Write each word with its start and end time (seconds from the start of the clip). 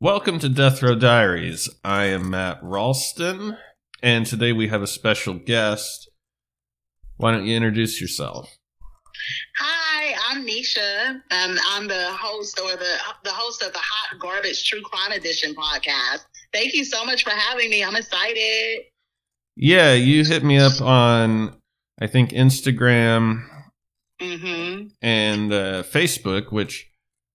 Welcome 0.00 0.38
to 0.38 0.48
death 0.48 0.82
row 0.82 0.94
diaries 0.94 1.68
i 1.84 2.04
am 2.04 2.30
matt 2.30 2.58
ralston 2.62 3.56
and 4.02 4.26
today 4.26 4.52
we 4.52 4.68
have 4.68 4.82
a 4.82 4.86
special 4.86 5.34
guest 5.34 6.08
why 7.16 7.30
don't 7.32 7.46
you 7.46 7.56
introduce 7.56 8.00
yourself 8.00 8.56
Hi, 9.58 10.14
I'm 10.30 10.46
Nisha. 10.46 11.10
Um, 11.30 11.58
I'm 11.68 11.86
the 11.86 12.06
host 12.12 12.58
or 12.58 12.70
the 12.70 12.94
the 13.22 13.30
host 13.30 13.62
of 13.62 13.70
the 13.74 13.78
Hot 13.78 14.18
Garbage 14.18 14.66
True 14.66 14.80
Crime 14.80 15.12
Edition 15.12 15.54
podcast. 15.54 16.24
Thank 16.54 16.72
you 16.74 16.84
so 16.84 17.04
much 17.04 17.22
for 17.22 17.30
having 17.30 17.68
me. 17.68 17.84
I'm 17.84 17.96
excited. 17.96 18.84
yeah 19.56 19.92
you 19.92 20.24
hit 20.24 20.42
me 20.42 20.56
up 20.58 20.80
on 20.80 21.54
i 22.00 22.06
think 22.06 22.30
instagram 22.30 23.42
hmm 24.22 24.84
and 25.02 25.52
uh, 25.52 25.82
Facebook, 25.82 26.50
which 26.50 26.89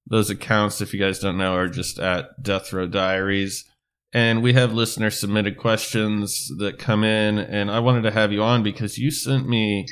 those 0.07 0.29
accounts, 0.29 0.81
if 0.81 0.93
you 0.93 0.99
guys 0.99 1.19
don't 1.19 1.37
know, 1.37 1.55
are 1.55 1.67
just 1.67 1.99
at 1.99 2.41
Death 2.41 2.71
Row 2.71 2.87
Diaries. 2.87 3.65
And 4.13 4.41
we 4.41 4.53
have 4.53 4.71
listener 4.71 5.09
submitted 5.09 5.57
questions 5.57 6.49
that 6.57 6.79
come 6.79 7.03
in. 7.03 7.37
And 7.37 7.69
I 7.69 7.79
wanted 7.79 8.03
to 8.03 8.11
have 8.11 8.31
you 8.31 8.41
on 8.43 8.63
because 8.63 8.97
you 8.97 9.11
sent 9.11 9.47
me 9.47 9.87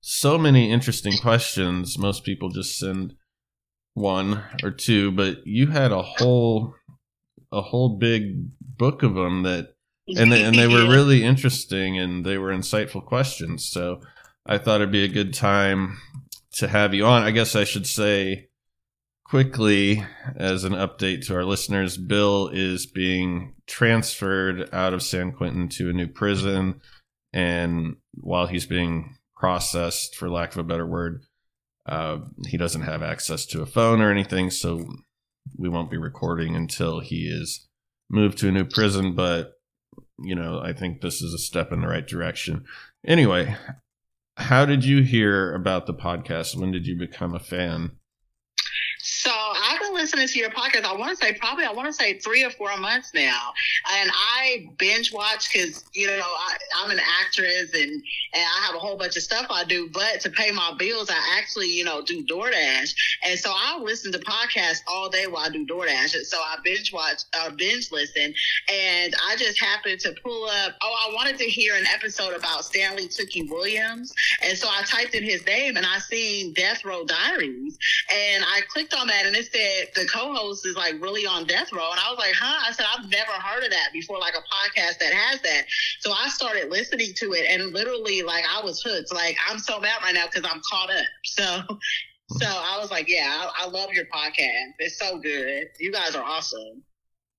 so 0.00 0.38
many 0.38 0.72
interesting 0.72 1.16
questions. 1.18 1.98
Most 1.98 2.24
people 2.24 2.48
just 2.48 2.78
send 2.78 3.14
one 3.94 4.42
or 4.62 4.70
two, 4.70 5.12
but 5.12 5.38
you 5.44 5.68
had 5.68 5.92
a 5.92 6.02
whole 6.02 6.74
a 7.52 7.60
whole 7.60 7.96
big 7.98 8.48
book 8.60 9.02
of 9.02 9.14
them 9.14 9.42
that 9.42 9.74
and 10.16 10.32
they, 10.32 10.42
and 10.42 10.56
they 10.56 10.66
were 10.66 10.88
really 10.88 11.22
interesting 11.22 11.98
and 11.98 12.24
they 12.24 12.38
were 12.38 12.52
insightful 12.52 13.04
questions. 13.04 13.68
So 13.68 14.00
I 14.46 14.58
thought 14.58 14.80
it'd 14.80 14.92
be 14.92 15.04
a 15.04 15.08
good 15.08 15.34
time 15.34 15.98
to 16.54 16.68
have 16.68 16.94
you 16.94 17.06
on. 17.06 17.22
I 17.22 17.30
guess 17.30 17.54
I 17.54 17.64
should 17.64 17.86
say 17.86 18.49
quickly 19.30 20.04
as 20.34 20.64
an 20.64 20.72
update 20.72 21.24
to 21.24 21.36
our 21.36 21.44
listeners, 21.44 21.96
Bill 21.96 22.48
is 22.48 22.84
being 22.84 23.54
transferred 23.68 24.68
out 24.74 24.92
of 24.92 25.04
San 25.04 25.30
Quentin 25.30 25.68
to 25.68 25.88
a 25.88 25.92
new 25.92 26.08
prison, 26.08 26.80
and 27.32 27.94
while 28.14 28.48
he's 28.48 28.66
being 28.66 29.16
processed, 29.36 30.16
for 30.16 30.28
lack 30.28 30.50
of 30.50 30.58
a 30.58 30.64
better 30.64 30.84
word, 30.84 31.22
uh, 31.86 32.18
he 32.48 32.56
doesn't 32.56 32.82
have 32.82 33.04
access 33.04 33.46
to 33.46 33.62
a 33.62 33.66
phone 33.66 34.00
or 34.00 34.10
anything, 34.10 34.50
so 34.50 34.84
we 35.56 35.68
won't 35.68 35.92
be 35.92 35.96
recording 35.96 36.56
until 36.56 36.98
he 36.98 37.28
is 37.28 37.68
moved 38.10 38.36
to 38.38 38.48
a 38.48 38.52
new 38.52 38.64
prison. 38.64 39.14
But 39.14 39.52
you 40.18 40.34
know, 40.34 40.58
I 40.58 40.72
think 40.72 41.02
this 41.02 41.22
is 41.22 41.32
a 41.32 41.38
step 41.38 41.70
in 41.70 41.82
the 41.82 41.88
right 41.88 42.06
direction. 42.06 42.64
Anyway, 43.06 43.56
how 44.36 44.64
did 44.66 44.84
you 44.84 45.04
hear 45.04 45.54
about 45.54 45.86
the 45.86 45.94
podcast? 45.94 46.56
When 46.56 46.72
did 46.72 46.84
you 46.84 46.98
become 46.98 47.32
a 47.32 47.38
fan? 47.38 47.92
So 49.02 49.29
listening 50.00 50.26
to 50.26 50.38
your 50.38 50.48
podcast. 50.50 50.84
I 50.84 50.96
want 50.96 51.10
to 51.10 51.16
say 51.16 51.34
probably 51.34 51.66
I 51.66 51.72
want 51.72 51.86
to 51.86 51.92
say 51.92 52.18
three 52.18 52.42
or 52.42 52.48
four 52.48 52.74
months 52.78 53.12
now, 53.14 53.52
and 53.98 54.10
I 54.10 54.70
binge 54.78 55.12
watch 55.12 55.52
because 55.52 55.84
you 55.92 56.06
know 56.06 56.22
I, 56.22 56.56
I'm 56.78 56.90
an 56.90 57.00
actress 57.20 57.74
and 57.74 57.90
and 57.90 58.02
I 58.34 58.66
have 58.66 58.74
a 58.74 58.78
whole 58.78 58.96
bunch 58.96 59.16
of 59.16 59.22
stuff 59.22 59.46
I 59.50 59.64
do. 59.64 59.90
But 59.92 60.20
to 60.22 60.30
pay 60.30 60.52
my 60.52 60.72
bills, 60.78 61.10
I 61.10 61.38
actually 61.38 61.66
you 61.66 61.84
know 61.84 62.00
do 62.00 62.24
DoorDash, 62.24 62.94
and 63.24 63.38
so 63.38 63.52
I 63.54 63.78
listen 63.78 64.10
to 64.12 64.18
podcasts 64.20 64.80
all 64.88 65.10
day 65.10 65.26
while 65.26 65.44
I 65.44 65.50
do 65.50 65.66
DoorDash. 65.66 66.14
And 66.14 66.26
so 66.26 66.38
I 66.38 66.56
binge 66.64 66.92
watch, 66.94 67.22
uh, 67.34 67.50
binge 67.50 67.92
listen, 67.92 68.32
and 68.72 69.14
I 69.28 69.36
just 69.36 69.60
happened 69.60 70.00
to 70.00 70.14
pull 70.22 70.44
up. 70.46 70.76
Oh, 70.82 71.10
I 71.10 71.14
wanted 71.14 71.36
to 71.38 71.44
hear 71.44 71.74
an 71.74 71.84
episode 71.94 72.34
about 72.34 72.64
Stanley 72.64 73.08
Tookie 73.08 73.50
Williams, 73.50 74.14
and 74.42 74.56
so 74.56 74.66
I 74.66 74.82
typed 74.84 75.14
in 75.14 75.22
his 75.22 75.44
name 75.44 75.76
and 75.76 75.84
I 75.84 75.98
seen 75.98 76.54
Death 76.54 76.86
Row 76.86 77.04
Diaries, 77.04 77.78
and 78.10 78.44
I 78.46 78.62
clicked 78.68 78.94
on 78.94 79.06
that 79.08 79.26
and 79.26 79.36
it 79.36 79.52
said 79.52 79.89
the 79.94 80.06
co-host 80.12 80.66
is 80.66 80.76
like 80.76 80.94
really 81.00 81.26
on 81.26 81.46
death 81.46 81.72
row, 81.72 81.90
and 81.90 82.00
I 82.00 82.10
was 82.10 82.18
like, 82.18 82.34
huh? 82.34 82.64
I 82.68 82.72
said 82.72 82.86
I've 82.96 83.08
never 83.10 83.32
heard 83.32 83.64
of 83.64 83.70
that 83.70 83.88
before, 83.92 84.18
like 84.18 84.34
a 84.34 84.38
podcast 84.54 84.98
that 84.98 85.12
has 85.12 85.40
that. 85.42 85.64
So 86.00 86.12
I 86.12 86.28
started 86.28 86.70
listening 86.70 87.12
to 87.16 87.32
it, 87.32 87.46
and 87.50 87.72
literally 87.72 88.22
like 88.22 88.44
I 88.48 88.62
was 88.64 88.82
hooked. 88.82 89.12
Like 89.12 89.36
I'm 89.48 89.58
so 89.58 89.80
mad 89.80 89.98
right 90.02 90.14
now 90.14 90.26
because 90.32 90.50
I'm 90.50 90.60
caught 90.70 90.90
up. 90.90 91.06
So. 91.24 91.78
So 92.38 92.46
I 92.46 92.78
was 92.80 92.92
like, 92.92 93.08
yeah, 93.08 93.48
I, 93.58 93.64
I 93.64 93.68
love 93.68 93.90
your 93.92 94.04
podcast. 94.04 94.74
It's 94.78 94.96
so 95.00 95.18
good. 95.18 95.64
You 95.80 95.90
guys 95.90 96.14
are 96.14 96.22
awesome. 96.22 96.84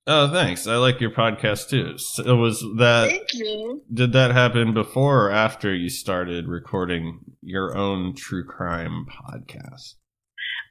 Oh, 0.06 0.30
thanks. 0.34 0.68
I 0.68 0.76
like 0.76 1.00
your 1.00 1.12
podcast 1.12 1.70
too. 1.70 1.98
So 1.98 2.36
was 2.36 2.60
that 2.78 3.10
Thank 3.10 3.34
you. 3.34 3.84
did 3.94 4.12
that 4.12 4.32
happen 4.32 4.74
before 4.74 5.28
or 5.28 5.32
after 5.32 5.74
you 5.74 5.88
started 5.88 6.50
recording 6.50 7.20
your 7.42 7.78
own 7.78 8.16
true 8.16 8.44
crime 8.44 9.06
podcast? 9.10 9.94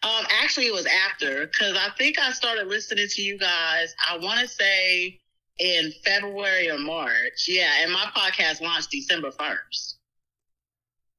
Um, 0.02 0.24
actually, 0.30 0.66
it 0.66 0.72
was 0.72 0.86
after 0.86 1.46
because 1.46 1.76
I 1.76 1.90
think 1.98 2.18
I 2.18 2.32
started 2.32 2.68
listening 2.68 3.06
to 3.08 3.22
you 3.22 3.38
guys. 3.38 3.94
I 4.08 4.16
want 4.16 4.40
to 4.40 4.48
say 4.48 5.20
in 5.58 5.92
February 6.04 6.70
or 6.70 6.78
March. 6.78 7.46
Yeah, 7.46 7.70
and 7.80 7.92
my 7.92 8.06
podcast 8.16 8.62
launched 8.62 8.90
December 8.90 9.30
first. 9.30 9.98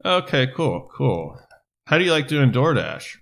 Okay, 0.04 0.48
cool, 0.56 0.90
cool. 0.92 1.40
How 1.86 2.00
do 2.00 2.04
you 2.04 2.12
like 2.12 2.28
doing 2.28 2.52
DoorDash? 2.52 3.18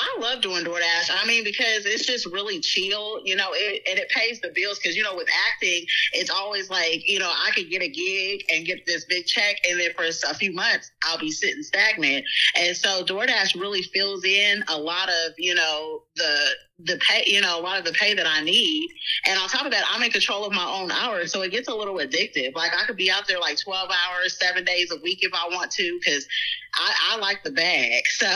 I 0.00 0.16
love 0.18 0.40
doing 0.40 0.64
DoorDash. 0.64 1.10
I 1.10 1.26
mean, 1.26 1.44
because 1.44 1.84
it's 1.84 2.06
just 2.06 2.24
really 2.26 2.58
chill, 2.60 3.20
you 3.24 3.36
know, 3.36 3.48
it, 3.52 3.82
and 3.88 3.98
it 3.98 4.08
pays 4.08 4.40
the 4.40 4.50
bills. 4.54 4.78
Because 4.78 4.96
you 4.96 5.02
know, 5.02 5.14
with 5.14 5.28
acting, 5.52 5.84
it's 6.14 6.30
always 6.30 6.70
like, 6.70 7.06
you 7.06 7.18
know, 7.18 7.30
I 7.30 7.50
could 7.50 7.68
get 7.68 7.82
a 7.82 7.88
gig 7.88 8.44
and 8.50 8.64
get 8.64 8.86
this 8.86 9.04
big 9.04 9.26
check, 9.26 9.56
and 9.68 9.78
then 9.78 9.90
for 9.94 10.04
a 10.04 10.34
few 10.34 10.54
months, 10.54 10.90
I'll 11.04 11.18
be 11.18 11.30
sitting 11.30 11.62
stagnant. 11.62 12.24
And 12.56 12.74
so, 12.76 13.04
DoorDash 13.04 13.60
really 13.60 13.82
fills 13.82 14.24
in 14.24 14.64
a 14.68 14.78
lot 14.78 15.08
of, 15.08 15.32
you 15.36 15.54
know, 15.54 16.02
the 16.16 16.50
the 16.84 16.98
pay, 16.98 17.24
you 17.26 17.40
know, 17.40 17.58
a 17.58 17.62
lot 17.62 17.78
of 17.78 17.84
the 17.84 17.92
pay 17.92 18.14
that 18.14 18.26
I 18.26 18.42
need. 18.42 18.90
And 19.26 19.38
on 19.38 19.48
top 19.48 19.64
of 19.64 19.72
that, 19.72 19.84
I'm 19.88 20.02
in 20.02 20.10
control 20.10 20.44
of 20.44 20.52
my 20.52 20.64
own 20.64 20.90
hours, 20.90 21.32
so 21.32 21.42
it 21.42 21.50
gets 21.50 21.68
a 21.68 21.74
little 21.74 21.96
addictive. 21.96 22.54
Like 22.54 22.72
I 22.74 22.84
could 22.86 22.96
be 22.96 23.10
out 23.10 23.26
there 23.28 23.40
like 23.40 23.58
12 23.58 23.90
hours, 23.90 24.38
seven 24.38 24.64
days 24.64 24.90
a 24.90 25.00
week 25.02 25.18
if 25.22 25.32
I 25.34 25.48
want 25.54 25.70
to, 25.72 25.98
because 26.02 26.26
I, 26.74 27.12
I 27.12 27.16
like 27.18 27.42
the 27.42 27.52
bag. 27.52 28.02
So 28.20 28.26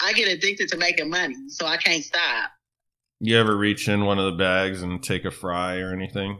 I 0.00 0.12
get 0.12 0.28
addicted 0.28 0.68
to 0.68 0.76
making 0.76 1.10
money, 1.10 1.48
so 1.48 1.66
I 1.66 1.76
can't 1.76 2.04
stop. 2.04 2.50
You 3.20 3.36
ever 3.36 3.56
reach 3.56 3.88
in 3.88 4.04
one 4.04 4.18
of 4.18 4.26
the 4.26 4.38
bags 4.38 4.82
and 4.82 5.02
take 5.02 5.24
a 5.24 5.30
fry 5.32 5.78
or 5.78 5.92
anything? 5.92 6.38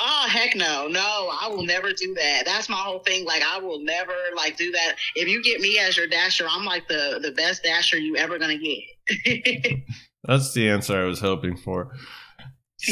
Oh 0.00 0.26
heck 0.28 0.54
no, 0.54 0.86
no, 0.88 1.30
I 1.40 1.48
will 1.48 1.64
never 1.64 1.92
do 1.92 2.14
that. 2.14 2.42
That's 2.44 2.68
my 2.68 2.76
whole 2.76 2.98
thing. 2.98 3.24
Like 3.24 3.42
I 3.42 3.58
will 3.58 3.80
never 3.80 4.12
like 4.36 4.58
do 4.58 4.70
that. 4.72 4.96
If 5.14 5.28
you 5.28 5.42
get 5.42 5.60
me 5.60 5.78
as 5.78 5.96
your 5.96 6.06
dasher, 6.06 6.46
I'm 6.48 6.64
like 6.64 6.88
the 6.88 7.20
the 7.22 7.30
best 7.30 7.62
dasher 7.62 7.96
you 7.96 8.16
ever 8.16 8.38
gonna 8.38 8.58
get. 8.58 9.78
That's 10.24 10.52
the 10.52 10.68
answer 10.68 11.00
I 11.00 11.04
was 11.04 11.20
hoping 11.20 11.56
for. 11.56 11.92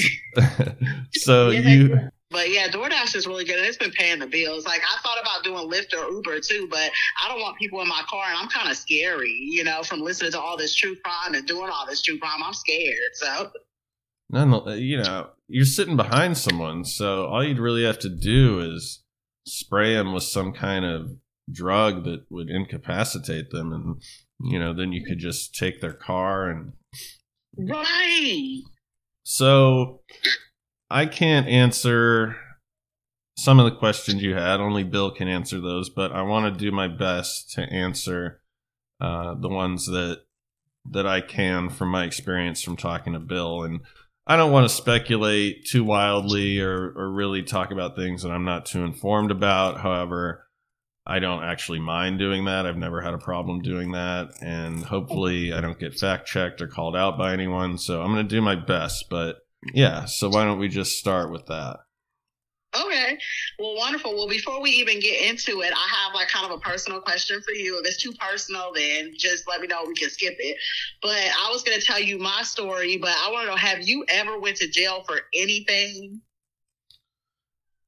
so 1.12 1.50
Yeah. 1.50 1.60
you 1.60 2.10
But 2.30 2.50
yeah, 2.50 2.68
DoorDash 2.68 3.14
is 3.14 3.26
really 3.26 3.44
good. 3.44 3.58
And 3.58 3.66
it's 3.66 3.76
been 3.76 3.90
paying 3.90 4.18
the 4.18 4.26
bills. 4.26 4.64
Like 4.64 4.80
I 4.80 5.00
thought 5.02 5.20
about 5.20 5.44
doing 5.44 5.70
Lyft 5.70 5.92
or 5.92 6.10
Uber 6.10 6.40
too, 6.40 6.66
but 6.70 6.90
I 7.22 7.28
don't 7.28 7.40
want 7.40 7.58
people 7.58 7.80
in 7.82 7.88
my 7.88 8.02
car, 8.08 8.24
and 8.26 8.38
I'm 8.38 8.48
kind 8.48 8.70
of 8.70 8.76
scary, 8.76 9.30
you 9.30 9.64
know, 9.64 9.82
from 9.82 10.00
listening 10.00 10.32
to 10.32 10.40
all 10.40 10.56
this 10.56 10.74
true 10.74 10.96
crime 11.04 11.34
and 11.34 11.46
doing 11.46 11.70
all 11.70 11.86
this 11.86 12.00
true 12.00 12.18
crime. 12.18 12.42
I'm 12.42 12.54
scared. 12.54 12.96
So 13.14 13.50
none 14.32 14.52
uh, 14.54 14.72
you 14.72 14.96
know 14.96 15.28
you're 15.46 15.64
sitting 15.64 15.96
behind 15.96 16.36
someone 16.36 16.84
so 16.84 17.26
all 17.26 17.44
you'd 17.44 17.58
really 17.58 17.84
have 17.84 17.98
to 17.98 18.08
do 18.08 18.60
is 18.60 19.04
spray 19.46 19.94
them 19.94 20.12
with 20.12 20.22
some 20.22 20.52
kind 20.52 20.84
of 20.84 21.10
drug 21.50 22.04
that 22.04 22.24
would 22.30 22.48
incapacitate 22.48 23.50
them 23.50 23.72
and 23.72 24.02
you 24.50 24.58
know 24.58 24.72
then 24.72 24.92
you 24.92 25.04
could 25.04 25.18
just 25.18 25.54
take 25.54 25.80
their 25.80 25.92
car 25.92 26.48
and 26.48 26.72
right. 27.56 28.62
so 29.22 30.00
I 30.90 31.06
can't 31.06 31.48
answer 31.48 32.36
some 33.36 33.58
of 33.58 33.64
the 33.64 33.76
questions 33.76 34.22
you 34.22 34.34
had. 34.34 34.60
Only 34.60 34.84
Bill 34.84 35.10
can 35.10 35.28
answer 35.28 35.60
those, 35.60 35.88
but 35.88 36.12
I 36.12 36.22
want 36.22 36.52
to 36.52 36.64
do 36.64 36.70
my 36.70 36.88
best 36.88 37.52
to 37.52 37.62
answer 37.62 38.40
uh, 39.00 39.34
the 39.34 39.48
ones 39.48 39.86
that 39.86 40.22
that 40.90 41.06
I 41.06 41.20
can 41.20 41.68
from 41.70 41.90
my 41.90 42.04
experience 42.04 42.62
from 42.62 42.76
talking 42.76 43.12
to 43.12 43.20
Bill. 43.20 43.62
And 43.62 43.80
I 44.26 44.36
don't 44.36 44.52
want 44.52 44.68
to 44.68 44.74
speculate 44.74 45.66
too 45.66 45.84
wildly 45.84 46.60
or, 46.60 46.92
or 46.96 47.10
really 47.10 47.42
talk 47.42 47.70
about 47.70 47.96
things 47.96 48.22
that 48.22 48.30
I'm 48.30 48.44
not 48.44 48.66
too 48.66 48.84
informed 48.84 49.30
about. 49.30 49.80
However, 49.80 50.46
I 51.04 51.18
don't 51.18 51.42
actually 51.42 51.80
mind 51.80 52.18
doing 52.18 52.44
that. 52.44 52.64
I've 52.64 52.76
never 52.76 53.00
had 53.00 53.14
a 53.14 53.18
problem 53.18 53.60
doing 53.60 53.92
that. 53.92 54.34
And 54.40 54.84
hopefully 54.84 55.52
I 55.52 55.60
don't 55.60 55.78
get 55.78 55.98
fact 55.98 56.28
checked 56.28 56.62
or 56.62 56.68
called 56.68 56.94
out 56.94 57.18
by 57.18 57.32
anyone. 57.32 57.76
So 57.78 58.02
I'm 58.02 58.12
going 58.12 58.26
to 58.26 58.34
do 58.34 58.40
my 58.40 58.54
best. 58.54 59.06
But 59.10 59.38
yeah, 59.72 60.04
so 60.04 60.28
why 60.28 60.44
don't 60.44 60.60
we 60.60 60.68
just 60.68 60.98
start 60.98 61.32
with 61.32 61.46
that? 61.46 61.78
Okay. 62.74 63.18
Well, 63.58 63.74
wonderful. 63.76 64.14
Well, 64.14 64.28
before 64.28 64.62
we 64.62 64.70
even 64.70 65.00
get 65.00 65.28
into 65.28 65.60
it, 65.60 65.72
I 65.74 65.88
have 66.04 66.14
like 66.14 66.28
kind 66.28 66.46
of 66.46 66.52
a 66.52 66.60
personal 66.60 67.00
question 67.00 67.40
for 67.42 67.52
you. 67.52 67.78
If 67.80 67.86
it's 67.86 68.02
too 68.02 68.12
personal, 68.12 68.72
then 68.72 69.12
just 69.16 69.46
let 69.48 69.60
me 69.60 69.66
know. 69.66 69.84
We 69.86 69.94
can 69.94 70.08
skip 70.08 70.36
it. 70.38 70.56
But 71.02 71.18
I 71.18 71.50
was 71.50 71.62
going 71.64 71.78
to 71.78 71.84
tell 71.84 72.00
you 72.00 72.18
my 72.18 72.42
story, 72.44 72.96
but 72.96 73.10
I 73.10 73.30
want 73.30 73.44
to 73.44 73.50
know, 73.50 73.56
have 73.56 73.82
you 73.82 74.06
ever 74.08 74.38
went 74.38 74.56
to 74.58 74.68
jail 74.68 75.02
for 75.06 75.20
anything? 75.34 76.22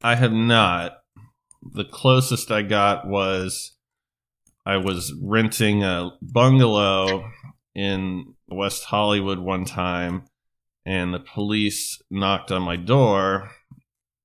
I 0.02 0.16
have 0.16 0.32
not. 0.32 0.98
The 1.72 1.84
closest 1.84 2.50
I 2.50 2.62
got 2.62 3.06
was 3.06 3.72
I 4.66 4.76
was 4.76 5.12
renting 5.22 5.82
a 5.82 6.10
bungalow 6.20 7.30
in 7.74 8.34
West 8.48 8.84
Hollywood 8.84 9.38
one 9.38 9.64
time, 9.64 10.24
and 10.86 11.12
the 11.12 11.20
police 11.20 12.02
knocked 12.10 12.52
on 12.52 12.62
my 12.62 12.76
door 12.76 13.50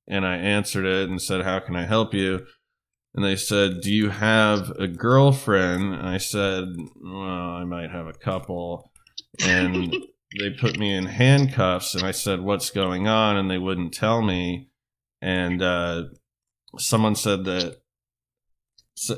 and 0.09 0.25
I 0.25 0.37
answered 0.37 0.85
it 0.85 1.07
and 1.07 1.21
said, 1.21 1.43
How 1.43 1.59
can 1.59 1.75
I 1.75 1.85
help 1.85 2.13
you? 2.13 2.45
And 3.13 3.23
they 3.23 3.35
said, 3.35 3.81
Do 3.81 3.93
you 3.93 4.09
have 4.09 4.71
a 4.71 4.87
girlfriend? 4.87 5.93
And 5.93 6.07
I 6.07 6.17
said, 6.17 6.65
Well, 6.95 7.13
I 7.13 7.63
might 7.63 7.91
have 7.91 8.07
a 8.07 8.13
couple. 8.13 8.91
And 9.45 9.95
they 10.39 10.49
put 10.49 10.79
me 10.79 10.93
in 10.93 11.05
handcuffs 11.05 11.93
and 11.93 12.03
I 12.03 12.11
said, 12.11 12.41
What's 12.41 12.71
going 12.71 13.07
on? 13.07 13.37
And 13.37 13.49
they 13.49 13.59
wouldn't 13.59 13.93
tell 13.93 14.21
me. 14.21 14.69
And 15.21 15.61
uh, 15.61 16.05
someone 16.77 17.15
said 17.15 17.45
that. 17.45 17.77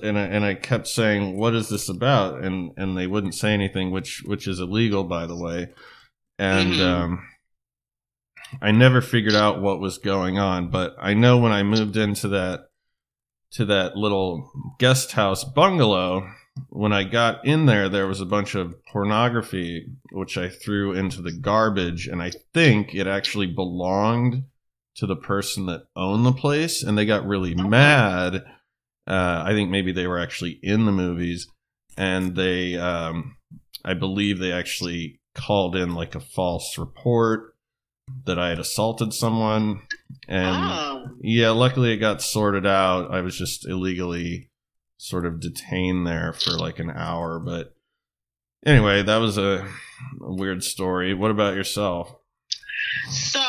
And 0.04 0.18
I, 0.18 0.22
and 0.22 0.46
I 0.46 0.54
kept 0.54 0.88
saying, 0.88 1.38
"What 1.38 1.56
is 1.56 1.70
this 1.70 1.90
about?" 1.90 2.44
And 2.44 2.72
and 2.78 2.96
they 2.96 3.08
wouldn't 3.08 3.34
say 3.34 3.52
anything, 3.52 3.90
which 3.90 4.22
which 4.28 4.48
is 4.48 4.60
illegal, 4.60 5.04
by 5.04 5.26
the 5.26 5.36
way. 5.36 5.70
And 6.38 6.74
Mhm. 6.74 6.80
um, 6.86 7.28
I 8.62 8.70
never 8.72 9.02
figured 9.02 9.34
out 9.34 9.62
what 9.62 9.80
was 9.80 9.98
going 9.98 10.38
on, 10.38 10.70
but 10.70 10.96
I 11.02 11.16
know 11.16 11.40
when 11.40 11.52
I 11.52 11.64
moved 11.64 11.98
into 11.98 12.28
that 12.28 12.66
to 13.54 13.66
that 13.66 13.96
little 13.98 14.52
guest 14.78 15.14
house 15.14 15.44
bungalow, 15.44 16.28
when 16.70 16.94
I 16.94 17.04
got 17.04 17.44
in 17.46 17.66
there 17.66 17.90
there 17.90 18.08
was 18.08 18.22
a 18.22 18.26
bunch 18.26 18.56
of 18.56 18.76
pornography 18.86 19.88
which 20.12 20.38
I 20.38 20.50
threw 20.50 20.94
into 20.94 21.22
the 21.22 21.32
garbage 21.32 22.08
and 22.08 22.22
I 22.22 22.32
think 22.54 22.94
it 22.94 23.08
actually 23.08 23.48
belonged 23.48 24.44
to 24.96 25.06
the 25.06 25.16
person 25.16 25.66
that 25.68 25.84
owned 25.96 26.26
the 26.26 26.34
place 26.34 26.84
and 26.84 26.98
they 26.98 27.06
got 27.06 27.26
really 27.26 27.56
mad. 27.56 28.44
Uh, 29.08 29.44
I 29.46 29.54
think 29.54 29.70
maybe 29.70 29.92
they 29.92 30.08
were 30.08 30.20
actually 30.20 30.60
in 30.62 30.86
the 30.86 30.92
movies 30.92 31.48
and 31.98 32.36
they 32.36 32.78
um, 32.78 33.38
I 33.84 33.94
believe 33.94 34.40
they 34.40 34.52
actually 34.52 35.20
called 35.36 35.76
in 35.76 35.96
like 35.96 36.16
a 36.16 36.20
false 36.20 36.78
report 36.78 37.56
that 38.26 38.38
I 38.38 38.50
had 38.50 38.60
assaulted 38.60 39.14
someone. 39.14 39.82
And 40.28 40.56
oh, 40.56 41.06
yeah, 41.22 41.52
luckily 41.52 41.94
it 41.94 41.98
got 41.98 42.22
sorted 42.22 42.66
out. 42.66 43.12
I 43.12 43.22
was 43.22 43.38
just 43.38 43.68
illegally 43.68 44.50
sort 44.98 45.26
of 45.26 45.40
detained 45.40 46.06
there 46.06 46.34
for 46.34 46.52
like 46.52 46.80
an 46.80 46.92
hour. 46.92 47.40
But 47.40 47.74
anyway, 48.66 49.04
that 49.04 49.18
was 49.18 49.38
a, 49.38 49.68
a 50.22 50.34
weird 50.34 50.64
story. 50.64 51.14
What 51.14 51.32
about 51.32 51.56
yourself? 51.56 52.16
so 53.10 53.40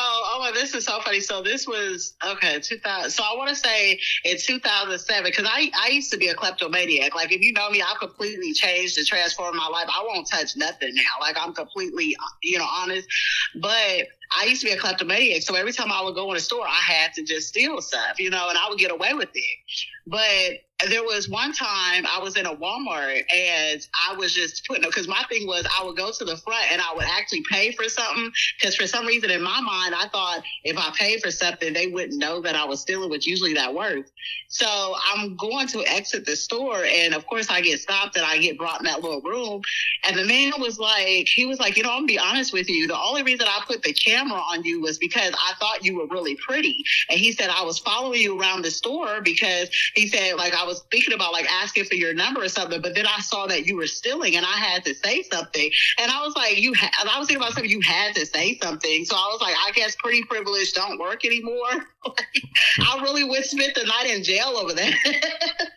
this 0.63 0.73
is 0.73 0.85
so 0.85 1.01
funny. 1.01 1.19
So 1.19 1.41
this 1.41 1.67
was 1.67 2.15
okay, 2.25 2.59
2000. 2.59 3.11
So 3.11 3.23
I 3.23 3.35
want 3.35 3.49
to 3.49 3.55
say 3.55 3.99
in 4.23 4.37
2007 4.37 5.23
because 5.23 5.45
I 5.49 5.69
I 5.77 5.89
used 5.89 6.11
to 6.11 6.17
be 6.17 6.29
a 6.29 6.33
kleptomaniac. 6.33 7.13
Like 7.13 7.33
if 7.33 7.41
you 7.41 7.51
know 7.51 7.69
me, 7.69 7.81
I've 7.81 7.99
completely 7.99 8.53
changed 8.53 8.97
and 8.97 9.05
transformed 9.05 9.57
my 9.57 9.67
life. 9.67 9.87
I 9.89 10.03
won't 10.07 10.27
touch 10.27 10.55
nothing 10.55 10.95
now. 10.95 11.19
Like 11.19 11.35
I'm 11.39 11.53
completely 11.53 12.15
you 12.41 12.57
know 12.57 12.65
honest. 12.65 13.07
But 13.55 14.07
I 14.35 14.45
used 14.45 14.61
to 14.61 14.67
be 14.67 14.73
a 14.73 14.77
kleptomaniac, 14.77 15.41
so 15.41 15.55
every 15.55 15.73
time 15.73 15.91
I 15.91 16.01
would 16.01 16.15
go 16.15 16.31
in 16.31 16.37
a 16.37 16.39
store, 16.39 16.65
I 16.65 16.81
had 16.81 17.13
to 17.15 17.23
just 17.23 17.49
steal 17.49 17.81
stuff, 17.81 18.19
you 18.19 18.29
know, 18.29 18.49
and 18.49 18.57
I 18.57 18.67
would 18.69 18.79
get 18.79 18.89
away 18.89 19.13
with 19.13 19.29
it. 19.35 19.59
But 20.07 20.62
there 20.89 21.03
was 21.03 21.29
one 21.29 21.53
time 21.53 22.05
I 22.05 22.19
was 22.21 22.35
in 22.35 22.45
a 22.45 22.55
Walmart 22.55 23.23
and 23.33 23.87
I 24.09 24.15
was 24.15 24.33
just 24.33 24.65
putting 24.67 24.83
because 24.83 25.07
my 25.07 25.23
thing 25.29 25.47
was 25.47 25.65
I 25.79 25.83
would 25.83 25.95
go 25.95 26.11
to 26.11 26.25
the 26.25 26.37
front 26.37 26.71
and 26.71 26.81
I 26.81 26.93
would 26.93 27.05
actually 27.05 27.43
pay 27.49 27.71
for 27.71 27.87
something 27.87 28.31
because 28.59 28.75
for 28.75 28.87
some 28.87 29.05
reason 29.05 29.29
in 29.29 29.41
my 29.41 29.61
mind 29.61 29.95
I 29.95 30.07
thought 30.11 30.43
if 30.63 30.77
I 30.77 30.91
paid 30.97 31.21
for 31.21 31.31
something 31.31 31.73
they 31.73 31.87
wouldn't 31.87 32.19
know 32.19 32.41
that 32.41 32.55
I 32.55 32.65
was 32.65 32.81
stealing, 32.81 33.09
which 33.09 33.27
usually 33.27 33.53
that 33.53 33.73
works. 33.73 34.11
So 34.49 34.95
I'm 35.13 35.35
going 35.37 35.67
to 35.67 35.83
exit 35.85 36.25
the 36.25 36.35
store 36.35 36.83
and 36.85 37.13
of 37.13 37.25
course 37.27 37.49
I 37.49 37.61
get 37.61 37.79
stopped 37.79 38.15
and 38.17 38.25
I 38.25 38.37
get 38.39 38.57
brought 38.57 38.79
in 38.79 38.85
that 38.85 39.01
little 39.01 39.21
room 39.21 39.61
and 40.03 40.17
the 40.17 40.25
man 40.25 40.53
was 40.59 40.79
like, 40.79 41.27
he 41.27 41.45
was 41.45 41.59
like, 41.59 41.77
you 41.77 41.83
know, 41.83 41.91
I'm 41.91 41.99
gonna 41.99 42.07
be 42.07 42.19
honest 42.19 42.51
with 42.51 42.69
you. 42.69 42.87
The 42.87 42.99
only 42.99 43.23
reason 43.23 43.47
I 43.47 43.61
put 43.65 43.83
the 43.83 43.93
camera 43.93 44.39
on 44.39 44.63
you 44.63 44.81
was 44.81 44.97
because 44.97 45.33
I 45.33 45.53
thought 45.59 45.85
you 45.85 45.95
were 45.95 46.07
really 46.07 46.35
pretty. 46.35 46.83
And 47.09 47.19
he 47.19 47.31
said 47.31 47.49
I 47.49 47.63
was 47.63 47.79
following 47.79 48.21
you 48.21 48.39
around 48.39 48.63
the 48.63 48.71
store 48.71 49.21
because 49.21 49.69
he 49.95 50.07
said 50.07 50.35
like 50.35 50.53
I 50.53 50.62
was 50.65 50.83
thinking 50.91 51.13
about 51.13 51.33
like 51.33 51.45
asking 51.49 51.85
for 51.85 51.95
your 51.95 52.13
number 52.13 52.43
or 52.43 52.49
something, 52.49 52.81
but 52.81 52.95
then 52.95 53.05
I 53.05 53.19
saw 53.19 53.47
that 53.47 53.65
you 53.65 53.75
were 53.75 53.87
stealing 53.87 54.35
and 54.35 54.45
I 54.45 54.57
had 54.57 54.83
to 54.85 54.93
say 54.93 55.23
something. 55.23 55.69
And 55.99 56.11
I 56.11 56.21
was 56.21 56.35
like, 56.35 56.59
you 56.59 56.73
ha-, 56.73 56.91
I 57.11 57.19
was 57.19 57.27
thinking 57.27 57.41
about 57.41 57.53
something, 57.53 57.69
you 57.69 57.81
had 57.81 58.15
to 58.15 58.25
say 58.25 58.57
something. 58.61 59.05
So 59.05 59.15
I 59.15 59.27
was 59.31 59.41
like, 59.41 59.55
I 59.55 59.71
guess 59.71 59.95
pretty 59.95 60.23
privilege 60.23 60.73
don't 60.73 60.99
work 60.99 61.25
anymore. 61.25 61.71
like, 62.05 62.27
I 62.79 62.99
really 63.01 63.23
would 63.23 63.43
spend 63.45 63.73
the 63.75 63.85
night 63.85 64.07
in 64.07 64.23
jail 64.23 64.53
over 64.57 64.73
that. 64.73 64.93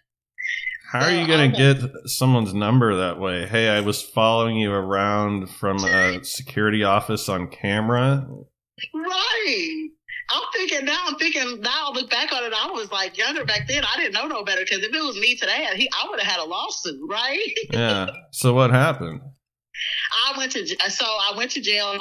How 0.93 1.01
are 1.01 1.11
you 1.11 1.27
going 1.27 1.51
to 1.51 1.57
get 1.57 1.91
someone's 2.05 2.55
number 2.55 2.95
that 2.95 3.19
way? 3.19 3.47
Hey, 3.47 3.69
I 3.69 3.81
was 3.81 4.01
following 4.01 4.57
you 4.57 4.73
around 4.73 5.51
from 5.51 5.85
a 5.85 6.23
security 6.23 6.85
office 6.85 7.29
on 7.29 7.49
camera. 7.49 8.27
Right. 8.95 9.89
I'm 10.29 10.43
thinking 10.53 10.85
now. 10.85 11.05
I'm 11.07 11.17
thinking 11.17 11.61
now. 11.61 11.89
I 11.89 11.93
look 11.93 12.11
back 12.11 12.33
on 12.33 12.45
it. 12.45 12.53
I 12.53 12.71
was 12.71 12.91
like 12.91 13.17
younger 13.17 13.45
back 13.45 13.69
then. 13.69 13.85
I 13.85 13.97
didn't 13.97 14.15
know 14.15 14.27
no 14.27 14.45
better 14.45 14.63
because 14.63 14.83
if 14.85 14.93
it 14.93 15.05
was 15.05 15.17
me 15.19 15.37
today, 15.37 15.67
he, 15.75 15.89
I 15.93 16.07
would 16.09 16.21
have 16.21 16.31
had 16.31 16.41
a 16.41 16.45
lawsuit, 16.45 17.01
right? 17.09 17.39
Yeah. 17.71 18.09
So 18.33 18.55
what 18.55 18.71
happened? 18.71 19.21
I 20.27 20.39
went 20.39 20.53
to 20.53 20.67
so 20.67 21.05
I 21.05 21.35
went 21.37 21.51
to 21.53 21.61
jail 21.61 21.93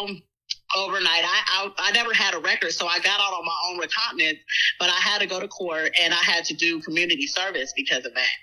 overnight. 0.76 1.24
I, 1.24 1.42
I 1.48 1.72
I 1.78 1.92
never 1.92 2.14
had 2.14 2.34
a 2.34 2.40
record, 2.40 2.72
so 2.72 2.88
I 2.88 3.00
got 3.00 3.20
out 3.20 3.34
on 3.34 3.46
my 3.46 3.58
own 3.70 3.80
recognizance. 3.80 4.40
But 4.80 4.90
I 4.90 5.00
had 5.00 5.20
to 5.20 5.28
go 5.28 5.40
to 5.40 5.48
court 5.48 5.92
and 6.02 6.14
I 6.14 6.18
had 6.18 6.46
to 6.46 6.54
do 6.54 6.82
community 6.82 7.28
service 7.28 7.74
because 7.76 8.06
of 8.06 8.14
that. 8.16 8.36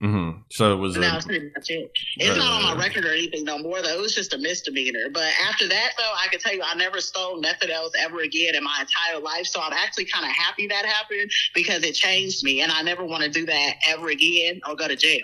hmm 0.00 0.25
So 0.48 0.72
it 0.72 0.76
was 0.76 0.94
And 0.94 1.02
that 1.04 1.12
a, 1.12 1.16
was 1.16 1.24
pretty 1.24 1.50
much 1.54 1.70
it. 1.70 1.90
It's 2.18 2.36
not 2.36 2.62
on 2.62 2.64
Uh, 2.64 2.74
my 2.76 2.82
record 2.84 3.04
or 3.04 3.12
anything 3.12 3.44
no 3.44 3.58
more 3.58 3.82
though. 3.82 3.94
It 3.98 4.00
was 4.00 4.14
just 4.14 4.32
a 4.32 4.38
misdemeanor. 4.38 5.08
But 5.12 5.32
after 5.48 5.66
that 5.68 5.92
though, 5.98 6.12
I 6.16 6.28
can 6.28 6.38
tell 6.38 6.54
you 6.54 6.62
I 6.64 6.74
never 6.76 7.00
stole 7.00 7.40
nothing 7.40 7.70
else 7.70 7.92
ever 7.98 8.20
again 8.20 8.54
in 8.54 8.62
my 8.62 8.78
entire 8.80 9.20
life. 9.20 9.46
So 9.46 9.60
I'm 9.60 9.72
actually 9.72 10.04
kind 10.06 10.24
of 10.24 10.30
happy 10.30 10.68
that 10.68 10.86
happened 10.86 11.30
because 11.54 11.82
it 11.82 11.94
changed 11.94 12.44
me 12.44 12.60
and 12.60 12.70
I 12.70 12.82
never 12.82 13.04
want 13.04 13.24
to 13.24 13.28
do 13.28 13.44
that 13.46 13.74
ever 13.88 14.08
again 14.08 14.60
or 14.68 14.76
go 14.76 14.86
to 14.86 14.96
jail. 14.96 15.20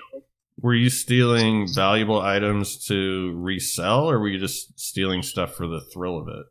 were 0.60 0.74
you 0.74 0.90
stealing 0.90 1.66
valuable 1.72 2.20
items 2.20 2.84
to 2.86 3.32
resell 3.36 4.10
or 4.10 4.18
were 4.18 4.28
you 4.28 4.38
just 4.38 4.78
stealing 4.78 5.22
stuff 5.22 5.54
for 5.54 5.66
the 5.66 5.80
thrill 5.92 6.18
of 6.18 6.28
it? 6.28 6.46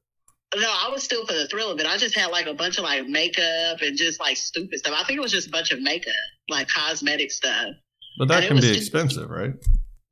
No, 0.59 0.67
I 0.69 0.89
was 0.89 1.01
still 1.03 1.25
for 1.25 1.33
the 1.33 1.47
thrill 1.47 1.71
of 1.71 1.79
it. 1.79 1.85
I 1.85 1.95
just 1.97 2.13
had 2.17 2.27
like 2.27 2.45
a 2.45 2.53
bunch 2.53 2.77
of 2.77 2.83
like 2.83 3.07
makeup 3.07 3.81
and 3.81 3.97
just 3.97 4.19
like 4.19 4.35
stupid 4.37 4.79
stuff. 4.79 4.93
I 4.97 5.03
think 5.05 5.17
it 5.17 5.21
was 5.21 5.31
just 5.31 5.47
a 5.47 5.51
bunch 5.51 5.71
of 5.71 5.81
makeup, 5.81 6.13
like 6.49 6.67
cosmetic 6.67 7.31
stuff. 7.31 7.67
But 8.17 8.27
that 8.27 8.47
can 8.47 8.57
be 8.57 8.61
just- 8.61 8.79
expensive, 8.79 9.29
right? 9.29 9.53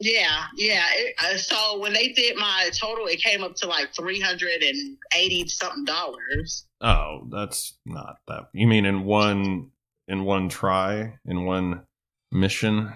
Yeah, 0.02 0.46
yeah. 0.56 0.86
It, 0.94 1.16
uh, 1.22 1.38
so 1.38 1.78
when 1.80 1.92
they 1.92 2.14
did 2.14 2.38
my 2.38 2.70
total, 2.74 3.08
it 3.08 3.22
came 3.22 3.44
up 3.44 3.56
to 3.56 3.68
like 3.68 3.94
three 3.94 4.20
hundred 4.22 4.64
and 4.64 4.96
eighty 5.14 5.46
something 5.48 5.84
dollars. 5.84 6.66
Oh, 6.80 7.28
that's 7.30 7.78
not 7.86 8.16
that. 8.30 8.46
You 8.54 8.66
mean 8.66 8.86
in 8.86 9.04
one 9.04 9.72
in 10.08 10.24
one 10.24 10.48
try, 10.48 11.16
in 11.26 11.44
one 11.46 11.82
mission? 12.32 12.94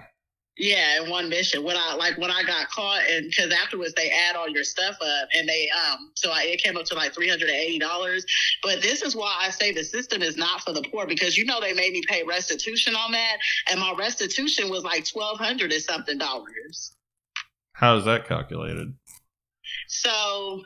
Yeah, 0.56 1.02
in 1.02 1.10
one 1.10 1.30
mission. 1.30 1.64
When 1.64 1.76
I 1.76 1.96
like 1.96 2.16
when 2.20 2.30
I 2.30 2.44
got 2.44 2.70
caught, 2.70 3.02
and 3.10 3.28
because 3.28 3.52
afterwards 3.52 3.94
they 3.96 4.12
add 4.12 4.36
all 4.36 4.48
your 4.48 4.64
stuff 4.64 4.96
up, 5.02 5.30
and 5.34 5.50
they 5.50 5.68
um, 5.72 6.12
so 6.14 6.30
I, 6.30 6.44
it 6.44 6.62
came 6.62 6.78
up 6.78 6.86
to 6.86 6.96
like 6.96 7.12
three 7.12 7.28
hundred 7.28 7.50
and 7.50 7.58
eighty 7.58 7.80
dollars. 7.80 8.24
But 8.62 8.82
this 8.82 9.02
is 9.02 9.16
why 9.16 9.36
I 9.42 9.50
say 9.50 9.72
the 9.72 9.84
system 9.84 10.22
is 10.22 10.38
not 10.38 10.62
for 10.62 10.72
the 10.72 10.84
poor 10.92 11.08
because 11.08 11.36
you 11.38 11.46
know 11.46 11.60
they 11.60 11.74
made 11.74 11.94
me 11.94 12.04
pay 12.08 12.24
restitution 12.24 12.96
on 12.96 13.14
that, 13.14 13.38
and 13.72 13.80
my 13.80 13.96
restitution 13.98 14.70
was 14.70 14.84
like 14.84 15.06
twelve 15.06 15.40
hundred 15.40 15.72
and 15.72 15.82
something 15.82 16.20
dollars. 16.20 16.96
How 17.74 17.98
is 17.98 18.06
that 18.06 18.28
calculated? 18.28 18.94
So 19.88 20.64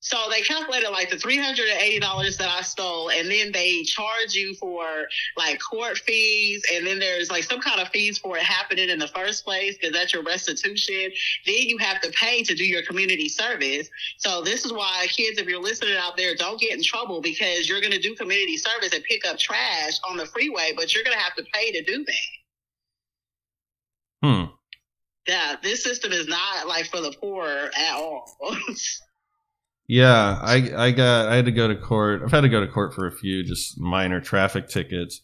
So 0.00 0.16
they 0.30 0.42
calculated 0.42 0.90
like 0.90 1.10
the 1.10 1.18
three 1.18 1.38
hundred 1.38 1.68
and 1.68 1.80
eighty 1.80 1.98
dollars 1.98 2.36
that 2.38 2.48
I 2.48 2.62
stole, 2.62 3.10
and 3.10 3.28
then 3.28 3.50
they 3.50 3.82
charge 3.82 4.32
you 4.32 4.54
for 4.54 4.84
like 5.36 5.58
court 5.60 5.98
fees, 5.98 6.62
and 6.72 6.86
then 6.86 7.00
there's 7.00 7.30
like 7.30 7.42
some 7.42 7.60
kind 7.60 7.80
of 7.80 7.88
fees 7.88 8.16
for 8.18 8.36
it 8.36 8.44
happening 8.44 8.90
in 8.90 9.00
the 9.00 9.08
first 9.08 9.44
place 9.44 9.76
because 9.76 9.92
that's 9.92 10.14
your 10.14 10.22
restitution. 10.22 11.10
Then 11.46 11.56
you 11.56 11.78
have 11.78 12.00
to 12.02 12.10
pay 12.10 12.44
to 12.44 12.54
do 12.54 12.64
your 12.64 12.82
community 12.82 13.28
service. 13.28 13.90
So 14.18 14.42
this 14.42 14.64
is 14.64 14.72
why 14.72 15.06
kids, 15.10 15.40
if 15.40 15.48
you're 15.48 15.60
listening 15.60 15.96
out 15.96 16.16
there, 16.16 16.36
don't 16.36 16.60
get 16.60 16.76
in 16.76 16.82
trouble 16.82 17.20
because 17.20 17.68
you're 17.68 17.80
going 17.80 17.92
to 17.92 17.98
do 17.98 18.14
community 18.14 18.56
service 18.56 18.92
and 18.94 19.02
pick 19.02 19.26
up 19.26 19.36
trash 19.38 19.98
on 20.08 20.16
the 20.16 20.26
freeway, 20.26 20.74
but 20.76 20.94
you're 20.94 21.04
going 21.04 21.16
to 21.16 21.22
have 21.22 21.34
to 21.34 21.44
pay 21.52 21.72
to 21.72 21.82
do 21.82 22.04
that. 22.04 22.14
Hmm. 24.22 24.44
Yeah, 25.26 25.56
this 25.62 25.82
system 25.82 26.12
is 26.12 26.28
not 26.28 26.68
like 26.68 26.86
for 26.86 27.00
the 27.00 27.12
poor 27.20 27.46
at 27.76 27.94
all. 27.94 28.38
Yeah, 29.88 30.38
I 30.42 30.70
I 30.76 30.90
got 30.90 31.28
I 31.28 31.36
had 31.36 31.46
to 31.46 31.52
go 31.52 31.66
to 31.68 31.74
court. 31.76 32.22
I've 32.22 32.30
had 32.30 32.42
to 32.42 32.48
go 32.48 32.60
to 32.60 32.66
court 32.70 32.94
for 32.94 33.06
a 33.06 33.12
few 33.12 33.42
just 33.42 33.80
minor 33.80 34.20
traffic 34.20 34.68
tickets, 34.68 35.22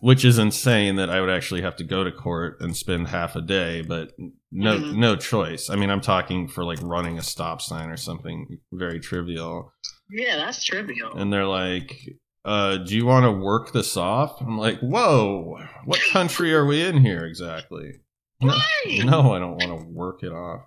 which 0.00 0.24
is 0.24 0.38
insane 0.38 0.94
that 0.96 1.10
I 1.10 1.20
would 1.20 1.28
actually 1.30 1.62
have 1.62 1.74
to 1.76 1.84
go 1.84 2.04
to 2.04 2.12
court 2.12 2.58
and 2.60 2.76
spend 2.76 3.08
half 3.08 3.34
a 3.34 3.40
day, 3.40 3.82
but 3.82 4.12
no 4.52 4.78
Mhm. 4.78 4.94
no 4.96 5.16
choice. 5.16 5.68
I 5.68 5.74
mean, 5.76 5.90
I'm 5.90 6.00
talking 6.00 6.46
for 6.46 6.64
like 6.64 6.78
running 6.82 7.18
a 7.18 7.22
stop 7.22 7.60
sign 7.60 7.90
or 7.90 7.96
something 7.96 8.58
very 8.72 9.00
trivial. 9.00 9.72
yeah, 10.08 10.36
that's 10.36 10.64
trivial. 10.64 11.12
And 11.16 11.32
they're 11.32 11.46
like, 11.46 11.96
uh, 12.44 12.78
do 12.78 12.96
you 12.96 13.06
want 13.06 13.24
to 13.24 13.30
work 13.32 13.72
this 13.72 13.96
off? 13.96 14.40
I'm 14.40 14.56
like, 14.58 14.78
whoa, 14.80 15.58
what 15.84 16.00
country 16.12 16.52
are 16.54 16.64
we 16.66 16.80
in 16.84 16.96
here 16.98 17.24
exactly? 17.24 17.92
No, 18.40 18.56
no, 19.04 19.32
I 19.34 19.38
don't 19.38 19.56
want 19.62 19.80
to 19.80 19.86
work 19.88 20.22
it 20.22 20.32
off. 20.32 20.62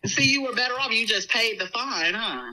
See, 0.06 0.30
you 0.30 0.42
were 0.42 0.54
better 0.54 0.74
off. 0.74 0.92
You 0.92 1.06
just 1.06 1.30
paid 1.30 1.58
the 1.58 1.66
fine, 1.66 2.14
huh? 2.14 2.52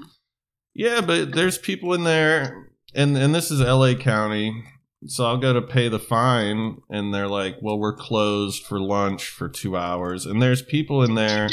Yeah, 0.74 1.02
but 1.02 1.34
there's 1.34 1.58
people 1.58 1.94
in 1.94 2.04
there, 2.04 2.70
and 2.94 3.18
and 3.18 3.34
this 3.34 3.50
is 3.50 3.62
L.A. 3.62 3.96
County, 3.96 4.64
so 5.08 5.26
I'll 5.26 5.38
go 5.38 5.54
to 5.54 5.62
pay 5.62 5.88
the 5.88 6.00
fine, 6.00 6.82
and 6.90 7.14
they're 7.14 7.28
like, 7.28 7.58
"Well, 7.62 7.80
we're 7.80 7.96
closed 7.96 8.64
for 8.64 8.80
lunch 8.80 9.28
for 9.28 9.48
two 9.48 9.78
hours," 9.78 10.26
and 10.26 10.42
there's 10.42 10.62
people 10.62 11.04
in 11.04 11.16
there 11.16 11.50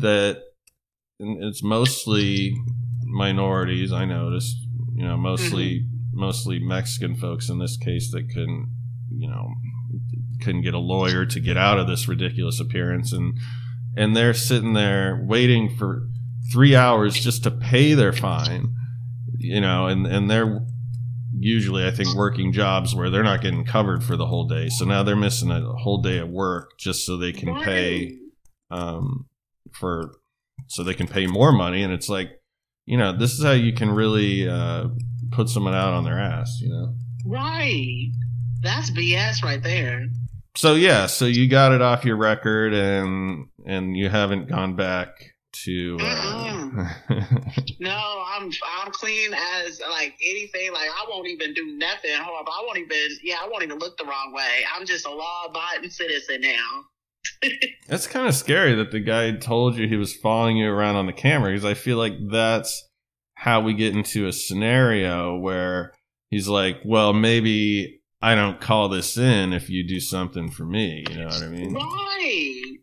that, 0.00 0.42
and 1.20 1.42
it's 1.44 1.62
mostly 1.62 2.56
minorities. 3.04 3.92
I 3.92 4.04
noticed, 4.04 4.56
you 4.94 5.06
know, 5.06 5.16
mostly 5.16 5.80
mm-hmm. 5.80 6.20
mostly 6.20 6.58
Mexican 6.58 7.14
folks 7.14 7.48
in 7.48 7.58
this 7.58 7.76
case 7.76 8.10
that 8.10 8.28
couldn't, 8.28 8.74
you 9.16 9.28
know, 9.28 9.54
couldn't 10.42 10.62
get 10.62 10.74
a 10.74 10.78
lawyer 10.78 11.24
to 11.26 11.40
get 11.40 11.56
out 11.56 11.78
of 11.78 11.86
this 11.86 12.08
ridiculous 12.08 12.58
appearance, 12.58 13.12
and 13.12 13.38
and 13.98 14.16
they're 14.16 14.34
sitting 14.34 14.72
there 14.72 15.22
waiting 15.28 15.68
for 15.76 16.08
three 16.52 16.74
hours 16.74 17.14
just 17.14 17.42
to 17.42 17.50
pay 17.50 17.94
their 17.94 18.12
fine 18.12 18.74
you 19.38 19.60
know 19.60 19.86
and 19.86 20.06
and 20.06 20.30
they're 20.30 20.60
usually 21.38 21.86
i 21.86 21.90
think 21.90 22.08
working 22.16 22.52
jobs 22.52 22.94
where 22.94 23.10
they're 23.10 23.22
not 23.22 23.40
getting 23.42 23.64
covered 23.64 24.02
for 24.02 24.16
the 24.16 24.26
whole 24.26 24.46
day 24.48 24.68
so 24.68 24.84
now 24.84 25.02
they're 25.02 25.14
missing 25.16 25.50
a 25.50 25.60
whole 25.60 26.00
day 26.02 26.18
of 26.18 26.28
work 26.28 26.70
just 26.78 27.04
so 27.04 27.16
they 27.16 27.32
can 27.32 27.54
pay 27.62 28.16
um 28.70 29.26
for 29.72 30.14
so 30.66 30.82
they 30.82 30.94
can 30.94 31.06
pay 31.06 31.26
more 31.26 31.52
money 31.52 31.82
and 31.82 31.92
it's 31.92 32.08
like 32.08 32.30
you 32.86 32.96
know 32.96 33.16
this 33.16 33.32
is 33.32 33.44
how 33.44 33.52
you 33.52 33.72
can 33.72 33.90
really 33.90 34.48
uh 34.48 34.88
put 35.30 35.48
someone 35.48 35.74
out 35.74 35.92
on 35.92 36.04
their 36.04 36.18
ass 36.18 36.58
you 36.60 36.68
know 36.70 36.94
Right. 37.26 38.10
That's 38.62 38.90
BS 38.90 39.44
right 39.44 39.62
there. 39.62 40.06
so 40.56 40.74
yeah 40.74 41.06
so 41.06 41.26
you 41.26 41.46
got 41.48 41.72
it 41.72 41.82
off 41.82 42.04
your 42.04 42.16
record 42.16 42.72
and 42.72 43.46
and 43.68 43.96
you 43.96 44.08
haven't 44.08 44.48
gone 44.48 44.74
back 44.74 45.10
to 45.64 45.98
uh, 46.00 46.70
No, 47.80 48.24
I'm 48.26 48.50
I'm 48.64 48.90
clean 48.90 49.32
as 49.64 49.80
like 49.90 50.14
anything. 50.26 50.72
Like 50.72 50.88
I 50.88 51.06
won't 51.08 51.28
even 51.28 51.54
do 51.54 51.76
nothing 51.76 52.10
horrible. 52.14 52.52
I 52.52 52.62
won't 52.64 52.78
even 52.78 52.96
yeah, 53.22 53.36
I 53.42 53.48
won't 53.48 53.62
even 53.62 53.78
look 53.78 53.96
the 53.98 54.04
wrong 54.04 54.32
way. 54.34 54.64
I'm 54.74 54.86
just 54.86 55.06
a 55.06 55.10
law 55.10 55.46
abiding 55.48 55.90
citizen 55.90 56.40
now. 56.40 56.84
That's 57.88 58.06
kind 58.06 58.26
of 58.26 58.34
scary 58.34 58.74
that 58.76 58.90
the 58.90 59.00
guy 59.00 59.32
told 59.32 59.76
you 59.76 59.86
he 59.86 59.96
was 59.96 60.14
following 60.14 60.56
you 60.56 60.70
around 60.70 60.96
on 60.96 61.06
the 61.06 61.12
camera 61.12 61.50
because 61.50 61.64
I 61.64 61.74
feel 61.74 61.98
like 61.98 62.14
that's 62.30 62.88
how 63.34 63.60
we 63.60 63.74
get 63.74 63.94
into 63.94 64.26
a 64.26 64.32
scenario 64.32 65.36
where 65.36 65.92
he's 66.30 66.48
like, 66.48 66.80
well, 66.84 67.12
maybe 67.12 68.00
I 68.22 68.34
don't 68.34 68.60
call 68.60 68.88
this 68.88 69.16
in 69.16 69.52
if 69.52 69.68
you 69.68 69.86
do 69.86 70.00
something 70.00 70.50
for 70.50 70.64
me. 70.64 71.04
You 71.10 71.18
know 71.18 71.26
what 71.26 71.42
I 71.42 71.48
mean? 71.48 71.74
Right. 71.74 72.78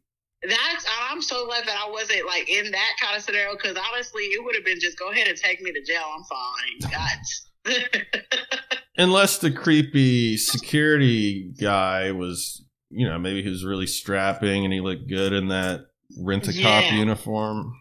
That's 0.50 0.86
I'm 1.10 1.22
so 1.22 1.46
glad 1.46 1.66
that 1.68 1.78
I 1.78 1.90
wasn't 1.90 2.26
like 2.26 2.50
in 2.50 2.72
that 2.72 2.92
kind 3.02 3.16
of 3.18 3.24
scenario 3.24 3.54
because 3.56 3.78
honestly, 3.92 4.24
it 4.24 4.44
would 4.44 4.56
have 4.56 4.66
been 4.66 4.80
just 4.80 4.98
go 5.00 5.12
ahead 5.12 5.28
and 5.28 5.38
take 5.38 5.62
me 5.62 5.72
to 5.72 5.82
jail. 5.84 6.04
I'm 6.16 6.24
fine. 6.24 6.92
God. 6.92 8.02
Unless 8.98 9.40
the 9.40 9.52
creepy 9.52 10.38
security 10.38 11.52
guy 11.60 12.12
was, 12.12 12.64
you 12.90 13.08
know, 13.08 13.20
maybe 13.20 13.44
he 13.44 13.50
was 13.50 13.66
really 13.66 13.88
strapping 13.88 14.64
and 14.64 14.74
he 14.74 14.80
looked 14.82 15.10
good 15.10 15.34
in 15.34 15.50
that 15.50 15.88
rent 16.20 16.48
a 16.48 16.54
cop 16.54 16.84
Yeah. 16.84 16.96
uniform. 16.96 17.74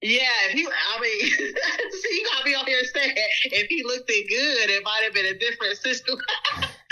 Yeah, 0.00 0.20
if 0.46 0.52
he, 0.52 0.64
I 0.66 1.00
mean, 1.00 1.20
see, 1.90 2.08
you 2.12 2.28
got 2.32 2.44
me 2.44 2.54
on 2.54 2.66
here 2.66 2.84
saying 2.94 3.14
if 3.16 3.66
he 3.68 3.82
looked 3.84 4.06
good, 4.08 4.70
it 4.70 4.82
might 4.84 5.00
have 5.02 5.12
been 5.12 5.26
a 5.26 5.34
different 5.38 5.76
system. 5.82 6.16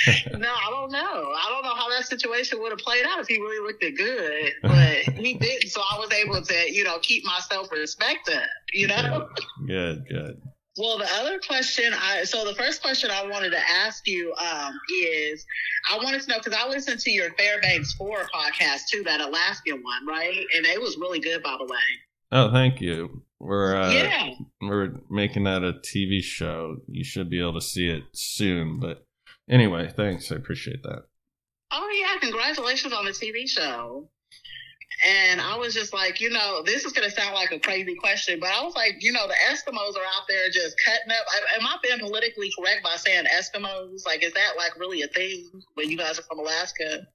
no, 0.39 0.49
I 0.49 0.71
don't 0.71 0.93
know. 0.93 0.99
I 0.99 1.47
don't 1.51 1.63
know 1.63 1.75
how 1.75 1.89
that 1.91 2.07
situation 2.07 2.61
would 2.61 2.71
have 2.71 2.79
played 2.79 3.05
out 3.07 3.19
if 3.21 3.29
he 3.29 3.39
really 3.39 3.67
looked 3.67 3.83
it 3.83 3.97
good, 3.97 4.53
but 4.63 5.15
he 5.15 5.35
didn't. 5.35 5.69
So 5.71 5.81
I 5.81 5.99
was 5.99 6.13
able 6.13 6.41
to, 6.43 6.73
you 6.73 6.85
know, 6.85 6.99
keep 7.01 7.25
my 7.25 7.41
self 7.49 7.71
respect 7.73 8.29
up. 8.29 8.43
You 8.73 8.89
know. 8.89 9.29
Good, 9.67 10.07
good. 10.09 10.43
Well, 10.79 10.99
the 10.99 11.09
other 11.15 11.39
question, 11.39 11.95
I 11.95 12.25
so 12.25 12.45
the 12.45 12.55
first 12.55 12.83
question 12.83 13.11
I 13.11 13.27
wanted 13.27 13.51
to 13.51 13.71
ask 13.71 14.07
you 14.07 14.35
um, 14.35 14.79
is, 15.05 15.47
I 15.91 15.97
wanted 15.97 16.21
to 16.23 16.29
know 16.29 16.39
because 16.39 16.53
I 16.53 16.69
listened 16.69 17.01
to 17.01 17.11
your 17.11 17.31
Fairbanks 17.33 17.95
Four 17.95 18.27
podcast 18.35 18.89
too, 18.91 19.03
that 19.05 19.21
Alaskan 19.21 19.83
one, 19.83 20.07
right? 20.07 20.45
And 20.55 20.67
it 20.67 20.81
was 20.81 20.99
really 20.99 21.21
good, 21.21 21.43
by 21.43 21.57
the 21.59 21.65
way. 21.65 21.79
Oh, 22.33 22.53
thank 22.53 22.81
you. 22.81 23.23
We're 23.39 23.77
uh, 23.77 23.91
yeah. 23.91 24.35
we're 24.61 24.97
making 25.09 25.45
that 25.45 25.63
a 25.63 25.75
TV 25.75 26.23
show. 26.23 26.77
You 26.89 27.05
should 27.05 27.31
be 27.31 27.41
able 27.41 27.55
to 27.55 27.61
see 27.61 27.89
it 27.89 28.05
soon. 28.13 28.79
But 28.79 29.06
anyway, 29.49 29.93
thanks. 29.97 30.31
I 30.31 30.37
appreciate 30.37 30.83
that. 30.83 31.05
Oh 31.71 31.89
yeah, 32.01 32.19
congratulations 32.21 32.93
on 32.93 33.05
the 33.05 33.11
TV 33.11 33.49
show. 33.49 34.09
And 35.07 35.43
I 35.43 35.57
was 35.59 35.75
just 35.75 35.93
like, 35.93 36.21
you 36.23 36.31
know, 36.31 36.63
this 36.65 36.85
is 36.85 36.93
gonna 36.93 37.11
sound 37.11 37.35
like 37.35 37.53
a 37.53 37.59
crazy 37.59 37.95
question, 37.97 38.41
but 38.41 38.49
I 38.49 38.63
was 38.63 38.75
like, 38.75 38.97
you 39.01 39.13
know, 39.13 39.27
the 39.27 39.35
Eskimos 39.51 39.95
are 39.95 40.07
out 40.17 40.27
there 40.29 40.49
just 40.49 40.77
cutting 40.85 41.11
up. 41.11 41.27
Am 41.61 41.67
I 41.67 41.77
being 41.83 41.99
politically 41.99 42.51
correct 42.59 42.83
by 42.83 42.97
saying 42.97 43.27
Eskimos? 43.27 44.07
Like, 44.07 44.23
is 44.23 44.33
that 44.33 44.53
like 44.57 44.79
really 44.79 45.03
a 45.03 45.09
thing 45.09 45.51
when 45.75 45.91
you 45.91 45.99
guys 45.99 46.19
are 46.19 46.23
from 46.23 46.39
Alaska? 46.39 47.07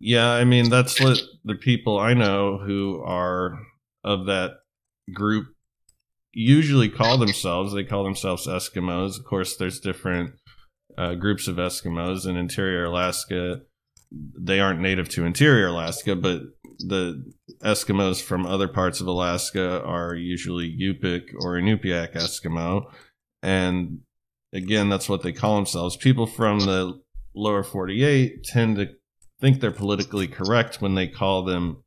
Yeah, 0.00 0.30
I 0.30 0.44
mean 0.44 0.70
that's 0.70 1.00
what 1.00 1.18
the 1.44 1.56
people 1.56 1.98
I 1.98 2.14
know 2.14 2.58
who 2.58 3.02
are 3.04 3.58
of 4.04 4.26
that 4.26 4.52
group 5.12 5.48
usually 6.32 6.88
call 6.88 7.18
themselves. 7.18 7.74
They 7.74 7.84
call 7.84 8.04
themselves 8.04 8.46
Eskimos. 8.46 9.18
Of 9.18 9.24
course, 9.24 9.56
there's 9.56 9.80
different 9.80 10.34
uh, 10.98 11.14
groups 11.14 11.46
of 11.46 11.56
Eskimos 11.56 12.26
in 12.26 12.36
interior 12.36 12.84
Alaska. 12.84 13.60
They 14.10 14.58
aren't 14.58 14.80
native 14.80 15.08
to 15.10 15.24
interior 15.24 15.68
Alaska, 15.68 16.16
but 16.16 16.42
the 16.78 17.24
Eskimos 17.62 18.20
from 18.20 18.44
other 18.44 18.66
parts 18.66 19.00
of 19.00 19.06
Alaska 19.06 19.82
are 19.84 20.14
usually 20.14 20.68
Yupik 20.68 21.34
or 21.40 21.54
Inupiaq 21.54 22.14
Eskimo. 22.14 22.90
And 23.42 24.00
again, 24.52 24.88
that's 24.88 25.08
what 25.08 25.22
they 25.22 25.32
call 25.32 25.56
themselves. 25.56 25.96
People 25.96 26.26
from 26.26 26.60
the 26.60 27.00
lower 27.34 27.62
48 27.62 28.42
tend 28.42 28.76
to 28.76 28.88
think 29.40 29.60
they're 29.60 29.70
politically 29.70 30.26
correct 30.26 30.82
when 30.82 30.96
they 30.96 31.06
call 31.06 31.44
them 31.44 31.84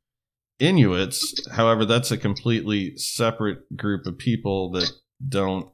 Inuits. 0.59 1.47
However, 1.51 1.83
that's 1.85 2.11
a 2.11 2.17
completely 2.17 2.95
separate 2.95 3.75
group 3.75 4.05
of 4.05 4.17
people 4.17 4.71
that 4.71 4.89
don't 5.27 5.69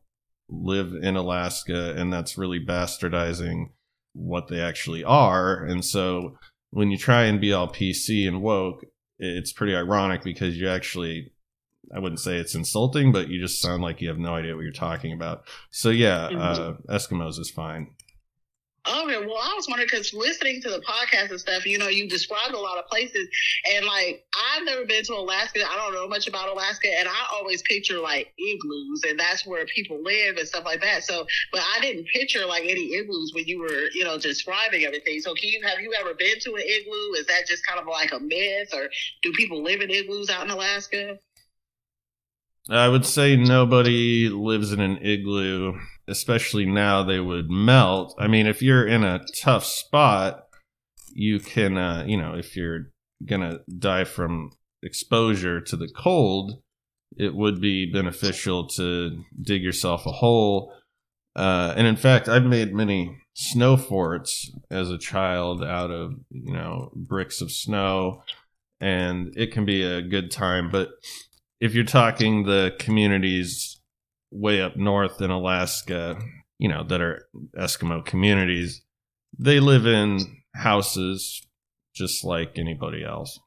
live 0.50 0.94
in 0.94 1.16
Alaska, 1.16 1.94
and 1.96 2.12
that's 2.12 2.38
really 2.38 2.64
bastardizing 2.64 3.70
what 4.14 4.48
they 4.48 4.60
actually 4.60 5.04
are. 5.04 5.64
And 5.64 5.84
so 5.84 6.38
when 6.72 6.92
you 6.92 6.98
try 6.98 7.24
and 7.24 7.40
be 7.40 7.54
all 7.54 7.68
PC 7.68 8.28
and 8.28 8.42
woke, 8.42 8.86
it's 9.20 9.54
pretty 9.54 9.76
ironic 9.76 10.24
because 10.24 10.58
you 10.58 10.70
actually. 10.70 11.32
I 11.96 12.00
wouldn't 12.00 12.20
say 12.20 12.36
it's 12.36 12.54
insulting, 12.54 13.14
but 13.14 13.30
you 13.30 13.40
just 13.40 13.62
sound 13.62 13.82
like 13.82 14.02
you 14.02 14.10
have 14.10 14.20
no 14.20 14.36
idea 14.36 14.56
what 14.56 14.64
you're 14.64 14.74
talking 14.74 15.14
about. 15.14 15.48
So 15.72 15.90
yeah, 15.90 16.26
uh, 16.26 16.74
Eskimos 16.90 17.40
is 17.40 17.50
fine. 17.50 17.92
Okay, 18.88 19.26
well, 19.26 19.38
I 19.42 19.54
was 19.54 19.68
wondering 19.68 19.90
because 19.92 20.14
listening 20.14 20.62
to 20.62 20.70
the 20.70 20.80
podcast 20.80 21.32
and 21.32 21.40
stuff, 21.40 21.66
you 21.66 21.78
know, 21.78 21.90
you 21.90 22.08
described 22.08 22.54
a 22.54 22.60
lot 22.60 22.78
of 22.78 22.88
places, 22.88 23.28
and 23.74 23.86
like 23.86 24.26
I've 24.34 24.64
never 24.64 24.86
been 24.86 25.04
to 25.04 25.14
Alaska. 25.14 25.60
I 25.70 25.76
don't 25.76 25.94
know 25.94 26.08
much 26.08 26.28
about 26.28 26.48
Alaska, 26.48 26.88
and 26.98 27.08
I 27.08 27.28
always 27.34 27.62
picture 27.64 28.00
like 28.00 28.34
igloos, 28.38 29.04
and 29.04 29.20
that's 29.20 29.46
where 29.46 29.66
people 29.66 30.02
live 30.02 30.38
and 30.38 30.48
stuff 30.48 30.64
like 30.64 30.82
that. 30.82 31.04
So, 31.04 31.26
but 31.52 31.62
I 31.76 31.82
didn't 31.82 32.08
picture 32.08 32.46
like 32.46 32.64
any 32.64 32.94
igloos 32.94 33.34
when 33.34 33.46
you 33.46 33.60
were, 33.60 33.90
you 33.94 34.06
know, 34.06 34.18
describing 34.18 34.86
everything. 34.86 35.20
So, 35.20 35.34
can 35.34 35.50
you 35.50 35.62
have 35.68 35.82
you 35.82 35.94
ever 36.00 36.14
been 36.14 36.40
to 36.40 36.56
an 36.56 36.62
igloo? 36.62 37.20
Is 37.20 37.26
that 37.28 37.46
just 37.46 37.66
kind 37.66 37.80
of 37.82 37.88
like 37.88 38.14
a 38.14 38.20
myth, 38.20 38.74
or 38.74 38.90
do 39.22 39.34
people 39.34 39.64
live 39.64 39.82
in 39.82 39.92
igloos 39.92 40.30
out 40.30 40.46
in 40.46 40.50
Alaska? 40.50 41.18
I 42.70 42.88
would 42.88 43.06
say 43.06 43.36
nobody 43.36 44.30
lives 44.30 44.72
in 44.72 44.82
an 44.82 44.98
igloo, 44.98 45.80
especially 46.08 46.66
now 46.66 47.04
they 47.04 47.20
would 47.20 47.50
melt. 47.50 48.16
I 48.18 48.28
mean, 48.28 48.48
if 48.48 48.62
you're 48.62 48.88
in 48.88 49.04
a 49.04 49.26
tough 49.42 49.66
spot, 49.66 50.46
you 51.14 51.40
can, 51.40 51.78
uh, 51.78 52.06
you 52.08 52.18
know, 52.18 52.36
if 52.36 52.56
you're 52.56 52.92
gonna 53.26 53.60
die 53.78 54.04
from 54.04 54.52
exposure 54.84 55.60
to 55.62 55.76
the 55.76 55.90
cold, 55.90 56.62
it 57.18 57.36
would 57.36 57.60
be 57.60 57.92
beneficial 57.92 58.68
to 58.68 59.24
dig 59.42 59.64
yourself 59.64 60.06
a 60.06 60.12
hole. 60.12 60.74
Uh, 61.36 61.74
and 61.76 61.88
in 61.88 61.96
fact, 61.96 62.28
I've 62.28 62.46
made 62.46 62.74
many 62.74 63.18
snow 63.34 63.78
forts 63.78 64.52
as 64.72 64.90
a 64.90 64.98
child 64.98 65.64
out 65.64 65.92
of 65.92 66.14
you 66.30 66.54
know 66.54 66.92
bricks 66.96 67.42
of 67.42 67.52
snow, 67.52 68.24
and 68.80 69.34
it 69.38 69.52
can 69.52 69.66
be 69.66 69.84
a 69.84 70.02
good 70.02 70.32
time. 70.32 70.70
But 70.72 70.90
if 71.60 71.74
you're 71.74 71.84
talking 71.84 72.44
the 72.44 72.76
communities 72.80 73.77
way 74.32 74.62
up 74.62 74.76
north 74.76 75.22
in 75.22 75.32
Alaska, 75.32 76.20
you 76.60 76.70
know 76.70 76.84
that 76.84 77.02
are 77.02 77.28
Eskimo 77.58 78.06
communities, 78.06 78.82
they 79.38 79.60
live 79.60 79.86
in 79.86 80.20
houses 80.56 81.46
just 81.96 82.24
like 82.24 82.58
anybody 82.58 83.04
else. 83.04 83.40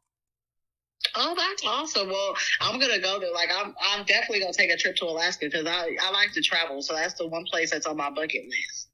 Oh, 1.15 1.35
that's 1.37 1.65
awesome. 1.65 2.09
Well, 2.09 2.37
I'm 2.61 2.79
gonna 2.79 3.01
go 3.01 3.19
there. 3.19 3.33
Like, 3.33 3.49
I'm, 3.53 3.75
I'm 3.81 4.05
definitely 4.05 4.41
gonna 4.41 4.53
take 4.53 4.71
a 4.71 4.77
trip 4.77 4.97
to 4.97 5.07
Alaska 5.07 5.47
because 5.47 5.67
I, 5.67 5.97
I 6.01 6.11
like 6.13 6.33
to 6.35 6.43
travel. 6.43 6.83
So 6.83 6.95
that's 6.95 7.15
the 7.15 7.27
one 7.27 7.45
place 7.45 7.71
that's 7.71 7.87
on 7.87 7.97
my 7.97 8.11
bucket 8.11 8.45
list. 8.45 8.89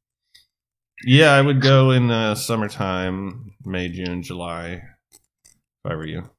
Yeah, 1.04 1.32
I 1.32 1.42
would 1.42 1.60
go 1.60 1.90
in 1.90 2.08
the 2.08 2.34
summertime, 2.36 3.52
May, 3.64 3.88
June, 3.88 4.22
July, 4.22 4.82
if 5.12 5.20
I 5.84 5.94
were 5.94 6.06
you. 6.06 6.30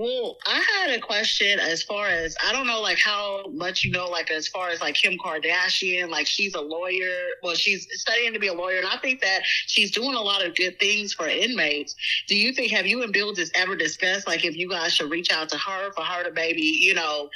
Well, 0.00 0.36
I 0.46 0.64
had 0.76 0.96
a 0.96 1.00
question 1.00 1.58
as 1.58 1.82
far 1.82 2.06
as 2.06 2.36
I 2.46 2.52
don't 2.52 2.68
know, 2.68 2.80
like 2.80 3.00
how 3.00 3.48
much 3.48 3.82
you 3.82 3.90
know, 3.90 4.06
like 4.06 4.30
as 4.30 4.46
far 4.46 4.68
as 4.68 4.80
like 4.80 4.94
Kim 4.94 5.18
Kardashian, 5.18 6.08
like 6.08 6.28
she's 6.28 6.54
a 6.54 6.60
lawyer. 6.60 7.16
Well, 7.42 7.56
she's 7.56 7.84
studying 8.00 8.32
to 8.32 8.38
be 8.38 8.46
a 8.46 8.54
lawyer, 8.54 8.76
and 8.78 8.86
I 8.86 8.96
think 8.98 9.20
that 9.22 9.40
she's 9.42 9.90
doing 9.90 10.14
a 10.14 10.20
lot 10.20 10.46
of 10.46 10.54
good 10.54 10.78
things 10.78 11.14
for 11.14 11.26
inmates. 11.26 11.96
Do 12.28 12.36
you 12.36 12.52
think 12.52 12.70
have 12.70 12.86
you 12.86 13.02
and 13.02 13.12
Bill 13.12 13.32
just 13.32 13.50
ever 13.56 13.74
discussed 13.74 14.28
like 14.28 14.44
if 14.44 14.56
you 14.56 14.68
guys 14.68 14.94
should 14.94 15.10
reach 15.10 15.32
out 15.32 15.48
to 15.48 15.58
her 15.58 15.90
for 15.92 16.02
her 16.02 16.22
to 16.22 16.30
maybe 16.30 16.62
you 16.62 16.94
know 16.94 17.28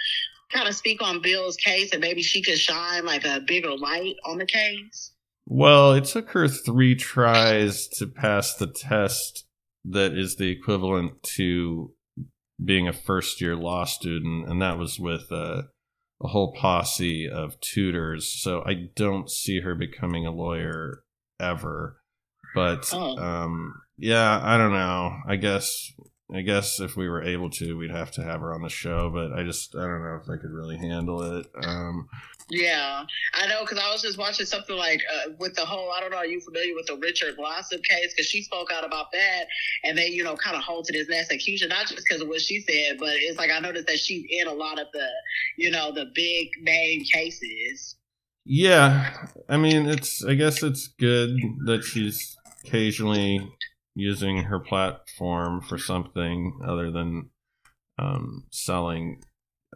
kind 0.52 0.69
of 0.69 0.76
speak 0.76 1.02
on 1.02 1.21
Bill's 1.21 1.57
case 1.57 1.90
and 1.90 2.00
maybe 2.00 2.23
she 2.23 2.42
could 2.42 2.61
shine 2.61 3.04
like 3.04 3.25
a 3.25 3.40
bigger 3.40 3.76
light 3.76 4.14
on 4.25 4.38
the 4.38 4.47
case? 4.47 5.11
Well, 5.47 5.95
it 5.95 6.04
took 6.04 6.31
her 6.31 6.47
three 6.47 6.95
tries 6.95 7.88
to 7.99 8.07
pass 8.07 8.54
the 8.54 8.69
test 8.69 9.47
that 9.85 10.16
is 10.16 10.37
the 10.37 10.49
equivalent 10.49 11.25
to 11.35 11.92
being 12.64 12.87
a 12.88 12.92
first 12.92 13.40
year 13.40 13.57
law 13.57 13.85
student, 13.85 14.49
and 14.49 14.61
that 14.62 14.78
was 14.78 14.99
with 14.99 15.31
a, 15.31 15.69
a 16.23 16.28
whole 16.28 16.52
posse 16.54 17.28
of 17.28 17.59
tutors. 17.61 18.40
So 18.42 18.62
I 18.64 18.88
don't 18.95 19.31
see 19.31 19.61
her 19.61 19.75
becoming 19.75 20.26
a 20.26 20.31
lawyer 20.31 21.02
ever. 21.40 21.99
But 22.54 22.90
Oh. 22.92 23.16
um, 23.19 23.75
yeah, 23.97 24.40
I 24.42 24.57
don't 24.59 24.73
know. 24.73 25.16
I 25.26 25.37
guess 25.37 25.92
I 26.35 26.40
guess 26.40 26.81
if 26.81 26.97
we 26.97 27.09
were 27.09 27.23
able 27.23 27.50
to, 27.50 27.76
we'd 27.76 27.90
have 27.90 28.11
to 28.12 28.23
have 28.23 28.40
her 28.40 28.54
on 28.54 28.62
the 28.62 28.69
show. 28.71 29.11
But 29.11 29.33
I 29.33 29.42
just 29.42 29.75
I 29.75 29.83
don't 29.83 30.02
know 30.02 30.19
if 30.23 30.28
I 30.31 30.37
could 30.40 30.50
really 30.52 30.76
handle 30.78 31.23
it. 31.38 31.47
Um, 31.62 32.09
Yeah, 32.50 33.04
I 33.34 33.46
know 33.46 33.61
because 33.62 33.78
I 33.78 33.90
was 33.90 34.02
just 34.02 34.18
watching 34.18 34.46
something 34.46 34.76
like 34.76 35.00
uh, 35.11 35.30
with 35.38 35.54
the 35.54 35.64
whole. 35.64 35.90
I 35.90 36.00
don't 36.00 36.11
know. 36.11 36.18
Are 36.18 36.26
you 36.26 36.40
familiar 36.40 36.75
with 36.75 36.87
the 36.87 36.96
Richard 36.96 37.37
Glossip 37.38 37.82
case? 37.84 38.12
Because 38.12 38.26
she 38.26 38.42
spoke 38.42 38.70
out 38.72 38.84
about 38.84 39.06
that, 39.12 39.44
and 39.84 39.96
they, 39.96 40.08
you 40.08 40.25
know, 40.25 40.37
kind 40.37 40.56
of 40.56 40.62
halted 40.62 40.94
his 40.94 41.08
execution, 41.08 41.68
not 41.68 41.87
just 41.87 42.04
because 42.06 42.20
of 42.20 42.28
what 42.28 42.40
she 42.40 42.61
said, 42.61 42.99
but 42.99 43.11
it's 43.14 43.38
like 43.38 43.50
I 43.50 43.58
noticed 43.58 43.87
that 43.87 43.99
she's 43.99 44.26
in 44.28 44.49
a 44.49 44.52
lot 44.52 44.78
of 44.78 44.88
the, 44.92 45.06
you 45.56 45.70
know, 45.70 45.92
the 45.92 46.06
big 46.14 46.49
name 46.61 47.04
cases. 47.04 47.96
Yeah, 48.44 49.26
I 49.49 49.56
mean, 49.56 49.87
it's. 49.87 50.25
I 50.25 50.34
guess 50.34 50.62
it's 50.62 50.88
good 50.99 51.37
that 51.66 51.84
she's 51.84 52.37
occasionally 52.64 53.48
using 53.94 54.44
her 54.44 54.59
platform 54.59 55.62
for 55.62 55.78
something 55.78 56.59
other 56.66 56.90
than 56.90 57.31
um, 57.98 58.44
selling 58.50 59.22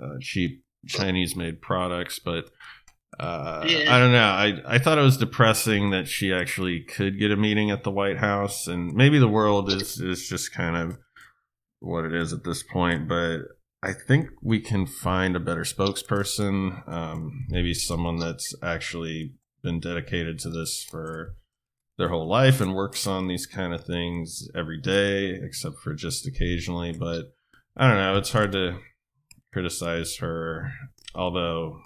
uh, 0.02 0.16
cheap 0.20 0.62
Chinese-made 0.86 1.60
products. 1.60 2.18
But 2.18 2.50
uh, 3.18 3.64
Yeah. 3.66 3.94
I 3.94 3.98
don't 3.98 4.12
know. 4.12 4.18
I 4.18 4.74
I 4.74 4.78
thought 4.78 4.98
it 4.98 5.02
was 5.02 5.16
depressing 5.16 5.90
that 5.90 6.08
she 6.08 6.32
actually 6.32 6.80
could 6.80 7.18
get 7.18 7.30
a 7.30 7.36
meeting 7.36 7.70
at 7.70 7.82
the 7.84 7.90
White 7.90 8.18
House, 8.18 8.66
and 8.66 8.92
maybe 8.94 9.18
the 9.18 9.28
world 9.28 9.72
is 9.72 10.00
is 10.00 10.28
just 10.28 10.52
kind 10.52 10.76
of 10.76 10.98
what 11.80 12.04
it 12.04 12.14
is 12.14 12.32
at 12.32 12.44
this 12.44 12.62
point. 12.62 13.08
But 13.08 13.38
I 13.82 13.92
think 13.92 14.30
we 14.42 14.60
can 14.60 14.86
find 14.86 15.36
a 15.36 15.40
better 15.40 15.62
spokesperson, 15.62 16.86
um, 16.88 17.46
maybe 17.48 17.72
someone 17.72 18.16
that's 18.18 18.54
actually 18.62 19.34
been 19.62 19.80
dedicated 19.80 20.38
to 20.40 20.50
this 20.50 20.84
for 20.90 21.36
their 21.98 22.08
whole 22.08 22.28
life 22.28 22.60
and 22.60 22.74
works 22.74 23.06
on 23.06 23.26
these 23.26 23.46
kind 23.46 23.72
of 23.72 23.84
things 23.84 24.48
every 24.54 24.80
day, 24.80 25.30
except 25.30 25.76
for 25.78 25.94
just 25.94 26.26
occasionally. 26.26 26.92
But 26.92 27.32
I 27.76 27.88
don't 27.88 27.96
know. 27.96 28.16
It's 28.18 28.32
hard 28.32 28.52
to 28.52 28.78
criticize 29.56 30.16
her, 30.16 30.70
although 31.14 31.80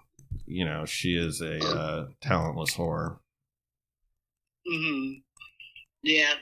you 0.45 0.65
know 0.65 0.85
she 0.85 1.15
is 1.15 1.41
a 1.41 1.65
uh, 1.65 2.07
talentless 2.21 2.75
whore. 2.75 3.19
hmm 4.67 5.13
Yeah. 6.03 6.33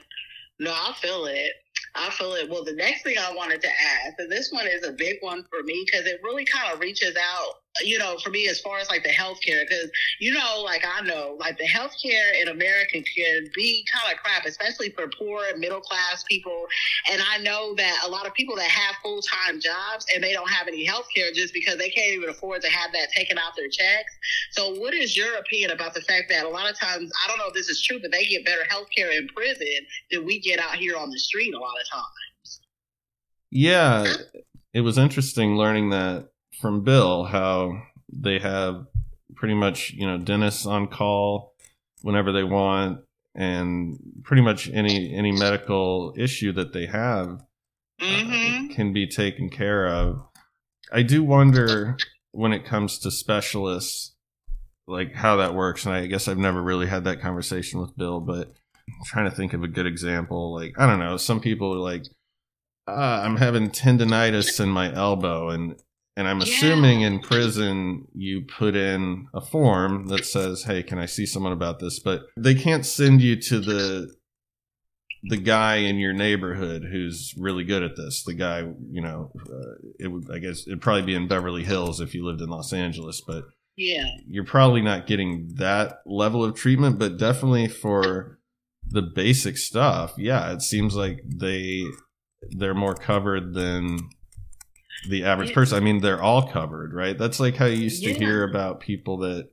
No, 0.59 0.71
I 0.71 0.91
feel 0.99 1.27
it. 1.27 1.51
I 1.93 2.09
feel 2.09 2.33
it. 2.33 2.49
Well, 2.49 2.63
the 2.63 2.73
next 2.73 3.03
thing 3.03 3.15
I 3.19 3.31
wanted 3.35 3.61
to 3.61 3.67
ask, 3.67 4.15
and 4.17 4.31
this 4.31 4.51
one 4.51 4.65
is 4.65 4.83
a 4.83 4.91
big 4.91 5.17
one 5.21 5.45
for 5.51 5.61
me 5.63 5.85
because 5.85 6.07
it 6.07 6.19
really 6.23 6.45
kind 6.45 6.73
of 6.73 6.79
reaches 6.79 7.15
out, 7.15 7.53
you 7.81 7.97
know, 7.97 8.17
for 8.23 8.29
me 8.29 8.47
as 8.47 8.59
far 8.59 8.79
as 8.79 8.89
like 8.89 9.03
the 9.03 9.09
healthcare. 9.09 9.67
Because, 9.67 9.89
you 10.19 10.33
know, 10.33 10.61
like 10.63 10.83
I 10.85 11.01
know, 11.01 11.35
like 11.39 11.57
the 11.57 11.67
healthcare 11.67 12.41
in 12.41 12.47
America 12.49 13.01
can 13.01 13.49
be 13.55 13.85
kind 13.91 14.13
of 14.13 14.21
crap, 14.21 14.45
especially 14.45 14.89
for 14.91 15.07
poor 15.17 15.41
middle 15.57 15.81
class 15.81 16.23
people. 16.27 16.65
And 17.11 17.21
I 17.31 17.37
know 17.37 17.75
that 17.75 18.03
a 18.05 18.09
lot 18.09 18.25
of 18.25 18.33
people 18.33 18.55
that 18.55 18.69
have 18.69 18.95
full 19.01 19.21
time 19.21 19.59
jobs 19.59 20.05
and 20.13 20.23
they 20.23 20.33
don't 20.33 20.49
have 20.49 20.67
any 20.67 20.85
healthcare 20.85 21.33
just 21.33 21.53
because 21.53 21.77
they 21.77 21.89
can't 21.89 22.13
even 22.13 22.29
afford 22.29 22.61
to 22.61 22.69
have 22.69 22.91
that 22.93 23.11
taken 23.11 23.37
out 23.37 23.55
their 23.55 23.69
checks. 23.69 24.17
So, 24.51 24.75
what 24.75 24.93
is 24.93 25.15
your 25.15 25.37
opinion 25.37 25.71
about 25.71 25.93
the 25.93 26.01
fact 26.01 26.25
that 26.29 26.45
a 26.45 26.49
lot 26.49 26.69
of 26.69 26.79
times, 26.79 27.11
I 27.23 27.27
don't 27.27 27.37
know 27.37 27.47
if 27.47 27.53
this 27.53 27.69
is 27.69 27.81
true, 27.81 27.99
but 28.01 28.11
they 28.11 28.25
get 28.25 28.45
better 28.45 28.63
health 28.69 28.87
care 28.95 29.11
in 29.11 29.27
prison 29.27 29.67
than 30.11 30.25
we 30.25 30.39
get 30.39 30.59
out 30.59 30.75
here 30.75 30.97
on 30.97 31.09
the 31.09 31.19
street 31.19 31.53
a 31.53 31.59
lot 31.59 31.73
of 31.81 31.89
times? 31.89 32.61
Yeah, 33.51 34.13
it 34.73 34.81
was 34.81 34.97
interesting 34.97 35.55
learning 35.55 35.89
that 35.89 36.29
from 36.61 36.83
Bill 36.83 37.23
how 37.23 37.81
they 38.11 38.39
have 38.39 38.85
pretty 39.35 39.53
much 39.53 39.91
you 39.91 40.05
know 40.05 40.17
dentists 40.17 40.65
on 40.65 40.87
call 40.87 41.53
whenever 42.01 42.31
they 42.31 42.43
want, 42.43 43.01
and 43.35 43.97
pretty 44.23 44.41
much 44.41 44.69
any 44.69 45.13
any 45.13 45.31
medical 45.31 46.13
issue 46.17 46.51
that 46.53 46.73
they 46.73 46.85
have 46.85 47.41
Mm-hmm. 48.01 48.71
uh, 48.71 48.75
can 48.75 48.93
be 48.93 49.07
taken 49.07 49.49
care 49.49 49.87
of. 49.87 50.23
I 50.91 51.03
do 51.03 51.23
wonder 51.23 51.97
when 52.31 52.53
it 52.53 52.65
comes 52.65 52.97
to 52.99 53.11
specialists, 53.11 54.15
like 54.87 55.13
how 55.13 55.37
that 55.37 55.53
works. 55.53 55.85
And 55.85 55.93
I 55.93 56.07
guess 56.07 56.27
I've 56.27 56.37
never 56.37 56.61
really 56.61 56.87
had 56.87 57.03
that 57.03 57.21
conversation 57.21 57.81
with 57.81 57.97
Bill, 57.97 58.19
but 58.19 58.53
I'm 58.87 59.05
trying 59.05 59.29
to 59.29 59.35
think 59.35 59.53
of 59.53 59.63
a 59.63 59.67
good 59.67 59.85
example. 59.85 60.53
Like, 60.53 60.79
I 60.79 60.87
don't 60.87 60.99
know, 60.99 61.17
some 61.17 61.39
people 61.41 61.73
are 61.73 61.79
like, 61.79 62.05
ah, 62.87 63.21
I'm 63.21 63.37
having 63.37 63.69
tendonitis 63.69 64.59
in 64.59 64.69
my 64.69 64.93
elbow. 64.93 65.49
And, 65.49 65.75
and 66.19 66.27
I'm 66.27 66.39
Yeah. 66.39 66.43
assuming 66.43 66.99
in 67.01 67.19
prison 67.21 68.05
you 68.13 68.41
put 68.41 68.75
in 68.75 69.27
a 69.33 69.39
form 69.39 70.07
that 70.07 70.25
says, 70.25 70.63
"Hey, 70.63 70.83
can 70.83 70.99
I 70.99 71.05
see 71.05 71.25
someone 71.25 71.53
about 71.53 71.79
this?" 71.79 71.99
But 71.99 72.23
they 72.35 72.55
can't 72.55 72.85
send 72.85 73.21
you 73.21 73.37
to 73.37 73.59
the 73.61 74.13
the 75.23 75.37
guy 75.37 75.77
in 75.77 75.97
your 75.97 76.13
neighborhood 76.13 76.83
who's 76.91 77.33
really 77.37 77.63
good 77.63 77.83
at 77.83 77.95
this. 77.97 78.23
The 78.23 78.33
guy, 78.33 78.59
you 78.91 79.01
know, 79.01 79.31
uh, 79.49 79.75
it 79.99 80.07
would 80.09 80.29
I 80.29 80.39
guess 80.39 80.67
it'd 80.67 80.81
probably 80.81 81.03
be 81.03 81.15
in 81.15 81.27
Beverly 81.29 81.63
Hills 81.63 81.99
if 82.01 82.13
you 82.13 82.25
lived 82.25 82.41
in 82.41 82.49
Los 82.49 82.71
Angeles, 82.73 83.21
but 83.25 83.45
Yeah. 83.77 84.05
you're 84.27 84.45
probably 84.45 84.81
not 84.81 85.07
getting 85.07 85.53
that 85.55 85.99
level 86.05 86.43
of 86.43 86.53
treatment, 86.55 86.99
but 86.99 87.17
definitely 87.17 87.67
for 87.69 88.39
the 88.89 89.01
basic 89.01 89.57
stuff, 89.57 90.13
yeah, 90.17 90.51
it 90.51 90.61
seems 90.61 90.95
like 90.95 91.21
they 91.25 91.83
they're 92.57 92.73
more 92.73 92.95
covered 92.95 93.53
than 93.53 93.99
the 95.07 95.23
average 95.23 95.53
person. 95.53 95.77
I 95.77 95.79
mean, 95.81 96.01
they're 96.01 96.21
all 96.21 96.47
covered, 96.51 96.93
right? 96.93 97.17
That's 97.17 97.39
like 97.39 97.55
how 97.55 97.65
you 97.65 97.77
used 97.77 98.03
to 98.03 98.11
Yeah. 98.11 98.17
hear 98.17 98.43
about 98.43 98.79
people 98.79 99.17
that 99.19 99.49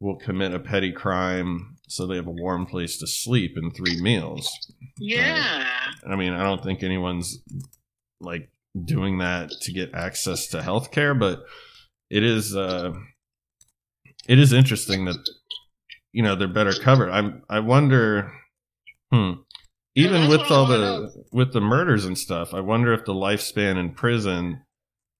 will 0.00 0.16
commit 0.16 0.54
a 0.54 0.60
petty 0.60 0.92
crime 0.92 1.76
so 1.88 2.06
they 2.06 2.16
have 2.16 2.26
a 2.26 2.30
warm 2.30 2.66
place 2.66 2.98
to 2.98 3.06
sleep 3.06 3.52
and 3.56 3.74
three 3.74 4.00
meals. 4.00 4.48
Yeah. 4.98 5.64
I 6.08 6.16
mean, 6.16 6.32
I 6.32 6.42
don't 6.42 6.62
think 6.62 6.82
anyone's 6.82 7.42
like 8.20 8.50
doing 8.84 9.18
that 9.18 9.50
to 9.62 9.72
get 9.72 9.94
access 9.94 10.46
to 10.48 10.58
healthcare, 10.58 11.18
but 11.18 11.44
it 12.10 12.22
is 12.22 12.54
uh 12.54 12.92
it 14.28 14.38
is 14.38 14.52
interesting 14.52 15.06
that 15.06 15.16
you 16.12 16.22
know 16.22 16.34
they're 16.34 16.48
better 16.48 16.72
covered. 16.72 17.10
I'm 17.10 17.42
I 17.48 17.60
wonder 17.60 18.32
hmm 19.12 19.32
even 19.98 20.28
with 20.28 20.50
all 20.50 20.66
the 20.66 21.24
with 21.32 21.52
the 21.52 21.60
murders 21.60 22.04
and 22.04 22.16
stuff, 22.16 22.54
I 22.54 22.60
wonder 22.60 22.92
if 22.92 23.04
the 23.04 23.14
lifespan 23.14 23.76
in 23.76 23.94
prison 23.94 24.62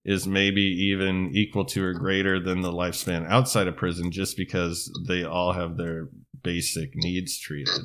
is 0.05 0.27
maybe 0.27 0.63
even 0.63 1.31
equal 1.35 1.65
to 1.67 1.85
or 1.85 1.93
greater 1.95 2.39
than 2.39 2.63
the 2.63 2.73
lifespan 2.73 3.29
outside 3.29 3.67
of 3.67 3.77
prison 3.77 4.11
just 4.13 4.37
because 4.37 4.91
they 5.09 5.25
all 5.25 5.53
have 5.53 5.77
their 5.77 6.09
basic 6.43 6.91
needs 6.95 7.39
treated. 7.39 7.81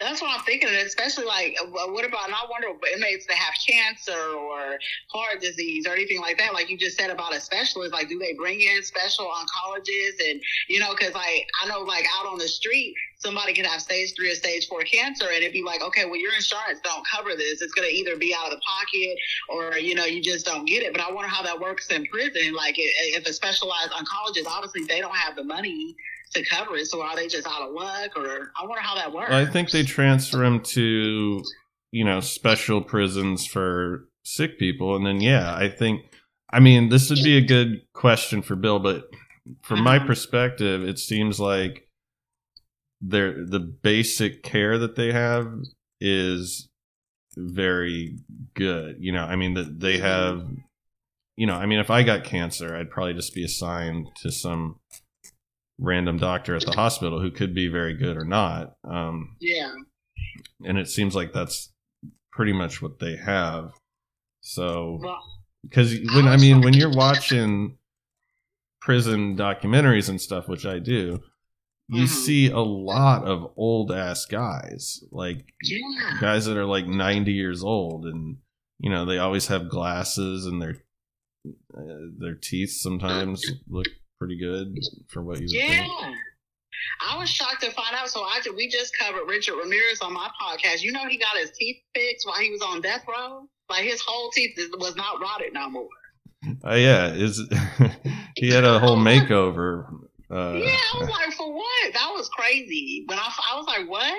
That's 0.00 0.22
what 0.22 0.30
I'm 0.30 0.44
thinking, 0.44 0.68
especially 0.68 1.24
like, 1.24 1.56
uh, 1.60 1.90
what 1.90 2.04
about? 2.04 2.26
And 2.26 2.34
I 2.34 2.46
wonder 2.48 2.68
inmates 2.94 3.26
that 3.26 3.36
have 3.36 3.54
cancer 3.68 4.12
or 4.12 4.78
heart 5.08 5.40
disease 5.40 5.88
or 5.88 5.92
anything 5.92 6.20
like 6.20 6.38
that. 6.38 6.54
Like 6.54 6.70
you 6.70 6.78
just 6.78 6.96
said 6.96 7.10
about 7.10 7.34
a 7.34 7.40
specialist, 7.40 7.92
like 7.92 8.08
do 8.08 8.16
they 8.18 8.32
bring 8.34 8.60
in 8.60 8.82
special 8.84 9.26
oncologists? 9.26 10.30
And 10.30 10.40
you 10.68 10.78
know, 10.78 10.94
because 10.96 11.14
like 11.14 11.48
I 11.62 11.68
know, 11.68 11.80
like 11.80 12.04
out 12.16 12.26
on 12.26 12.38
the 12.38 12.46
street, 12.46 12.94
somebody 13.18 13.52
could 13.54 13.66
have 13.66 13.82
stage 13.82 14.14
three 14.14 14.30
or 14.30 14.34
stage 14.36 14.68
four 14.68 14.82
cancer, 14.82 15.26
and 15.26 15.38
it'd 15.38 15.52
be 15.52 15.64
like, 15.64 15.82
okay, 15.82 16.04
well 16.04 16.20
your 16.20 16.32
insurance 16.34 16.78
don't 16.84 17.04
cover 17.12 17.30
this. 17.36 17.60
It's 17.60 17.74
gonna 17.74 17.88
either 17.88 18.16
be 18.16 18.32
out 18.38 18.46
of 18.46 18.52
the 18.52 18.60
pocket 18.60 19.18
or 19.48 19.78
you 19.78 19.96
know 19.96 20.04
you 20.04 20.22
just 20.22 20.46
don't 20.46 20.64
get 20.64 20.84
it. 20.84 20.92
But 20.92 21.02
I 21.02 21.10
wonder 21.10 21.28
how 21.28 21.42
that 21.42 21.58
works 21.58 21.88
in 21.88 22.06
prison. 22.06 22.54
Like 22.54 22.76
if 22.78 23.26
a 23.26 23.32
specialized 23.32 23.90
oncologist, 23.90 24.46
obviously 24.46 24.84
they 24.84 25.00
don't 25.00 25.16
have 25.16 25.34
the 25.34 25.44
money 25.44 25.96
to 26.34 26.44
cover 26.44 26.76
it. 26.76 26.86
So 26.86 27.02
are 27.02 27.16
they 27.16 27.26
just 27.28 27.46
out 27.46 27.62
of 27.62 27.72
luck, 27.72 28.16
or 28.16 28.52
I 28.60 28.64
wonder 28.66 28.80
how 28.82 28.94
that 28.96 29.12
works? 29.12 29.30
I 29.32 29.44
think 29.46 29.70
they 29.70 29.82
transfer 29.82 30.38
them 30.38 30.60
to 30.60 31.42
you 31.90 32.04
know 32.04 32.20
special 32.20 32.82
prisons 32.82 33.46
for 33.46 34.08
sick 34.24 34.58
people, 34.58 34.96
and 34.96 35.06
then 35.06 35.20
yeah, 35.20 35.54
I 35.54 35.68
think. 35.68 36.02
I 36.50 36.60
mean, 36.60 36.88
this 36.88 37.10
would 37.10 37.22
be 37.22 37.36
a 37.36 37.42
good 37.42 37.82
question 37.92 38.40
for 38.40 38.56
Bill, 38.56 38.78
but 38.78 39.04
from 39.62 39.82
my 39.82 39.96
Uh-huh. 39.96 40.06
perspective, 40.06 40.82
it 40.82 40.98
seems 40.98 41.38
like 41.38 41.86
their 43.00 43.44
the 43.44 43.60
basic 43.60 44.42
care 44.42 44.78
that 44.78 44.96
they 44.96 45.12
have 45.12 45.52
is 46.00 46.68
very 47.36 48.16
good. 48.54 48.96
You 48.98 49.12
know, 49.12 49.24
I 49.24 49.36
mean 49.36 49.54
that 49.54 49.80
they 49.80 49.98
have 49.98 50.48
you 51.36 51.46
know, 51.46 51.54
I 51.54 51.66
mean 51.66 51.78
if 51.78 51.90
I 51.90 52.02
got 52.02 52.24
cancer, 52.24 52.74
I'd 52.74 52.90
probably 52.90 53.14
just 53.14 53.34
be 53.34 53.44
assigned 53.44 54.08
to 54.22 54.32
some 54.32 54.80
random 55.78 56.18
doctor 56.18 56.56
at 56.56 56.64
the 56.64 56.72
hospital 56.72 57.20
who 57.20 57.30
could 57.30 57.54
be 57.54 57.68
very 57.68 57.94
good 57.94 58.16
or 58.16 58.24
not. 58.24 58.76
Um 58.84 59.36
yeah. 59.40 59.72
and 60.64 60.78
it 60.78 60.88
seems 60.88 61.14
like 61.14 61.32
that's 61.32 61.72
pretty 62.32 62.52
much 62.52 62.80
what 62.82 62.98
they 62.98 63.16
have. 63.16 63.72
So 64.40 65.00
because 65.62 65.94
when 66.14 66.26
I 66.28 66.36
mean 66.36 66.60
when 66.62 66.74
you're 66.74 66.90
watching 66.92 67.76
prison 68.80 69.36
documentaries 69.36 70.08
and 70.08 70.20
stuff, 70.20 70.48
which 70.48 70.64
I 70.66 70.78
do, 70.78 71.20
you 71.88 72.04
Mhm. 72.04 72.08
see 72.08 72.50
a 72.50 72.58
lot 72.60 73.24
of 73.24 73.52
old 73.56 73.90
ass 73.92 74.24
guys, 74.26 75.02
like 75.10 75.52
yeah. 75.62 76.18
guys 76.20 76.46
that 76.46 76.56
are 76.56 76.64
like 76.66 76.86
90 76.86 77.32
years 77.32 77.62
old, 77.64 78.06
and 78.06 78.38
you 78.78 78.90
know 78.90 79.04
they 79.04 79.18
always 79.18 79.46
have 79.48 79.68
glasses, 79.70 80.46
and 80.46 80.60
their 80.62 80.82
uh, 81.76 82.08
their 82.18 82.34
teeth 82.34 82.70
sometimes 82.72 83.44
look 83.68 83.86
pretty 84.18 84.36
good 84.38 84.76
for 85.08 85.22
what 85.22 85.40
you 85.40 85.46
Yeah. 85.48 85.84
think. 85.84 86.16
I 87.00 87.16
was 87.18 87.28
shocked 87.28 87.62
to 87.62 87.70
find 87.72 87.94
out. 87.94 88.08
So 88.08 88.22
I 88.22 88.40
we 88.56 88.68
just 88.68 88.96
covered 88.98 89.26
Richard 89.26 89.56
Ramirez 89.56 90.00
on 90.00 90.12
my 90.12 90.28
podcast. 90.40 90.82
You 90.82 90.92
know 90.92 91.06
he 91.06 91.18
got 91.18 91.36
his 91.36 91.50
teeth 91.52 91.76
fixed 91.94 92.26
while 92.26 92.38
he 92.40 92.50
was 92.50 92.62
on 92.62 92.80
death 92.80 93.04
row. 93.08 93.48
Like 93.68 93.84
his 93.84 94.00
whole 94.04 94.30
teeth 94.30 94.58
was 94.78 94.96
not 94.96 95.20
rotted 95.20 95.52
no 95.52 95.68
more. 95.70 95.88
Oh 96.64 96.74
yeah, 96.74 97.12
is 97.12 97.40
he 98.36 98.50
had 98.50 98.64
a 98.64 98.78
whole 98.78 98.96
makeover? 98.96 99.86
Uh, 100.30 100.52
yeah, 100.54 100.76
I 100.94 100.98
was 100.98 101.08
like, 101.08 101.32
for 101.32 101.52
what? 101.52 101.92
That 101.94 102.10
was 102.14 102.28
crazy. 102.28 103.04
When 103.06 103.18
I 103.18 103.56
was 103.56 103.66
like, 103.66 103.88
what? 103.88 104.14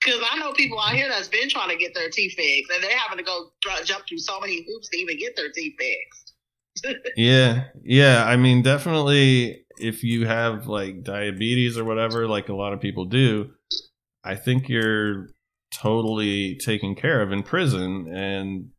Because 0.00 0.20
I 0.30 0.38
know 0.38 0.52
people 0.54 0.80
out 0.80 0.94
here 0.94 1.08
that's 1.08 1.28
been 1.28 1.48
trying 1.48 1.68
to 1.68 1.76
get 1.76 1.94
their 1.94 2.08
teeth 2.10 2.34
fixed, 2.34 2.72
and 2.74 2.82
they're 2.82 2.96
having 2.98 3.18
to 3.18 3.24
go 3.24 3.50
jump 3.84 4.04
through 4.08 4.18
so 4.18 4.40
many 4.40 4.64
hoops 4.66 4.88
to 4.88 4.96
even 4.98 5.18
get 5.18 5.36
their 5.36 5.52
teeth 5.52 5.74
fixed. 5.78 6.31
Yeah, 7.16 7.64
yeah. 7.82 8.24
I 8.24 8.36
mean, 8.36 8.62
definitely, 8.62 9.64
if 9.78 10.02
you 10.02 10.26
have 10.26 10.66
like 10.66 11.02
diabetes 11.02 11.76
or 11.76 11.84
whatever, 11.84 12.26
like 12.26 12.48
a 12.48 12.54
lot 12.54 12.72
of 12.72 12.80
people 12.80 13.04
do, 13.04 13.50
I 14.24 14.36
think 14.36 14.68
you're 14.68 15.28
totally 15.72 16.56
taken 16.56 16.94
care 16.94 17.22
of 17.22 17.32
in 17.32 17.42
prison. 17.42 18.06
And 18.14 18.70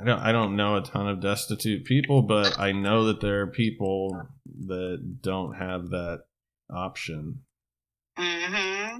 I 0.00 0.04
don't, 0.04 0.18
I 0.20 0.32
don't 0.32 0.56
know 0.56 0.76
a 0.76 0.82
ton 0.82 1.08
of 1.08 1.20
destitute 1.20 1.84
people, 1.84 2.22
but 2.22 2.58
I 2.58 2.72
know 2.72 3.04
that 3.06 3.20
there 3.20 3.42
are 3.42 3.46
people 3.48 4.28
that 4.66 5.18
don't 5.20 5.54
have 5.54 5.90
that 5.90 6.22
option. 6.72 7.42
Mm-hmm. 8.18 8.98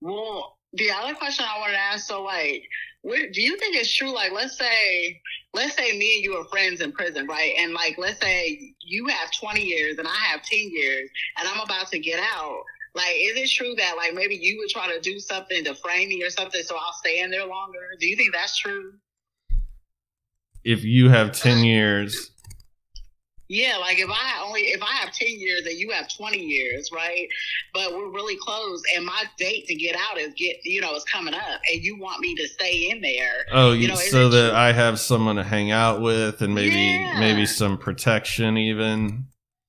Well, 0.00 0.58
the 0.72 0.90
other 0.90 1.14
question 1.14 1.44
I 1.48 1.58
wanted 1.58 1.74
to 1.74 1.80
ask, 1.80 2.06
so 2.06 2.22
like, 2.22 2.64
do 3.06 3.42
you 3.42 3.56
think 3.56 3.76
it's 3.76 3.94
true? 3.94 4.12
Like, 4.12 4.32
let's 4.32 4.58
say, 4.58 5.20
let's 5.54 5.76
say 5.76 5.96
me 5.96 6.16
and 6.16 6.24
you 6.24 6.34
are 6.34 6.44
friends 6.44 6.80
in 6.80 6.92
prison, 6.92 7.26
right? 7.26 7.54
And 7.58 7.72
like, 7.72 7.96
let's 7.98 8.20
say 8.20 8.74
you 8.80 9.06
have 9.06 9.30
20 9.40 9.62
years 9.62 9.98
and 9.98 10.08
I 10.08 10.14
have 10.30 10.42
10 10.42 10.58
years, 10.70 11.08
and 11.38 11.48
I'm 11.48 11.60
about 11.60 11.88
to 11.88 11.98
get 11.98 12.20
out. 12.20 12.62
Like, 12.94 13.14
is 13.18 13.36
it 13.36 13.50
true 13.50 13.74
that 13.76 13.96
like 13.96 14.14
maybe 14.14 14.36
you 14.36 14.56
would 14.58 14.70
try 14.70 14.90
to 14.92 15.00
do 15.00 15.20
something 15.20 15.62
to 15.64 15.74
frame 15.74 16.08
me 16.08 16.22
or 16.22 16.30
something 16.30 16.62
so 16.62 16.76
I'll 16.76 16.94
stay 16.94 17.20
in 17.20 17.30
there 17.30 17.46
longer? 17.46 17.90
Do 18.00 18.06
you 18.08 18.16
think 18.16 18.32
that's 18.32 18.56
true? 18.56 18.94
If 20.64 20.82
you 20.82 21.10
have 21.10 21.32
10 21.32 21.62
years, 21.62 22.30
Yeah, 23.48 23.76
like 23.76 23.98
if 23.98 24.10
I 24.10 24.42
only 24.44 24.62
if 24.62 24.82
I 24.82 24.92
have 24.96 25.12
ten 25.12 25.28
years 25.38 25.66
and 25.66 25.78
you 25.78 25.90
have 25.92 26.08
twenty 26.14 26.40
years, 26.42 26.90
right? 26.92 27.28
But 27.72 27.92
we're 27.92 28.10
really 28.10 28.36
close, 28.40 28.82
and 28.96 29.06
my 29.06 29.24
date 29.38 29.66
to 29.68 29.74
get 29.76 29.94
out 29.96 30.18
is 30.18 30.34
get 30.36 30.56
you 30.64 30.80
know 30.80 30.94
is 30.96 31.04
coming 31.04 31.32
up, 31.34 31.60
and 31.72 31.80
you 31.82 31.96
want 31.98 32.20
me 32.20 32.34
to 32.34 32.48
stay 32.48 32.90
in 32.90 33.00
there. 33.00 33.44
oh, 33.52 33.72
You 33.72 33.86
know, 33.88 33.94
so 33.94 34.28
that 34.30 34.50
true? 34.50 34.58
I 34.58 34.72
have 34.72 34.98
someone 34.98 35.36
to 35.36 35.44
hang 35.44 35.70
out 35.70 36.00
with 36.00 36.42
and 36.42 36.54
maybe, 36.54 36.74
Yeah. 36.74 37.20
maybe 37.20 37.46
some 37.46 37.78
protection 37.78 38.56
even. 38.58 39.26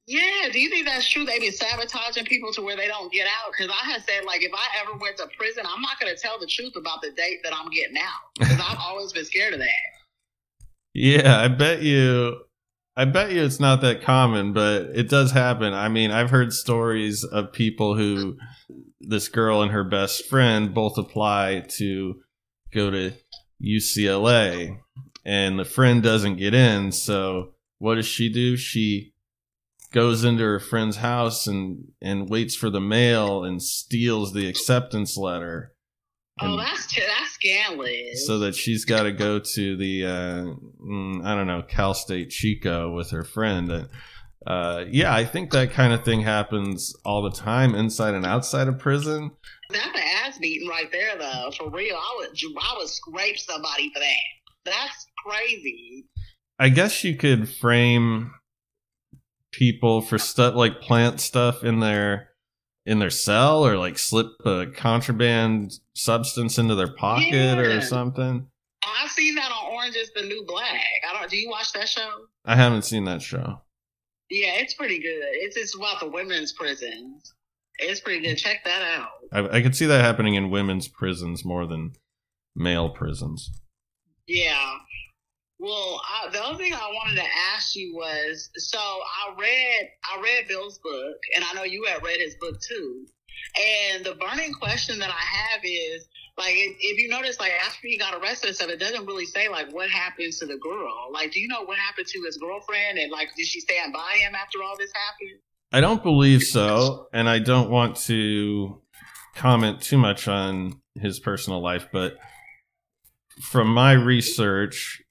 Yeah, 0.10 0.48
do 0.54 0.60
you 0.60 0.70
think 0.70 0.86
that's 0.88 1.08
true? 1.08 1.26
They 1.26 1.38
be 1.38 1.52
sabotaging 1.52 2.26
people 2.26 2.54
to 2.54 2.62
where 2.62 2.78
they 2.78 2.88
don't 2.88 3.12
get 3.12 3.28
out? 3.28 3.52
Because 3.52 3.70
I 3.72 3.92
had 3.92 4.02
said 4.06 4.24
like 4.26 4.42
if 4.42 4.54
I 4.54 4.66
ever 4.82 4.98
went 4.98 5.18
to 5.18 5.28
prison, 5.38 5.66
I'm 5.68 5.82
not 5.82 6.00
going 6.00 6.16
to 6.16 6.20
tell 6.20 6.40
the 6.40 6.48
truth 6.48 6.78
about 6.78 7.02
the 7.02 7.12
date 7.12 7.40
that 7.44 7.54
I'm 7.54 7.70
getting 7.70 7.98
out 7.98 8.22
because 8.40 8.60
I've 8.60 8.78
always 8.88 9.12
been 9.14 9.26
scared 9.26 9.54
of 9.54 9.60
that. 9.60 9.70
Yeah, 10.94 11.42
I 11.44 11.48
bet 11.50 11.82
you. 11.84 12.38
I 12.98 13.06
bet 13.06 13.32
you 13.32 13.44
it's 13.44 13.60
not 13.60 13.82
that 13.82 14.02
common, 14.02 14.54
but 14.54 14.88
it 14.96 15.08
does 15.08 15.32
happen. 15.32 15.72
I 15.72 15.88
mean, 15.88 16.10
I've 16.10 16.32
heard 16.32 16.52
stories 16.52 17.24
of 17.24 17.54
people 17.54 17.96
who 17.96 18.38
this 19.00 19.30
girl 19.30 19.62
and 19.62 19.72
her 19.72 19.84
best 19.84 20.26
friend 20.26 20.74
both 20.74 20.98
apply 20.98 21.66
to 21.78 22.16
go 22.74 22.90
to 22.90 23.14
UCLA, 23.64 24.80
and 25.24 25.60
the 25.60 25.64
friend 25.64 26.02
doesn't 26.02 26.38
get 26.38 26.56
in. 26.56 26.92
So 26.92 27.54
what 27.78 27.96
does 27.96 28.08
she 28.08 28.34
do? 28.34 28.58
She 28.58 29.14
goes 29.92 30.24
into 30.24 30.44
her 30.44 30.60
friend's 30.60 30.98
house 30.98 31.46
and 31.46 31.90
and 32.02 32.28
waits 32.28 32.56
for 32.56 32.72
the 32.72 32.82
mail 32.82 33.44
and 33.44 33.62
steals 33.62 34.34
the 34.34 34.50
acceptance 34.50 35.16
letter. 35.16 35.72
Oh, 36.40 36.58
that's 36.58 36.94
that's 36.96 37.32
scandalous. 37.32 38.26
so 38.28 38.40
that 38.40 38.56
she's 38.56 38.86
got 38.86 39.04
to 39.04 39.12
go 39.12 39.40
to 39.40 39.78
the 39.78 40.06
uh, 40.06 40.44
mm, 40.84 41.26
I 41.26 41.36
don't 41.36 41.48
know 41.48 41.64
Cal 41.64 41.94
State 41.94 42.30
Chico 42.30 42.92
with 42.94 43.10
her 43.12 43.24
friend. 43.24 43.72
And, 43.72 43.90
uh, 44.46 44.86
yeah, 44.90 45.14
I 45.14 45.26
think 45.26 45.52
that 45.52 45.72
kind 45.72 45.94
of 45.94 46.06
thing 46.06 46.22
happens 46.22 46.96
all 47.04 47.22
the 47.22 47.32
time 47.32 47.76
inside 47.76 48.14
and 48.14 48.26
outside 48.26 48.68
of 48.68 48.80
prison. 48.80 49.32
That's 49.70 49.88
an 49.88 50.04
ass 50.26 50.38
beating 50.38 50.70
right 50.70 50.92
there, 50.92 51.18
though. 51.18 51.52
For 51.58 51.70
real, 51.70 51.96
I 51.96 52.16
would 52.18 52.38
I 52.62 52.76
would 52.78 52.88
scrape 52.88 53.38
somebody 53.40 53.92
for 53.94 54.00
that. 54.00 54.72
That's 54.72 55.08
crazy. 55.26 56.06
I 56.60 56.70
guess 56.70 57.04
you 57.04 57.16
could 57.16 57.50
frame 57.50 58.32
people 59.52 60.02
for 60.02 60.18
stuff 60.18 60.56
like 60.56 60.82
plant 60.82 61.20
stuff 61.20 61.64
in 61.64 61.80
their 61.80 62.30
in 62.88 63.00
their 63.00 63.10
cell 63.10 63.66
or 63.66 63.78
like 63.78 64.00
slip 64.00 64.28
a 64.46 64.66
contraband 64.74 65.78
substance 65.94 66.58
into 66.58 66.74
their 66.74 66.88
pocket 66.88 67.60
or 67.60 67.82
something. 67.82 68.48
I've 68.82 69.12
seen 69.12 69.36
that 69.36 69.52
on 69.52 69.74
Orange 69.74 69.98
is 69.98 70.10
the 70.16 70.22
New 70.24 70.46
Black. 70.48 70.82
I 71.08 71.20
don't. 71.20 71.30
Do 71.30 71.38
you 71.38 71.50
watch 71.50 71.74
that 71.74 71.90
show? 71.90 72.10
I 72.46 72.56
haven't 72.56 72.84
seen 72.84 73.04
that 73.04 73.22
show. 73.22 73.62
Yeah, 74.30 74.54
it's 74.56 74.74
pretty 74.74 75.00
good. 75.00 75.22
It's 75.34 75.58
it's 75.58 75.76
about 75.76 76.00
the 76.00 76.10
women's 76.10 76.54
prisons. 76.54 77.34
It's 77.80 78.00
pretty 78.00 78.22
good. 78.22 78.38
Check 78.38 78.64
that 78.64 78.82
out. 78.82 79.10
I, 79.34 79.58
I 79.58 79.62
could 79.62 79.76
see 79.76 79.86
that 79.86 80.04
happening 80.04 80.36
in 80.36 80.50
women's 80.50 80.88
prisons 80.88 81.44
more 81.44 81.68
than 81.68 81.92
male 82.56 82.90
prisons. 82.90 83.52
Yeah. 84.28 84.78
Well, 85.60 86.02
I, 86.04 86.30
the 86.30 86.44
other 86.44 86.58
thing 86.58 86.74
I 86.74 86.92
wanted 86.94 87.16
to 87.16 87.28
ask 87.54 87.76
you 87.76 87.96
was, 87.96 88.50
so 88.58 88.78
I 88.78 89.34
read 89.40 89.90
I 90.06 90.22
read 90.22 90.48
Bill's 90.48 90.78
book, 90.80 91.18
and 91.36 91.44
I 91.44 91.54
know 91.54 91.64
you 91.64 91.86
had 91.86 92.04
read 92.04 92.20
his 92.20 92.36
book 92.40 92.60
too. 92.62 93.06
And 93.94 94.06
the 94.06 94.16
burning 94.16 94.54
question 94.54 95.00
that 95.00 95.10
I 95.10 95.14
have 95.14 95.62
is, 95.64 96.08
like, 96.38 96.54
if, 96.54 96.76
if 96.80 97.00
you 97.00 97.10
notice, 97.10 97.40
like 97.40 97.54
after 97.66 97.88
he 97.88 97.98
got 97.98 98.14
arrested 98.22 98.48
and 98.48 98.56
stuff, 98.56 98.70
it 98.70 98.80
doesn't 98.80 99.06
really 99.06 99.26
say 99.26 99.50
like 99.50 99.74
what 99.74 99.90
happens 99.90 100.38
to 100.40 100.46
the 100.46 100.58
girl. 100.58 101.10
Like, 101.12 101.32
do 101.32 101.40
you 101.40 101.48
know 101.48 101.64
what 101.64 101.78
happened 101.78 102.08
to 102.08 102.22
his 102.24 102.38
girlfriend, 102.38 103.00
and 103.00 103.12
like, 103.12 103.30
did 103.36 103.48
she 103.48 103.60
stand 103.60 103.94
by 103.94 104.18
him 104.20 104.36
after 104.36 104.62
all 104.64 104.76
this 104.78 104.92
happened? 104.94 105.40
I 105.72 105.82
don't 105.82 106.04
believe 106.04 106.44
so, 106.44 107.08
and 107.12 107.28
I 107.28 107.40
don't 107.40 107.72
want 107.72 107.98
to 108.06 108.82
comment 109.36 109.82
too 109.82 109.98
much 109.98 110.28
on 110.28 110.82
his 110.96 111.20
personal 111.20 111.62
life, 111.62 111.88
but 111.92 112.18
from 113.42 113.68
my 113.68 113.94
research, 113.94 115.02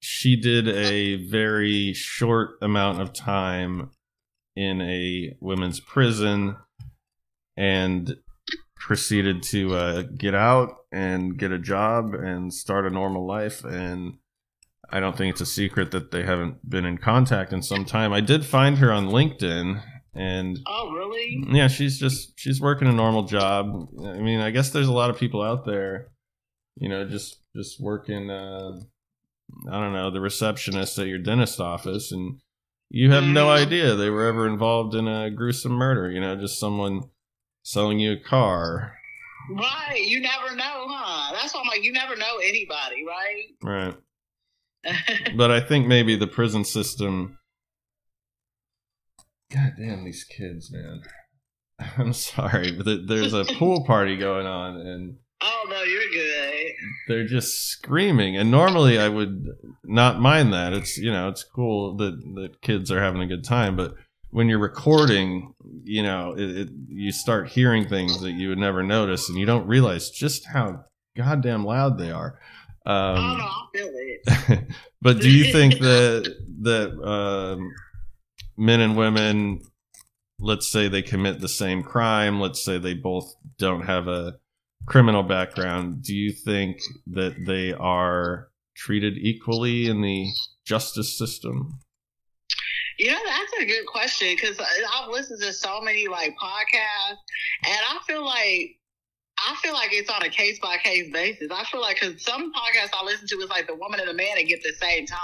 she 0.00 0.36
did 0.36 0.66
a 0.68 1.16
very 1.26 1.92
short 1.92 2.50
amount 2.62 3.00
of 3.00 3.12
time 3.12 3.90
in 4.56 4.80
a 4.80 5.36
women's 5.40 5.78
prison 5.80 6.56
and 7.56 8.16
proceeded 8.76 9.42
to 9.42 9.74
uh, 9.74 10.02
get 10.16 10.34
out 10.34 10.76
and 10.90 11.38
get 11.38 11.52
a 11.52 11.58
job 11.58 12.14
and 12.14 12.52
start 12.52 12.86
a 12.86 12.90
normal 12.90 13.26
life 13.26 13.64
and 13.64 14.14
I 14.92 14.98
don't 14.98 15.16
think 15.16 15.30
it's 15.32 15.40
a 15.40 15.46
secret 15.46 15.92
that 15.92 16.10
they 16.10 16.24
haven't 16.24 16.68
been 16.68 16.84
in 16.84 16.98
contact 16.98 17.52
in 17.52 17.62
some 17.62 17.84
time. 17.84 18.12
I 18.12 18.20
did 18.20 18.44
find 18.44 18.78
her 18.78 18.90
on 18.92 19.06
LinkedIn 19.06 19.80
and 20.16 20.58
Oh, 20.66 20.90
really? 20.90 21.44
yeah, 21.52 21.68
she's 21.68 21.96
just 21.96 22.32
she's 22.36 22.60
working 22.60 22.88
a 22.88 22.92
normal 22.92 23.22
job. 23.22 23.88
I 24.04 24.18
mean, 24.18 24.40
I 24.40 24.50
guess 24.50 24.70
there's 24.70 24.88
a 24.88 24.92
lot 24.92 25.08
of 25.10 25.16
people 25.16 25.42
out 25.42 25.64
there, 25.64 26.08
you 26.76 26.88
know, 26.88 27.04
just 27.06 27.38
just 27.54 27.80
working 27.80 28.30
uh 28.30 28.80
I 29.70 29.80
don't 29.80 29.92
know, 29.92 30.10
the 30.10 30.20
receptionist 30.20 30.98
at 30.98 31.06
your 31.06 31.18
dentist 31.18 31.60
office 31.60 32.12
and 32.12 32.40
you 32.88 33.10
have 33.12 33.24
no 33.24 33.46
Mhm. 33.46 33.66
idea 33.66 33.94
they 33.94 34.10
were 34.10 34.26
ever 34.26 34.48
involved 34.48 34.94
in 34.94 35.06
a 35.06 35.30
gruesome 35.30 35.72
murder, 35.72 36.10
you 36.10 36.20
know, 36.20 36.34
just 36.36 36.58
someone 36.58 37.02
selling 37.62 37.98
you 38.00 38.12
a 38.12 38.16
car. 38.16 38.96
Right. 39.50 40.02
You 40.06 40.20
never 40.20 40.54
know, 40.56 40.86
huh? 40.88 41.32
That's 41.34 41.54
why 41.54 41.60
I'm 41.60 41.68
like, 41.68 41.82
you 41.84 41.92
never 41.92 42.16
know 42.16 42.38
anybody, 42.38 43.04
right? 43.06 43.44
Right. 43.62 43.96
but 45.36 45.50
I 45.50 45.60
think 45.60 45.86
maybe 45.86 46.16
the 46.16 46.26
prison 46.26 46.64
system. 46.64 47.38
God 49.52 49.72
damn 49.78 50.04
these 50.04 50.24
kids, 50.24 50.70
man! 50.72 51.02
I'm 51.98 52.12
sorry, 52.12 52.72
but 52.72 53.06
there's 53.06 53.32
a 53.34 53.44
pool 53.44 53.84
party 53.84 54.16
going 54.16 54.46
on, 54.46 54.76
and 54.76 55.16
oh 55.42 55.66
no, 55.68 55.82
you're 55.82 56.08
good. 56.12 56.72
they're 57.08 57.26
just 57.26 57.68
screaming. 57.68 58.36
And 58.36 58.50
normally, 58.50 58.98
I 58.98 59.08
would 59.08 59.46
not 59.84 60.20
mind 60.20 60.52
that. 60.52 60.72
It's 60.72 60.96
you 60.98 61.10
know, 61.12 61.28
it's 61.28 61.44
cool 61.44 61.96
that 61.96 62.20
that 62.36 62.60
kids 62.62 62.90
are 62.90 63.00
having 63.02 63.22
a 63.22 63.26
good 63.26 63.44
time, 63.44 63.76
but 63.76 63.94
when 64.30 64.48
you're 64.48 64.58
recording, 64.60 65.54
you 65.82 66.02
know, 66.02 66.34
it, 66.36 66.50
it, 66.56 66.68
you 66.88 67.10
start 67.10 67.48
hearing 67.48 67.88
things 67.88 68.20
that 68.20 68.32
you 68.32 68.48
would 68.48 68.58
never 68.58 68.82
notice, 68.82 69.28
and 69.28 69.38
you 69.38 69.44
don't 69.46 69.66
realize 69.66 70.10
just 70.10 70.46
how 70.46 70.84
goddamn 71.16 71.64
loud 71.64 71.98
they 71.98 72.10
are. 72.10 72.38
oh 72.86 72.92
Um, 72.92 73.38
no, 73.38 73.44
I 73.44 73.66
feel 73.74 73.90
it. 73.92 74.64
but 75.02 75.20
do 75.20 75.28
you 75.30 75.52
think 75.52 75.80
that 75.80 76.32
that 76.62 77.02
um, 77.02 77.72
men 78.56 78.80
and 78.80 78.96
women, 78.96 79.62
let's 80.38 80.70
say 80.70 80.86
they 80.86 81.02
commit 81.02 81.40
the 81.40 81.48
same 81.48 81.82
crime, 81.82 82.40
let's 82.40 82.62
say 82.62 82.78
they 82.78 82.94
both 82.94 83.34
don't 83.58 83.82
have 83.82 84.06
a 84.06 84.34
criminal 84.86 85.22
background, 85.22 86.02
do 86.02 86.14
you 86.14 86.32
think 86.32 86.78
that 87.08 87.34
they 87.46 87.72
are 87.72 88.48
treated 88.76 89.16
equally 89.18 89.88
in 89.88 90.00
the 90.00 90.26
justice 90.64 91.16
system? 91.16 91.78
You 92.98 93.10
know, 93.10 93.18
that's 93.24 93.62
a 93.62 93.64
good 93.64 93.86
question 93.86 94.36
because 94.36 94.58
I've 94.60 95.08
listened 95.08 95.40
to 95.40 95.52
so 95.52 95.80
many 95.80 96.06
like 96.06 96.34
podcasts, 96.36 97.18
and 97.64 97.78
I 97.88 97.98
feel 98.06 98.24
like 98.24 98.76
I 99.38 99.54
feel 99.62 99.72
like 99.72 99.90
it's 99.92 100.10
on 100.10 100.22
a 100.22 100.28
case 100.28 100.58
by 100.58 100.76
case 100.76 101.10
basis. 101.10 101.50
I 101.50 101.64
feel 101.64 101.80
like 101.80 101.98
because 102.00 102.22
some 102.22 102.52
podcasts 102.52 102.90
I 102.92 103.04
listen 103.04 103.26
to 103.28 103.36
is 103.36 103.48
like 103.48 103.66
the 103.66 103.74
woman 103.74 104.00
and 104.00 104.08
the 104.08 104.14
man 104.14 104.36
that 104.36 104.46
get 104.46 104.62
the 104.62 104.74
same 104.80 105.06
time. 105.06 105.18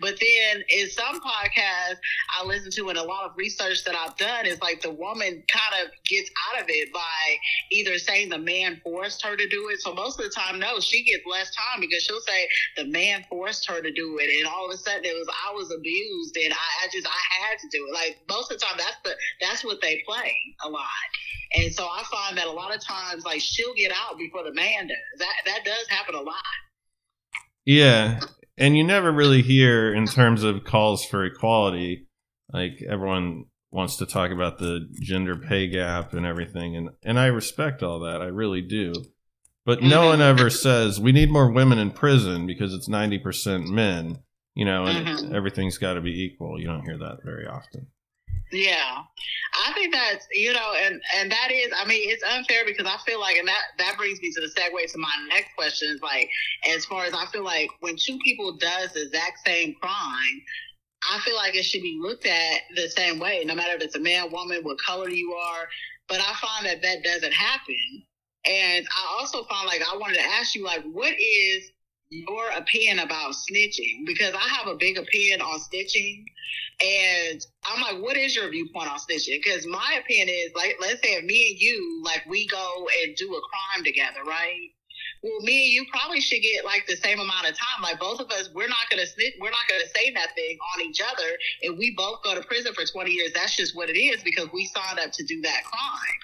But 0.00 0.18
then 0.20 0.64
in 0.68 0.88
some 0.88 1.20
podcasts 1.20 1.98
I 2.38 2.44
listen 2.44 2.70
to 2.72 2.88
and 2.88 2.98
a 2.98 3.02
lot 3.02 3.24
of 3.24 3.36
research 3.36 3.84
that 3.84 3.94
I've 3.94 4.16
done 4.16 4.46
is 4.46 4.60
like 4.60 4.80
the 4.80 4.90
woman 4.90 5.42
kind 5.48 5.84
of 5.84 5.90
gets 6.04 6.30
out 6.48 6.62
of 6.62 6.66
it 6.68 6.92
by 6.92 7.00
either 7.70 7.98
saying 7.98 8.28
the 8.28 8.38
man 8.38 8.80
forced 8.82 9.24
her 9.24 9.36
to 9.36 9.48
do 9.48 9.68
it. 9.68 9.80
So 9.80 9.94
most 9.94 10.18
of 10.18 10.24
the 10.24 10.30
time, 10.30 10.58
no, 10.58 10.80
she 10.80 11.04
gets 11.04 11.24
less 11.26 11.54
time 11.54 11.80
because 11.80 12.02
she'll 12.02 12.20
say 12.20 12.48
the 12.76 12.84
man 12.86 13.24
forced 13.28 13.68
her 13.68 13.80
to 13.80 13.92
do 13.92 14.18
it, 14.20 14.30
and 14.38 14.46
all 14.46 14.68
of 14.68 14.74
a 14.74 14.78
sudden 14.78 15.04
it 15.04 15.14
was 15.14 15.28
I 15.48 15.52
was 15.54 15.72
abused 15.72 16.36
and 16.36 16.52
I, 16.52 16.84
I 16.84 16.88
just 16.92 17.06
I 17.06 17.44
had 17.44 17.58
to 17.58 17.68
do 17.70 17.86
it. 17.88 17.94
Like 17.94 18.18
most 18.28 18.50
of 18.50 18.58
the 18.58 18.64
time, 18.64 18.76
that's 18.78 18.96
the 19.04 19.14
that's 19.40 19.64
what 19.64 19.80
they 19.80 20.02
play 20.06 20.34
a 20.64 20.68
lot. 20.68 20.84
And 21.54 21.72
so 21.72 21.84
I 21.84 22.02
find 22.10 22.36
that 22.36 22.46
a 22.46 22.52
lot 22.52 22.74
of 22.74 22.80
times, 22.84 23.24
like 23.24 23.40
she'll 23.40 23.74
get 23.74 23.92
out 23.92 24.18
before 24.18 24.44
the 24.44 24.52
man 24.52 24.86
does. 24.86 25.18
That 25.18 25.34
that 25.46 25.64
does 25.64 25.86
happen 25.88 26.14
a 26.14 26.20
lot. 26.20 26.36
Yeah. 27.64 28.20
And 28.58 28.76
you 28.76 28.84
never 28.84 29.12
really 29.12 29.42
hear 29.42 29.92
in 29.94 30.06
terms 30.06 30.42
of 30.42 30.64
calls 30.64 31.04
for 31.04 31.24
equality, 31.24 32.06
like 32.52 32.82
everyone 32.88 33.44
wants 33.70 33.96
to 33.96 34.06
talk 34.06 34.30
about 34.30 34.58
the 34.58 34.88
gender 35.00 35.36
pay 35.36 35.68
gap 35.68 36.14
and 36.14 36.24
everything 36.24 36.74
and 36.74 36.88
and 37.02 37.18
I 37.18 37.26
respect 37.26 37.82
all 37.82 38.00
that. 38.00 38.22
I 38.22 38.26
really 38.26 38.62
do. 38.62 38.92
But 39.66 39.82
no 39.82 40.06
one 40.06 40.22
ever 40.22 40.48
says 40.48 40.98
we 40.98 41.12
need 41.12 41.30
more 41.30 41.50
women 41.52 41.78
in 41.78 41.90
prison 41.90 42.46
because 42.46 42.72
it's 42.72 42.88
90% 42.88 43.68
men, 43.68 44.20
you 44.54 44.64
know, 44.64 44.86
and 44.86 45.06
Mhm. 45.06 45.34
everything's 45.34 45.76
got 45.76 45.94
to 45.94 46.00
be 46.00 46.22
equal. 46.22 46.58
You 46.58 46.66
don't 46.66 46.84
hear 46.84 46.96
that 46.96 47.18
very 47.22 47.46
often. 47.46 47.88
Yeah, 48.50 49.02
I 49.66 49.72
think 49.74 49.92
that's 49.92 50.26
you 50.32 50.52
know, 50.54 50.72
and 50.82 51.00
and 51.16 51.30
that 51.30 51.50
is, 51.52 51.70
I 51.76 51.84
mean, 51.86 52.08
it's 52.10 52.22
unfair 52.22 52.64
because 52.64 52.86
I 52.86 52.96
feel 53.04 53.20
like, 53.20 53.36
and 53.36 53.46
that 53.46 53.62
that 53.78 53.96
brings 53.98 54.20
me 54.22 54.32
to 54.32 54.40
the 54.40 54.46
segue 54.48 54.92
to 54.92 54.98
my 54.98 55.12
next 55.28 55.54
question 55.54 55.90
is 55.94 56.00
like, 56.00 56.30
as 56.74 56.86
far 56.86 57.04
as 57.04 57.12
I 57.12 57.26
feel 57.26 57.44
like 57.44 57.68
when 57.80 57.96
two 57.96 58.18
people 58.24 58.56
does 58.56 58.92
the 58.94 59.02
exact 59.02 59.40
same 59.46 59.74
crime, 59.82 60.42
I 61.10 61.18
feel 61.20 61.36
like 61.36 61.56
it 61.56 61.64
should 61.64 61.82
be 61.82 61.98
looked 62.00 62.26
at 62.26 62.60
the 62.74 62.88
same 62.88 63.18
way, 63.18 63.42
no 63.44 63.54
matter 63.54 63.74
if 63.76 63.82
it's 63.82 63.96
a 63.96 64.00
man, 64.00 64.32
woman, 64.32 64.60
what 64.62 64.78
color 64.80 65.10
you 65.10 65.32
are. 65.34 65.68
But 66.08 66.20
I 66.20 66.32
find 66.40 66.66
that 66.66 66.80
that 66.82 67.04
doesn't 67.04 67.34
happen, 67.34 68.04
and 68.46 68.86
I 68.86 69.18
also 69.20 69.44
find 69.44 69.66
like 69.66 69.82
I 69.82 69.96
wanted 69.98 70.16
to 70.16 70.24
ask 70.24 70.54
you 70.54 70.64
like, 70.64 70.84
what 70.90 71.12
is 71.18 71.70
your 72.10 72.50
opinion 72.56 73.00
about 73.00 73.34
snitching? 73.34 74.06
Because 74.06 74.34
I 74.34 74.48
have 74.56 74.68
a 74.68 74.76
big 74.76 74.96
opinion 74.96 75.42
on 75.42 75.60
snitching. 75.60 76.24
And 76.80 77.44
I'm 77.64 77.82
like, 77.82 78.02
what 78.02 78.16
is 78.16 78.36
your 78.36 78.48
viewpoint 78.50 78.90
on 78.90 78.98
snitching? 78.98 79.40
Because 79.42 79.66
my 79.66 79.98
opinion 80.00 80.28
is 80.28 80.52
like, 80.54 80.76
let's 80.80 81.02
say 81.02 81.14
if 81.14 81.24
me 81.24 81.50
and 81.50 81.60
you, 81.60 82.02
like, 82.04 82.24
we 82.28 82.46
go 82.46 82.86
and 83.02 83.16
do 83.16 83.34
a 83.34 83.40
crime 83.40 83.84
together, 83.84 84.20
right? 84.24 84.70
Well, 85.22 85.40
me 85.40 85.64
and 85.64 85.72
you 85.72 85.86
probably 85.90 86.20
should 86.20 86.42
get 86.42 86.64
like 86.64 86.86
the 86.86 86.96
same 86.96 87.18
amount 87.18 87.48
of 87.48 87.56
time. 87.56 87.82
Like 87.82 87.98
both 87.98 88.20
of 88.20 88.30
us, 88.30 88.50
we're 88.54 88.68
not 88.68 88.88
gonna 88.90 89.06
snitch, 89.06 89.34
we're 89.40 89.50
not 89.50 89.66
gonna 89.68 89.88
say 89.94 90.10
nothing 90.10 90.58
on 90.74 90.82
each 90.82 91.00
other. 91.00 91.36
and 91.62 91.76
we 91.76 91.94
both 91.96 92.22
go 92.22 92.34
to 92.34 92.42
prison 92.42 92.72
for 92.72 92.84
20 92.84 93.10
years, 93.10 93.32
that's 93.32 93.56
just 93.56 93.74
what 93.74 93.90
it 93.90 93.98
is 93.98 94.22
because 94.22 94.48
we 94.52 94.66
signed 94.66 94.98
up 94.98 95.10
to 95.12 95.24
do 95.24 95.40
that 95.42 95.64
crime. 95.64 96.16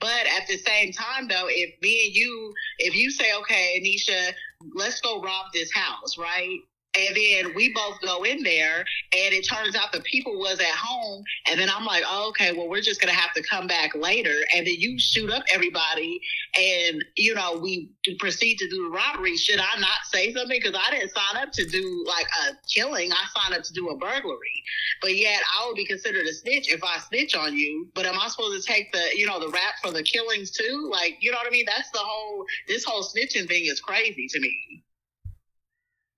But 0.00 0.26
at 0.36 0.48
the 0.48 0.56
same 0.58 0.92
time, 0.92 1.28
though, 1.28 1.46
if 1.48 1.80
me 1.80 2.06
and 2.06 2.14
you, 2.14 2.52
if 2.78 2.96
you 2.96 3.10
say, 3.10 3.34
okay, 3.40 3.80
Anisha, 3.80 4.32
let's 4.74 5.00
go 5.00 5.20
rob 5.22 5.46
this 5.52 5.72
house, 5.72 6.18
right? 6.18 6.58
And 6.96 7.16
then 7.16 7.54
we 7.54 7.72
both 7.72 8.00
go 8.00 8.24
in 8.24 8.42
there, 8.42 8.78
and 8.78 9.34
it 9.34 9.46
turns 9.46 9.76
out 9.76 9.92
the 9.92 10.00
people 10.00 10.38
was 10.38 10.58
at 10.58 10.66
home. 10.66 11.22
And 11.48 11.60
then 11.60 11.68
I'm 11.74 11.84
like, 11.84 12.02
oh, 12.06 12.28
okay, 12.30 12.52
well, 12.52 12.68
we're 12.68 12.80
just 12.80 13.00
gonna 13.00 13.12
have 13.12 13.32
to 13.34 13.42
come 13.42 13.66
back 13.66 13.94
later. 13.94 14.34
And 14.54 14.66
then 14.66 14.74
you 14.76 14.98
shoot 14.98 15.30
up 15.30 15.44
everybody, 15.52 16.20
and 16.56 17.04
you 17.16 17.34
know 17.34 17.58
we 17.58 17.90
proceed 18.18 18.58
to 18.58 18.68
do 18.68 18.90
the 18.90 18.96
robbery. 18.96 19.36
Should 19.36 19.60
I 19.60 19.78
not 19.78 20.04
say 20.12 20.32
something 20.32 20.60
because 20.60 20.78
I 20.78 20.90
didn't 20.90 21.12
sign 21.12 21.42
up 21.42 21.52
to 21.52 21.66
do 21.66 22.04
like 22.08 22.26
a 22.46 22.56
killing? 22.68 23.12
I 23.12 23.40
signed 23.40 23.54
up 23.54 23.64
to 23.64 23.72
do 23.72 23.88
a 23.90 23.96
burglary. 23.96 24.62
But 25.00 25.16
yet 25.16 25.42
I 25.58 25.66
would 25.66 25.76
be 25.76 25.86
considered 25.86 26.26
a 26.26 26.34
snitch 26.34 26.70
if 26.72 26.82
I 26.84 26.98
snitch 26.98 27.34
on 27.34 27.56
you. 27.56 27.88
But 27.94 28.06
am 28.06 28.18
I 28.18 28.28
supposed 28.28 28.62
to 28.62 28.66
take 28.66 28.92
the 28.92 29.10
you 29.14 29.26
know 29.26 29.40
the 29.40 29.48
rap 29.48 29.74
for 29.82 29.90
the 29.90 30.02
killings 30.02 30.50
too? 30.50 30.88
Like 30.90 31.18
you 31.20 31.30
know 31.30 31.38
what 31.38 31.46
I 31.46 31.50
mean? 31.50 31.66
That's 31.66 31.90
the 31.90 32.00
whole 32.00 32.44
this 32.68 32.84
whole 32.84 33.02
snitching 33.02 33.48
thing 33.48 33.66
is 33.66 33.80
crazy 33.80 34.26
to 34.28 34.40
me. 34.40 34.79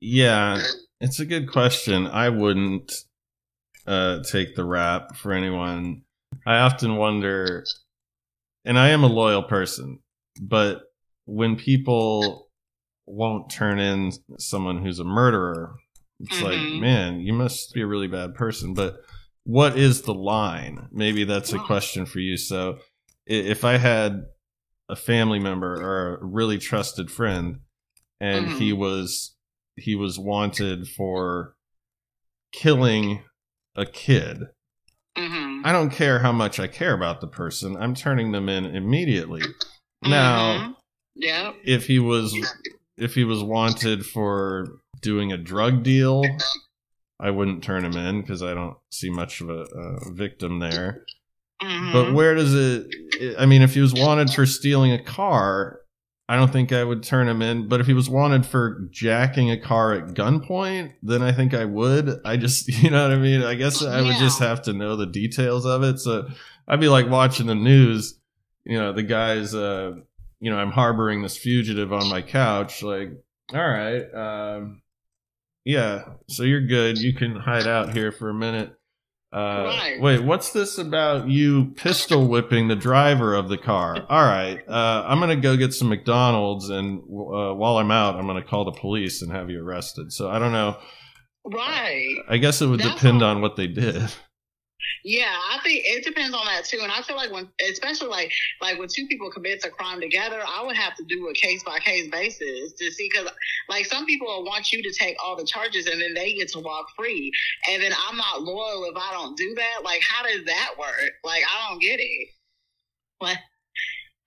Yeah, 0.04 0.60
it's 1.00 1.20
a 1.20 1.24
good 1.24 1.48
question. 1.48 2.08
I 2.08 2.28
wouldn't 2.28 2.92
uh, 3.86 4.24
take 4.24 4.56
the 4.56 4.64
rap 4.64 5.14
for 5.14 5.32
anyone. 5.32 6.02
I 6.44 6.56
often 6.56 6.96
wonder, 6.96 7.64
and 8.64 8.76
I 8.76 8.88
am 8.88 9.04
a 9.04 9.06
loyal 9.06 9.44
person, 9.44 10.00
but 10.40 10.80
when 11.26 11.54
people 11.54 12.48
won't 13.06 13.48
turn 13.48 13.78
in 13.78 14.10
someone 14.40 14.82
who's 14.84 14.98
a 14.98 15.04
murderer, 15.04 15.76
it's 16.18 16.42
like, 16.42 16.58
Mhm. 16.58 16.80
man, 16.80 17.20
you 17.20 17.32
must 17.32 17.72
be 17.72 17.82
a 17.82 17.86
really 17.86 18.08
bad 18.08 18.34
person. 18.34 18.74
But 18.74 18.96
what 19.44 19.78
is 19.78 20.02
the 20.02 20.14
line? 20.14 20.88
Maybe 20.90 21.22
that's 21.22 21.52
a 21.52 21.60
question 21.60 22.06
for 22.06 22.18
you. 22.18 22.36
So 22.36 22.78
if 23.24 23.64
I 23.64 23.76
had 23.76 24.24
a 24.88 24.96
family 24.96 25.38
member 25.38 25.80
or 25.80 26.16
a 26.16 26.26
really 26.26 26.58
trusted 26.58 27.08
friend 27.08 27.60
and 28.20 28.48
Mhm. 28.48 28.58
he 28.58 28.72
was 28.72 29.36
he 29.76 29.94
was 29.94 30.18
wanted 30.18 30.88
for 30.88 31.54
killing 32.52 33.22
a 33.76 33.86
kid 33.86 34.44
Mm-hmm. 35.16 35.66
i 35.66 35.72
don't 35.72 35.90
care 35.90 36.20
how 36.20 36.32
much 36.32 36.58
i 36.58 36.66
care 36.66 36.94
about 36.94 37.20
the 37.20 37.26
person 37.26 37.76
i'm 37.76 37.94
turning 37.94 38.32
them 38.32 38.48
in 38.48 38.64
immediately 38.64 39.42
now 40.02 40.54
Mhm. 40.54 40.74
yeah. 41.16 41.52
if 41.66 41.86
he 41.86 41.98
was 41.98 42.34
if 42.96 43.14
he 43.14 43.24
was 43.24 43.42
wanted 43.44 44.06
for 44.06 44.68
doing 45.02 45.30
a 45.30 45.36
drug 45.36 45.82
deal 45.82 46.22
i 47.20 47.30
wouldn't 47.30 47.62
turn 47.62 47.84
him 47.84 47.94
in 47.94 48.22
because 48.22 48.42
i 48.42 48.54
don't 48.54 48.78
see 48.90 49.10
much 49.10 49.42
of 49.42 49.50
a, 49.50 49.64
a 49.64 50.12
victim 50.14 50.60
there 50.60 51.04
Mhm. 51.62 51.92
but 51.92 52.14
where 52.14 52.34
does 52.34 52.54
it 52.54 52.86
i 53.38 53.44
mean 53.44 53.60
if 53.60 53.74
he 53.74 53.80
was 53.82 53.92
wanted 53.92 54.30
for 54.30 54.46
stealing 54.46 54.92
a 54.92 55.02
car 55.02 55.81
I 56.28 56.36
don't 56.36 56.52
think 56.52 56.72
I 56.72 56.84
would 56.84 57.02
turn 57.02 57.28
him 57.28 57.42
in. 57.42 57.68
But 57.68 57.80
if 57.80 57.86
he 57.86 57.94
was 57.94 58.08
wanted 58.08 58.46
for 58.46 58.88
jacking 58.90 59.50
a 59.50 59.60
car 59.60 59.92
at 59.92 60.14
gunpoint, 60.14 60.94
then 61.02 61.22
I 61.22 61.32
think 61.32 61.52
I 61.52 61.64
would. 61.64 62.20
I 62.24 62.36
just, 62.36 62.68
you 62.82 62.90
know 62.90 63.02
what 63.02 63.12
I 63.12 63.18
mean? 63.18 63.42
I 63.42 63.54
guess 63.54 63.82
I 63.82 64.00
would 64.00 64.16
just 64.16 64.38
have 64.38 64.62
to 64.62 64.72
know 64.72 64.96
the 64.96 65.06
details 65.06 65.66
of 65.66 65.82
it. 65.82 65.98
So 65.98 66.28
I'd 66.66 66.80
be 66.80 66.88
like 66.88 67.10
watching 67.10 67.46
the 67.46 67.54
news, 67.54 68.18
you 68.64 68.78
know, 68.78 68.92
the 68.92 69.02
guy's, 69.02 69.54
uh, 69.54 69.92
you 70.40 70.50
know, 70.50 70.58
I'm 70.58 70.72
harboring 70.72 71.22
this 71.22 71.36
fugitive 71.36 71.92
on 71.92 72.08
my 72.08 72.22
couch. 72.22 72.82
Like, 72.82 73.10
all 73.52 73.68
right, 73.68 74.02
um, 74.14 74.82
yeah, 75.64 76.04
so 76.28 76.42
you're 76.42 76.66
good. 76.66 76.98
You 76.98 77.14
can 77.14 77.36
hide 77.36 77.66
out 77.66 77.92
here 77.92 78.10
for 78.10 78.30
a 78.30 78.34
minute. 78.34 78.74
Uh, 79.32 79.64
Right. 79.66 80.00
Wait, 80.00 80.22
what's 80.22 80.52
this 80.52 80.76
about 80.78 81.28
you 81.28 81.72
pistol 81.76 82.28
whipping 82.28 82.68
the 82.68 82.76
driver 82.76 83.34
of 83.34 83.48
the 83.48 83.56
car? 83.56 84.04
All 84.10 84.24
right, 84.24 84.58
uh, 84.68 85.04
I'm 85.06 85.20
gonna 85.20 85.36
go 85.36 85.56
get 85.56 85.72
some 85.72 85.88
McDonald's, 85.88 86.68
and 86.68 86.98
uh, 87.00 87.54
while 87.54 87.78
I'm 87.78 87.90
out, 87.90 88.16
I'm 88.16 88.26
gonna 88.26 88.42
call 88.44 88.64
the 88.66 88.72
police 88.72 89.22
and 89.22 89.32
have 89.32 89.48
you 89.48 89.62
arrested. 89.64 90.12
So 90.12 90.28
I 90.28 90.38
don't 90.38 90.52
know. 90.52 90.76
Right. 91.44 92.16
I 92.28 92.36
guess 92.36 92.60
it 92.60 92.66
would 92.66 92.80
That's 92.80 92.94
depend 92.94 93.22
all- 93.22 93.30
on 93.30 93.40
what 93.40 93.56
they 93.56 93.66
did. 93.68 94.10
Yeah, 95.04 95.36
I 95.50 95.58
think 95.62 95.82
it 95.84 96.04
depends 96.04 96.34
on 96.34 96.44
that 96.46 96.64
too. 96.64 96.80
And 96.82 96.92
I 96.92 97.02
feel 97.02 97.16
like 97.16 97.32
when, 97.32 97.48
especially 97.70 98.08
like 98.08 98.32
like 98.60 98.78
when 98.78 98.88
two 98.88 99.06
people 99.06 99.30
commit 99.30 99.64
a 99.64 99.70
crime 99.70 100.00
together, 100.00 100.40
I 100.46 100.64
would 100.64 100.76
have 100.76 100.94
to 100.96 101.04
do 101.04 101.28
a 101.28 101.34
case 101.34 101.62
by 101.62 101.78
case 101.78 102.08
basis 102.08 102.72
to 102.74 102.90
see 102.90 103.08
because 103.10 103.30
like 103.68 103.86
some 103.86 104.06
people 104.06 104.44
want 104.44 104.72
you 104.72 104.82
to 104.82 104.92
take 104.92 105.16
all 105.22 105.36
the 105.36 105.44
charges 105.44 105.86
and 105.86 106.00
then 106.00 106.14
they 106.14 106.34
get 106.34 106.48
to 106.52 106.60
walk 106.60 106.86
free, 106.96 107.32
and 107.68 107.82
then 107.82 107.92
I'm 108.08 108.16
not 108.16 108.42
loyal 108.42 108.84
if 108.84 108.96
I 108.96 109.12
don't 109.12 109.36
do 109.36 109.54
that. 109.56 109.84
Like, 109.84 110.02
how 110.02 110.22
does 110.24 110.44
that 110.44 110.70
work? 110.78 111.10
Like, 111.24 111.42
I 111.44 111.70
don't 111.70 111.80
get 111.80 111.98
it. 111.98 112.28
Like, 113.20 113.38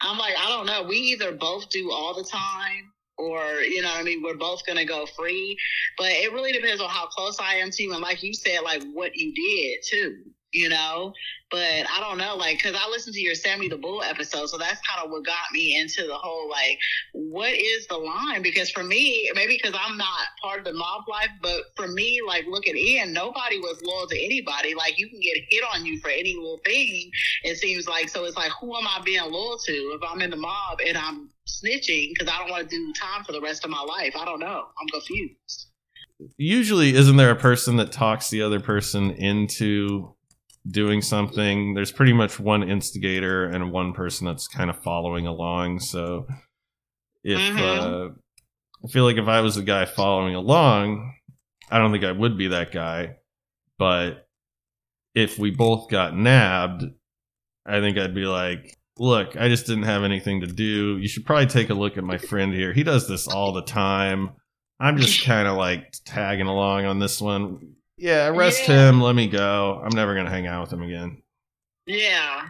I'm 0.01 0.17
like, 0.17 0.35
I 0.37 0.49
don't 0.49 0.65
know. 0.65 0.83
We 0.83 0.97
either 0.97 1.31
both 1.31 1.69
do 1.69 1.91
all 1.91 2.13
the 2.13 2.23
time. 2.23 2.91
Or 3.17 3.61
you 3.61 3.81
know 3.81 3.87
what 3.87 4.01
I 4.01 4.03
mean, 4.03 4.21
we're 4.21 4.35
both 4.35 4.65
gonna 4.67 4.83
go 4.83 5.05
free, 5.05 5.57
but 5.97 6.07
it 6.07 6.33
really 6.33 6.51
depends 6.51 6.81
on 6.81 6.89
how 6.89 7.07
close 7.07 7.39
I 7.39 7.55
am 7.55 7.71
to 7.71 7.83
you, 7.83 7.93
and 7.93 8.01
like 8.01 8.21
you 8.21 8.33
said, 8.33 8.59
like 8.59 8.83
what 8.93 9.15
you 9.15 9.33
did 9.33 9.79
too 9.89 10.34
you 10.55 10.69
know. 10.69 11.13
But 11.51 11.85
I 11.89 11.99
don't 11.99 12.17
know, 12.17 12.35
like, 12.35 12.57
because 12.57 12.75
I 12.75 12.89
listened 12.89 13.13
to 13.13 13.21
your 13.21 13.35
Sammy 13.35 13.69
the 13.69 13.77
Bull 13.77 14.01
episode, 14.01 14.47
so 14.47 14.57
that's 14.57 14.81
kind 14.81 15.05
of 15.05 15.11
what 15.11 15.25
got 15.25 15.51
me 15.53 15.79
into 15.79 16.07
the 16.07 16.15
whole 16.15 16.49
like, 16.49 16.77
what 17.13 17.53
is 17.53 17.85
the 17.87 17.97
line? 17.97 18.41
Because 18.41 18.71
for 18.71 18.83
me, 18.83 19.29
maybe 19.35 19.59
because 19.61 19.77
I'm 19.79 19.95
not 19.95 20.27
part 20.41 20.59
of 20.59 20.65
the 20.65 20.73
mob 20.73 21.03
life, 21.07 21.29
but 21.41 21.61
for 21.75 21.87
me, 21.87 22.19
like 22.25 22.45
looking 22.47 22.75
in, 22.75 23.13
nobody 23.13 23.59
was 23.59 23.81
loyal 23.83 24.07
to 24.07 24.17
anybody. 24.19 24.73
Like, 24.73 24.97
you 24.97 25.07
can 25.07 25.19
get 25.19 25.37
hit 25.49 25.63
on 25.73 25.85
you 25.85 25.99
for 25.99 26.09
any 26.09 26.35
little 26.35 26.59
thing. 26.65 27.11
It 27.43 27.57
seems 27.57 27.87
like 27.87 28.09
so. 28.09 28.25
It's 28.25 28.37
like, 28.37 28.51
who 28.59 28.75
am 28.75 28.87
I 28.87 29.01
being 29.05 29.21
loyal 29.29 29.59
to 29.65 29.71
if 29.71 30.01
I'm 30.09 30.21
in 30.21 30.31
the 30.31 30.37
mob 30.37 30.79
and 30.85 30.97
I'm 30.97 31.29
snitching 31.47 32.09
because 32.09 32.27
I 32.33 32.39
don't 32.39 32.49
want 32.49 32.69
to 32.69 32.75
do 32.75 32.93
time 32.93 33.23
for 33.23 33.33
the 33.33 33.41
rest 33.41 33.63
of 33.63 33.69
my 33.69 33.81
life? 33.81 34.15
I 34.19 34.25
don't 34.25 34.39
know. 34.39 34.65
I'm 34.81 34.87
confused. 34.87 35.67
Usually, 36.37 36.95
isn't 36.95 37.17
there 37.17 37.31
a 37.31 37.35
person 37.35 37.75
that 37.75 37.91
talks 37.91 38.29
the 38.29 38.41
other 38.41 38.59
person 38.59 39.11
into 39.11 40.14
doing 40.69 41.01
something? 41.01 41.73
There's 41.73 41.91
pretty 41.91 42.13
much 42.13 42.39
one 42.39 42.67
instigator 42.69 43.45
and 43.45 43.71
one 43.71 43.93
person 43.93 44.25
that's 44.25 44.47
kind 44.47 44.69
of 44.69 44.81
following 44.81 45.27
along. 45.27 45.79
So, 45.79 46.27
if 47.23 47.39
Mhm. 47.39 47.59
uh, 47.59 48.13
I 48.83 48.87
feel 48.89 49.03
like 49.03 49.17
if 49.17 49.27
I 49.27 49.41
was 49.41 49.55
the 49.55 49.63
guy 49.63 49.85
following 49.85 50.35
along, 50.35 51.13
I 51.71 51.77
don't 51.79 51.91
think 51.91 52.03
I 52.03 52.11
would 52.11 52.37
be 52.37 52.47
that 52.49 52.71
guy. 52.71 53.15
But 53.77 54.27
if 55.15 55.39
we 55.39 55.51
both 55.51 55.89
got 55.89 56.15
nabbed, 56.15 56.83
I 57.65 57.79
think 57.79 57.97
I'd 57.97 58.13
be 58.13 58.25
like, 58.25 58.77
look, 58.99 59.35
I 59.35 59.49
just 59.49 59.65
didn't 59.65 59.83
have 59.83 60.03
anything 60.03 60.41
to 60.41 60.47
do. 60.47 60.97
You 60.97 61.07
should 61.07 61.25
probably 61.25 61.47
take 61.47 61.69
a 61.69 61.73
look 61.73 61.97
at 61.97 62.03
my 62.03 62.17
friend 62.17 62.53
here. 62.53 62.73
He 62.73 62.83
does 62.83 63.07
this 63.07 63.27
all 63.27 63.51
the 63.53 63.63
time. 63.63 64.31
I'm 64.79 64.97
just 64.97 65.23
kind 65.25 65.47
of 65.47 65.57
like 65.57 65.93
tagging 66.05 66.47
along 66.47 66.85
on 66.85 66.99
this 66.99 67.19
one. 67.21 67.75
Yeah, 67.97 68.27
arrest 68.27 68.67
Yeah. 68.67 68.89
him. 68.89 69.01
Let 69.01 69.15
me 69.15 69.27
go. 69.27 69.81
I'm 69.83 69.95
never 69.95 70.13
going 70.13 70.25
to 70.25 70.31
hang 70.31 70.47
out 70.47 70.61
with 70.61 70.73
him 70.73 70.81
again. 70.81 71.21
Yeah. 71.85 72.47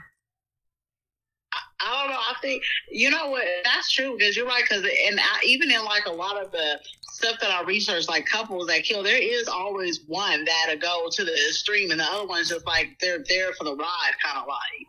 I, 1.54 1.58
I 1.82 2.02
don't 2.02 2.12
know. 2.12 2.20
I 2.20 2.34
think 2.42 2.64
you 2.90 3.10
know 3.10 3.30
what 3.30 3.46
that's 3.64 3.92
true 3.92 4.16
because 4.18 4.36
you're 4.36 4.48
right. 4.48 4.64
Because 4.68 4.84
and 4.84 5.20
I, 5.20 5.40
even 5.46 5.72
in 5.72 5.84
like 5.84 6.06
a 6.06 6.12
lot 6.12 6.42
of 6.44 6.52
the 6.52 6.80
stuff 7.12 7.36
that 7.42 7.52
I 7.52 7.62
research, 7.64 8.08
like 8.08 8.26
couples 8.26 8.68
that 8.68 8.84
kill, 8.84 9.04
there 9.04 9.22
is 9.22 9.48
always 9.48 10.02
one 10.08 10.46
that'll 10.46 10.80
go 10.80 11.08
to 11.12 11.24
the 11.24 11.34
extreme, 11.34 11.92
and 11.92 12.00
the 12.00 12.06
other 12.06 12.28
one's 12.28 12.50
just 12.50 12.66
like 12.66 12.98
they're 13.00 13.24
there 13.30 13.54
for 13.54 13.66
the 13.66 13.76
ride, 13.76 14.12
kind 14.24 14.38
of 14.40 14.48
like. 14.48 14.88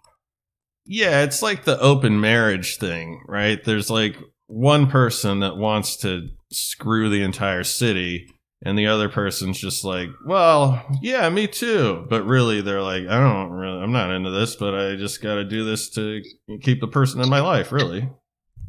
Yeah, 0.86 1.22
it's 1.24 1.42
like 1.42 1.64
the 1.64 1.78
open 1.80 2.20
marriage 2.20 2.76
thing, 2.78 3.20
right? 3.26 3.62
There's 3.62 3.90
like 3.90 4.16
one 4.46 4.86
person 4.88 5.40
that 5.40 5.56
wants 5.56 5.96
to 5.98 6.28
screw 6.52 7.10
the 7.10 7.22
entire 7.22 7.64
city, 7.64 8.28
and 8.66 8.76
the 8.76 8.88
other 8.88 9.08
person's 9.08 9.60
just 9.60 9.84
like, 9.84 10.08
well, 10.24 10.84
yeah, 11.00 11.28
me 11.28 11.46
too. 11.46 12.04
But 12.10 12.24
really, 12.24 12.62
they're 12.62 12.82
like, 12.82 13.06
I 13.06 13.20
don't 13.20 13.52
really, 13.52 13.80
I'm 13.80 13.92
not 13.92 14.10
into 14.10 14.30
this, 14.30 14.56
but 14.56 14.74
I 14.74 14.96
just 14.96 15.22
got 15.22 15.36
to 15.36 15.44
do 15.44 15.64
this 15.64 15.88
to 15.90 16.20
keep 16.62 16.80
the 16.80 16.88
person 16.88 17.20
in 17.20 17.28
my 17.28 17.38
life, 17.40 17.70
really. 17.70 18.10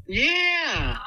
Yeah. 0.05 0.99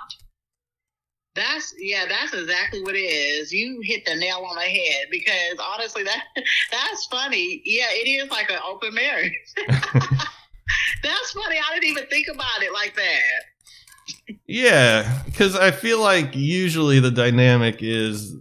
That's 1.37 1.73
yeah, 1.79 2.07
that's 2.09 2.35
exactly 2.35 2.83
what 2.83 2.97
it 2.97 2.99
is. 2.99 3.53
You 3.53 3.81
hit 3.85 4.05
the 4.05 4.17
nail 4.17 4.39
on 4.39 4.57
the 4.57 4.63
head 4.63 5.07
because 5.09 5.65
honestly 5.65 6.03
that 6.03 6.25
that's 6.73 7.07
funny. 7.07 7.63
Yeah, 7.65 7.87
it 7.91 8.09
is 8.09 8.29
like 8.31 8.51
an 8.51 8.59
open 8.69 8.93
marriage. 8.93 9.33
that's 9.69 11.31
funny. 11.31 11.57
I 11.57 11.75
didn't 11.75 11.91
even 11.91 12.07
think 12.07 12.27
about 12.27 12.61
it 12.61 12.73
like 12.73 12.97
that. 12.97 14.35
Yeah, 14.49 15.23
because 15.27 15.55
I 15.55 15.71
feel 15.71 16.01
like 16.01 16.35
usually 16.35 16.99
the 16.99 17.13
dynamic 17.13 17.77
is 17.81 18.35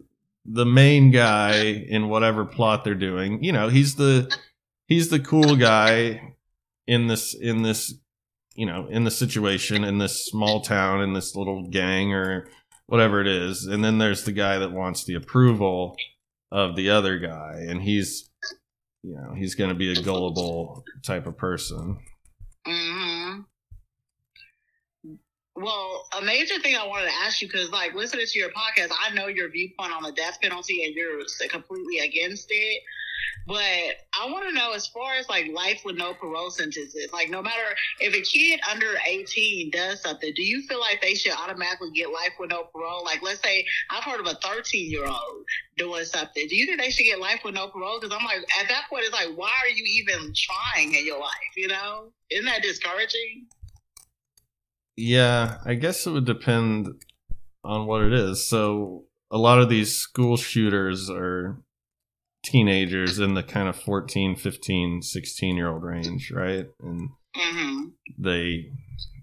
the 0.51 0.65
main 0.65 1.11
guy 1.11 1.61
in 1.61 2.09
whatever 2.09 2.43
plot 2.43 2.83
they're 2.83 2.95
doing. 2.95 3.43
You 3.43 3.51
know, 3.51 3.69
he's 3.69 3.95
the 3.95 4.35
he's 4.87 5.09
the 5.09 5.19
cool 5.19 5.55
guy 5.55 6.35
in 6.87 7.07
this 7.07 7.35
in 7.35 7.61
this 7.61 7.93
you 8.55 8.65
know 8.65 8.87
in 8.87 9.03
the 9.03 9.11
situation 9.11 9.83
in 9.83 9.99
this 9.99 10.25
small 10.25 10.61
town 10.61 11.01
in 11.01 11.13
this 11.13 11.35
little 11.35 11.69
gang 11.69 12.13
or 12.13 12.49
whatever 12.87 13.21
it 13.21 13.27
is, 13.27 13.65
and 13.65 13.83
then 13.83 13.99
there's 13.99 14.23
the 14.23 14.31
guy 14.31 14.57
that 14.57 14.71
wants 14.71 15.03
the 15.03 15.13
approval 15.13 15.95
of 16.51 16.75
the 16.75 16.89
other 16.89 17.19
guy, 17.19 17.63
and 17.67 17.83
he's 17.83 18.29
you 19.03 19.15
know 19.15 19.33
he's 19.35 19.53
going 19.53 19.69
to 19.69 19.75
be 19.75 19.91
a 19.91 20.01
gullible 20.01 20.83
type 21.05 21.27
of 21.27 21.37
person. 21.37 21.99
hmm 22.65 23.08
Well, 25.61 26.07
a 26.17 26.23
major 26.23 26.57
thing 26.61 26.77
I 26.77 26.87
wanted 26.87 27.07
to 27.07 27.15
ask 27.15 27.41
you 27.41 27.49
because, 27.49 27.69
like, 27.69 27.93
listening 27.93 28.25
to 28.25 28.39
your 28.39 28.49
podcast, 28.51 28.91
I 28.97 29.13
know 29.13 29.27
your 29.27 29.49
viewpoint 29.49 29.91
on 29.91 30.03
the 30.03 30.13
death 30.13 30.39
penalty, 30.41 30.85
and 30.85 30.95
you're 30.95 31.19
completely 31.49 31.99
against 31.99 32.47
it. 32.49 32.81
But 33.45 33.57
I 33.57 34.31
want 34.31 34.47
to 34.47 34.53
know, 34.53 34.71
as 34.71 34.87
far 34.87 35.15
as 35.15 35.27
like 35.27 35.47
life 35.51 35.81
with 35.83 35.97
no 35.97 36.13
parole 36.13 36.51
sentences, 36.51 37.11
like 37.11 37.29
no 37.29 37.41
matter 37.41 37.75
if 37.99 38.13
a 38.13 38.21
kid 38.21 38.59
under 38.71 38.93
18 39.05 39.71
does 39.71 40.01
something, 40.01 40.31
do 40.35 40.43
you 40.43 40.61
feel 40.67 40.79
like 40.79 41.01
they 41.01 41.15
should 41.15 41.33
automatically 41.33 41.89
get 41.91 42.09
life 42.09 42.33
with 42.39 42.51
no 42.51 42.65
parole? 42.71 43.03
Like, 43.03 43.21
let's 43.21 43.41
say 43.41 43.65
I've 43.89 44.03
heard 44.03 44.19
of 44.19 44.27
a 44.27 44.35
13 44.35 44.91
year 44.91 45.05
old 45.05 45.45
doing 45.77 46.05
something. 46.05 46.47
Do 46.47 46.55
you 46.55 46.67
think 46.67 46.79
they 46.79 46.91
should 46.91 47.05
get 47.05 47.19
life 47.19 47.41
with 47.43 47.55
no 47.55 47.67
parole? 47.67 47.99
Because 47.99 48.15
I'm 48.17 48.25
like, 48.25 48.45
at 48.61 48.69
that 48.69 48.83
point, 48.89 49.03
it's 49.03 49.13
like, 49.13 49.35
why 49.35 49.51
are 49.63 49.69
you 49.69 49.83
even 49.83 50.31
trying 50.35 50.93
in 50.93 51.05
your 51.05 51.19
life? 51.19 51.33
You 51.57 51.67
know, 51.69 52.11
isn't 52.29 52.45
that 52.45 52.61
discouraging? 52.61 53.47
Yeah, 55.01 55.59
I 55.63 55.75
guess 55.75 56.05
it 56.05 56.11
would 56.11 56.25
depend 56.25 56.89
on 57.63 57.87
what 57.87 58.01
it 58.01 58.11
is. 58.11 58.45
So 58.45 59.05
a 59.31 59.37
lot 59.37 59.61
of 59.61 59.69
these 59.69 59.95
school 59.95 60.35
shooters 60.35 61.09
are 61.09 61.61
teenagers 62.43 63.17
in 63.17 63.33
the 63.33 63.43
kind 63.43 63.69
of 63.69 63.77
14, 63.77 64.35
15, 64.35 65.01
16 65.01 65.55
year 65.55 65.69
old 65.69 65.83
range, 65.83 66.31
right? 66.31 66.67
And 66.81 67.09
hmm 67.33 67.85
they 68.17 68.71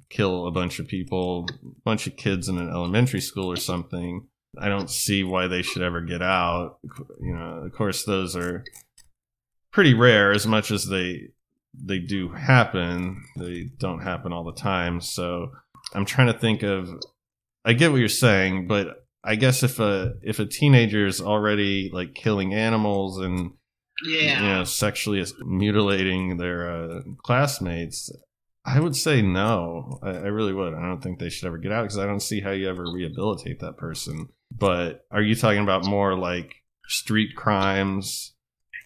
kill 0.08 0.46
a 0.46 0.50
bunch 0.50 0.78
of 0.78 0.88
people, 0.88 1.46
a 1.50 1.80
bunch 1.84 2.06
of 2.06 2.16
kids 2.16 2.48
in 2.48 2.56
an 2.56 2.70
elementary 2.70 3.20
school 3.20 3.52
or 3.52 3.56
something. 3.56 4.28
I 4.58 4.70
don't 4.70 4.88
see 4.88 5.24
why 5.24 5.46
they 5.46 5.60
should 5.60 5.82
ever 5.82 6.00
get 6.00 6.22
out. 6.22 6.78
You 7.20 7.36
know, 7.36 7.64
of 7.66 7.72
course 7.72 8.04
those 8.04 8.34
are 8.34 8.64
pretty 9.72 9.92
rare 9.92 10.32
as 10.32 10.46
much 10.46 10.70
as 10.70 10.86
they 10.86 11.32
they 11.78 11.98
do 11.98 12.30
happen. 12.30 13.22
They 13.36 13.70
don't 13.78 14.00
happen 14.00 14.32
all 14.32 14.44
the 14.44 14.52
time. 14.52 15.00
So 15.00 15.50
I'm 15.96 16.04
trying 16.04 16.28
to 16.32 16.38
think 16.38 16.62
of 16.62 16.88
I 17.64 17.72
get 17.72 17.90
what 17.90 17.98
you're 17.98 18.08
saying, 18.08 18.68
but 18.68 19.06
I 19.24 19.34
guess 19.34 19.62
if 19.64 19.80
a 19.80 20.14
if 20.22 20.38
a 20.38 20.46
teenager 20.46 21.06
is 21.06 21.20
already 21.20 21.90
like 21.92 22.14
killing 22.14 22.54
animals 22.54 23.18
and 23.18 23.52
Yeah. 24.06 24.40
you 24.42 24.48
know 24.48 24.64
sexually 24.64 25.24
mutilating 25.40 26.36
their 26.36 26.70
uh, 26.70 27.00
classmates, 27.24 28.10
I 28.64 28.78
would 28.78 28.94
say 28.94 29.22
no. 29.22 29.98
I, 30.02 30.10
I 30.10 30.26
really 30.26 30.52
would. 30.52 30.74
I 30.74 30.82
don't 30.82 31.02
think 31.02 31.18
they 31.18 31.28
should 31.30 31.46
ever 31.46 31.58
get 31.58 31.72
out 31.72 31.82
because 31.82 31.98
I 31.98 32.06
don't 32.06 32.20
see 32.20 32.40
how 32.40 32.52
you 32.52 32.68
ever 32.68 32.84
rehabilitate 32.92 33.58
that 33.60 33.76
person. 33.76 34.28
But 34.56 35.04
are 35.10 35.22
you 35.22 35.34
talking 35.34 35.62
about 35.62 35.84
more 35.86 36.16
like 36.16 36.54
street 36.86 37.34
crimes? 37.34 38.34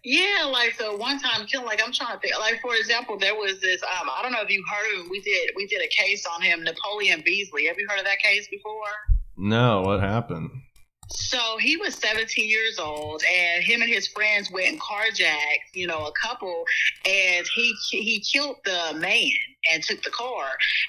Yeah, 0.02 0.48
like 0.50 0.74
so 0.74 0.96
one 0.96 1.18
time 1.18 1.46
killing 1.46 1.66
like 1.66 1.80
I'm 1.84 1.92
trying 1.92 2.14
to 2.14 2.20
think 2.20 2.38
like 2.38 2.60
for 2.60 2.74
example, 2.74 3.18
there 3.18 3.34
was 3.34 3.60
this 3.60 3.82
um 3.82 4.08
I 4.08 4.22
don't 4.22 4.32
know 4.32 4.40
if 4.42 4.50
you 4.50 4.64
heard 4.70 4.94
of 4.94 5.04
him. 5.04 5.10
We 5.10 5.20
did 5.20 5.50
we 5.56 5.66
did 5.66 5.82
a 5.82 5.88
case 5.88 6.26
on 6.26 6.42
him, 6.42 6.64
Napoleon 6.64 7.22
Beasley. 7.24 7.66
Have 7.66 7.78
you 7.78 7.86
heard 7.88 7.98
of 7.98 8.06
that 8.06 8.18
case 8.18 8.48
before? 8.48 8.72
No, 9.36 9.82
what 9.82 10.00
happened? 10.00 10.50
So 11.12 11.58
he 11.58 11.76
was 11.76 11.94
17 11.96 12.48
years 12.48 12.78
old, 12.78 13.22
and 13.24 13.62
him 13.62 13.82
and 13.82 13.90
his 13.90 14.06
friends 14.08 14.50
went 14.50 14.68
and 14.68 14.80
carjacked, 14.80 15.74
you 15.74 15.86
know, 15.86 16.06
a 16.06 16.12
couple, 16.12 16.64
and 17.04 17.46
he 17.54 17.74
he 17.90 18.20
killed 18.20 18.56
the 18.64 18.98
man 18.98 19.30
and 19.70 19.82
took 19.82 20.02
the 20.02 20.10
car. 20.10 20.46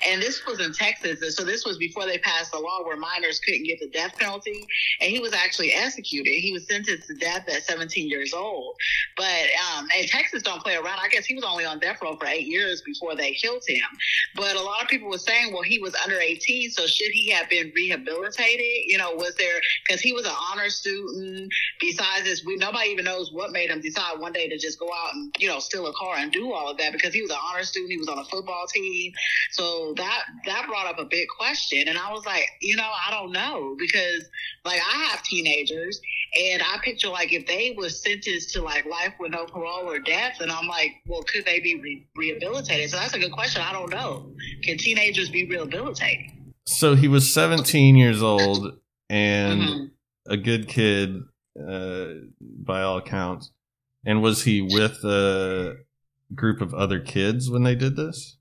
And 0.07 0.21
this 0.21 0.45
was 0.45 0.59
in 0.59 0.73
Texas, 0.73 1.21
and 1.21 1.33
so 1.33 1.43
this 1.43 1.65
was 1.65 1.77
before 1.77 2.05
they 2.05 2.17
passed 2.19 2.53
a 2.53 2.59
law 2.59 2.83
where 2.83 2.97
minors 2.97 3.39
couldn't 3.39 3.63
get 3.63 3.79
the 3.79 3.89
death 3.89 4.17
penalty. 4.17 4.65
And 5.01 5.09
he 5.09 5.19
was 5.19 5.33
actually 5.33 5.73
executed. 5.73 6.31
He 6.31 6.53
was 6.53 6.67
sentenced 6.67 7.07
to 7.07 7.15
death 7.15 7.47
at 7.49 7.63
17 7.63 8.09
years 8.09 8.33
old. 8.33 8.75
But 9.17 9.47
um, 9.75 9.87
and 9.95 10.07
Texas 10.07 10.41
don't 10.41 10.61
play 10.61 10.75
around. 10.75 10.99
I 11.01 11.09
guess 11.09 11.25
he 11.25 11.35
was 11.35 11.43
only 11.43 11.65
on 11.65 11.79
death 11.79 11.99
row 12.01 12.15
for 12.15 12.25
eight 12.25 12.47
years 12.47 12.81
before 12.81 13.15
they 13.15 13.33
killed 13.33 13.63
him. 13.67 13.83
But 14.35 14.55
a 14.55 14.61
lot 14.61 14.81
of 14.81 14.87
people 14.87 15.09
were 15.09 15.17
saying, 15.17 15.53
well, 15.53 15.63
he 15.63 15.79
was 15.79 15.95
under 16.03 16.19
18, 16.19 16.71
so 16.71 16.85
should 16.87 17.11
he 17.11 17.29
have 17.31 17.49
been 17.49 17.71
rehabilitated? 17.75 18.85
You 18.87 18.97
know, 18.97 19.13
was 19.15 19.35
there 19.35 19.59
because 19.85 20.01
he 20.01 20.10
was 20.13 20.25
an 20.25 20.33
honor 20.51 20.69
student. 20.69 21.51
Besides 21.79 22.23
this, 22.23 22.43
we 22.45 22.55
nobody 22.57 22.89
even 22.89 23.05
knows 23.05 23.31
what 23.31 23.51
made 23.51 23.69
him 23.69 23.81
decide 23.81 24.19
one 24.19 24.33
day 24.33 24.47
to 24.49 24.57
just 24.57 24.79
go 24.79 24.87
out 24.87 25.13
and 25.13 25.33
you 25.39 25.47
know 25.47 25.59
steal 25.59 25.87
a 25.87 25.93
car 25.93 26.15
and 26.17 26.31
do 26.31 26.51
all 26.51 26.69
of 26.69 26.77
that 26.77 26.93
because 26.93 27.13
he 27.13 27.21
was 27.21 27.31
an 27.31 27.37
honor 27.49 27.63
student. 27.63 27.91
He 27.91 27.97
was 27.97 28.07
on 28.07 28.17
a 28.19 28.25
football 28.25 28.65
team, 28.67 29.11
so 29.51 29.93
that 29.97 30.23
that 30.45 30.67
brought 30.67 30.87
up 30.87 30.99
a 30.99 31.05
big 31.05 31.27
question. 31.29 31.87
And 31.87 31.97
I 31.97 32.11
was 32.11 32.25
like, 32.25 32.45
you 32.61 32.75
know, 32.75 32.89
I 33.07 33.11
don't 33.11 33.31
know 33.31 33.75
because 33.77 34.25
like 34.65 34.79
I 34.81 35.05
have 35.09 35.23
teenagers, 35.23 36.01
and 36.39 36.61
I 36.61 36.77
picture 36.83 37.09
like 37.09 37.33
if 37.33 37.45
they 37.47 37.75
were 37.77 37.89
sentenced 37.89 38.53
to 38.53 38.61
like 38.61 38.85
life 38.85 39.13
with 39.19 39.31
no 39.31 39.45
parole 39.45 39.89
or 39.89 39.99
death, 39.99 40.39
and 40.39 40.51
I'm 40.51 40.67
like, 40.67 40.91
well, 41.07 41.23
could 41.23 41.45
they 41.45 41.59
be 41.59 41.75
re- 41.81 42.07
rehabilitated? 42.15 42.89
So 42.89 42.97
that's 42.97 43.13
a 43.13 43.19
good 43.19 43.31
question. 43.31 43.61
I 43.61 43.73
don't 43.73 43.89
know. 43.89 44.31
Can 44.63 44.77
teenagers 44.77 45.29
be 45.29 45.47
rehabilitated? 45.47 46.31
So 46.67 46.95
he 46.95 47.07
was 47.07 47.33
17 47.33 47.95
years 47.95 48.21
old 48.21 48.79
and 49.09 49.61
Mhm. 49.61 49.91
A 50.27 50.37
good 50.37 50.67
kid 50.67 51.21
uh, 51.59 52.07
by 52.39 52.81
all 52.81 52.97
accounts. 52.97 53.51
And 54.05 54.21
was 54.21 54.43
he 54.43 54.61
with 54.61 55.03
a 55.03 55.75
group 56.33 56.61
of 56.61 56.73
other 56.73 56.99
kids 56.99 57.49
when 57.49 57.63
they 57.63 57.75
did 57.75 57.95
this? 57.95 58.37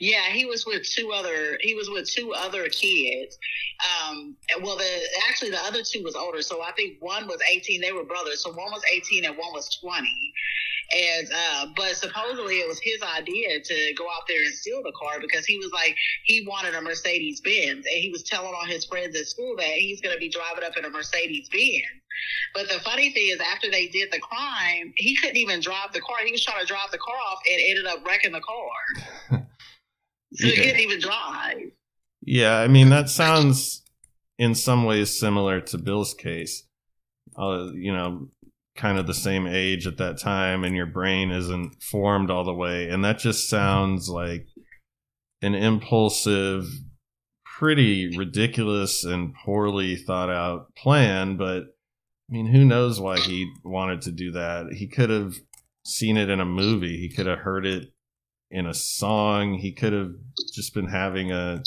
Yeah, 0.00 0.24
he 0.30 0.46
was 0.46 0.64
with 0.64 0.82
two 0.88 1.12
other. 1.12 1.58
He 1.60 1.74
was 1.74 1.90
with 1.90 2.08
two 2.10 2.32
other 2.32 2.68
kids. 2.68 3.38
Um, 4.08 4.36
well, 4.62 4.76
the 4.76 5.00
actually 5.28 5.50
the 5.50 5.62
other 5.62 5.82
two 5.82 6.02
was 6.02 6.14
older, 6.14 6.40
so 6.40 6.62
I 6.62 6.72
think 6.72 6.96
one 7.00 7.26
was 7.26 7.38
eighteen. 7.52 7.80
They 7.80 7.92
were 7.92 8.04
brothers, 8.04 8.42
so 8.42 8.50
one 8.50 8.70
was 8.70 8.82
eighteen 8.94 9.26
and 9.26 9.36
one 9.36 9.52
was 9.52 9.78
twenty. 9.80 10.32
And 10.90 11.28
uh, 11.34 11.66
but 11.76 11.96
supposedly 11.96 12.56
it 12.56 12.68
was 12.68 12.80
his 12.80 13.02
idea 13.02 13.60
to 13.62 13.94
go 13.96 14.04
out 14.06 14.22
there 14.26 14.42
and 14.42 14.54
steal 14.54 14.82
the 14.82 14.92
car 14.98 15.20
because 15.20 15.44
he 15.44 15.58
was 15.58 15.70
like 15.72 15.94
he 16.24 16.46
wanted 16.48 16.74
a 16.74 16.80
Mercedes 16.80 17.40
Benz, 17.42 17.84
and 17.86 17.96
he 18.00 18.10
was 18.10 18.22
telling 18.22 18.54
all 18.54 18.64
his 18.66 18.86
friends 18.86 19.14
at 19.14 19.26
school 19.26 19.54
that 19.58 19.66
he's 19.66 20.00
going 20.00 20.14
to 20.14 20.18
be 20.20 20.30
driving 20.30 20.64
up 20.64 20.76
in 20.78 20.84
a 20.86 20.90
Mercedes 20.90 21.48
Benz. 21.50 22.02
But 22.54 22.68
the 22.68 22.80
funny 22.80 23.12
thing 23.12 23.28
is, 23.28 23.38
after 23.40 23.70
they 23.70 23.86
did 23.88 24.10
the 24.10 24.18
crime, 24.18 24.92
he 24.96 25.14
couldn't 25.16 25.36
even 25.36 25.60
drive 25.60 25.92
the 25.92 26.00
car. 26.00 26.16
He 26.24 26.32
was 26.32 26.42
trying 26.42 26.60
to 26.60 26.66
drive 26.66 26.90
the 26.90 26.98
car 26.98 27.14
off 27.30 27.38
and 27.52 27.60
ended 27.68 27.86
up 27.86 28.06
wrecking 28.06 28.32
the 28.32 28.40
car. 28.40 29.46
So 30.34 30.46
he 30.46 30.54
Yeah. 30.56 30.62
couldn't 30.62 30.80
even 30.80 31.00
drive. 31.00 31.70
Yeah, 32.20 32.58
I 32.58 32.68
mean 32.68 32.90
that 32.90 33.08
sounds 33.08 33.82
in 34.38 34.54
some 34.54 34.84
ways 34.84 35.18
similar 35.18 35.60
to 35.62 35.78
Bill's 35.78 36.12
case. 36.12 36.64
Uh, 37.36 37.70
you 37.72 37.92
know, 37.92 38.28
kind 38.78 38.98
of 38.98 39.06
the 39.06 39.14
same 39.14 39.46
age 39.46 39.86
at 39.86 39.98
that 39.98 40.18
time, 40.18 40.64
and 40.64 40.74
your 40.74 40.86
brain 40.86 41.30
isn't 41.30 41.82
formed 41.82 42.30
all 42.30 42.44
the 42.44 42.54
way, 42.54 42.88
and 42.88 43.04
that 43.04 43.18
just 43.18 43.48
sounds 43.48 44.08
like 44.08 44.46
an 45.42 45.54
impulsive, 45.54 46.64
pretty 47.44 48.16
ridiculous 48.16 49.04
and 49.04 49.34
poorly 49.44 49.96
thought 49.96 50.30
out 50.30 50.74
plan. 50.76 51.36
But 51.36 51.64
I 51.64 52.32
mean, 52.32 52.46
who 52.46 52.64
knows 52.64 53.00
why 53.00 53.18
he 53.18 53.50
wanted 53.64 54.02
to 54.02 54.12
do 54.12 54.32
that? 54.32 54.72
He 54.72 54.86
could 54.86 55.10
have 55.10 55.34
seen 55.84 56.16
it 56.16 56.30
in 56.30 56.40
a 56.40 56.44
movie. 56.44 56.98
He 56.98 57.08
could 57.08 57.26
have 57.26 57.40
heard 57.40 57.66
it 57.66 57.88
in 58.50 58.66
a 58.66 58.74
song. 58.74 59.54
He 59.54 59.72
could 59.72 59.92
have 59.92 60.12
just 60.54 60.72
been 60.72 60.88
having 60.88 61.32
a 61.32 61.62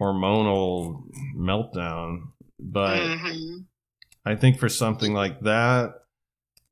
hormonal 0.00 1.02
meltdown. 1.36 2.32
But 2.60 3.00
Mhm. 3.00 3.66
I 4.24 4.36
think 4.36 4.58
for 4.58 4.68
something 4.68 5.14
like 5.14 5.40
that 5.40 5.94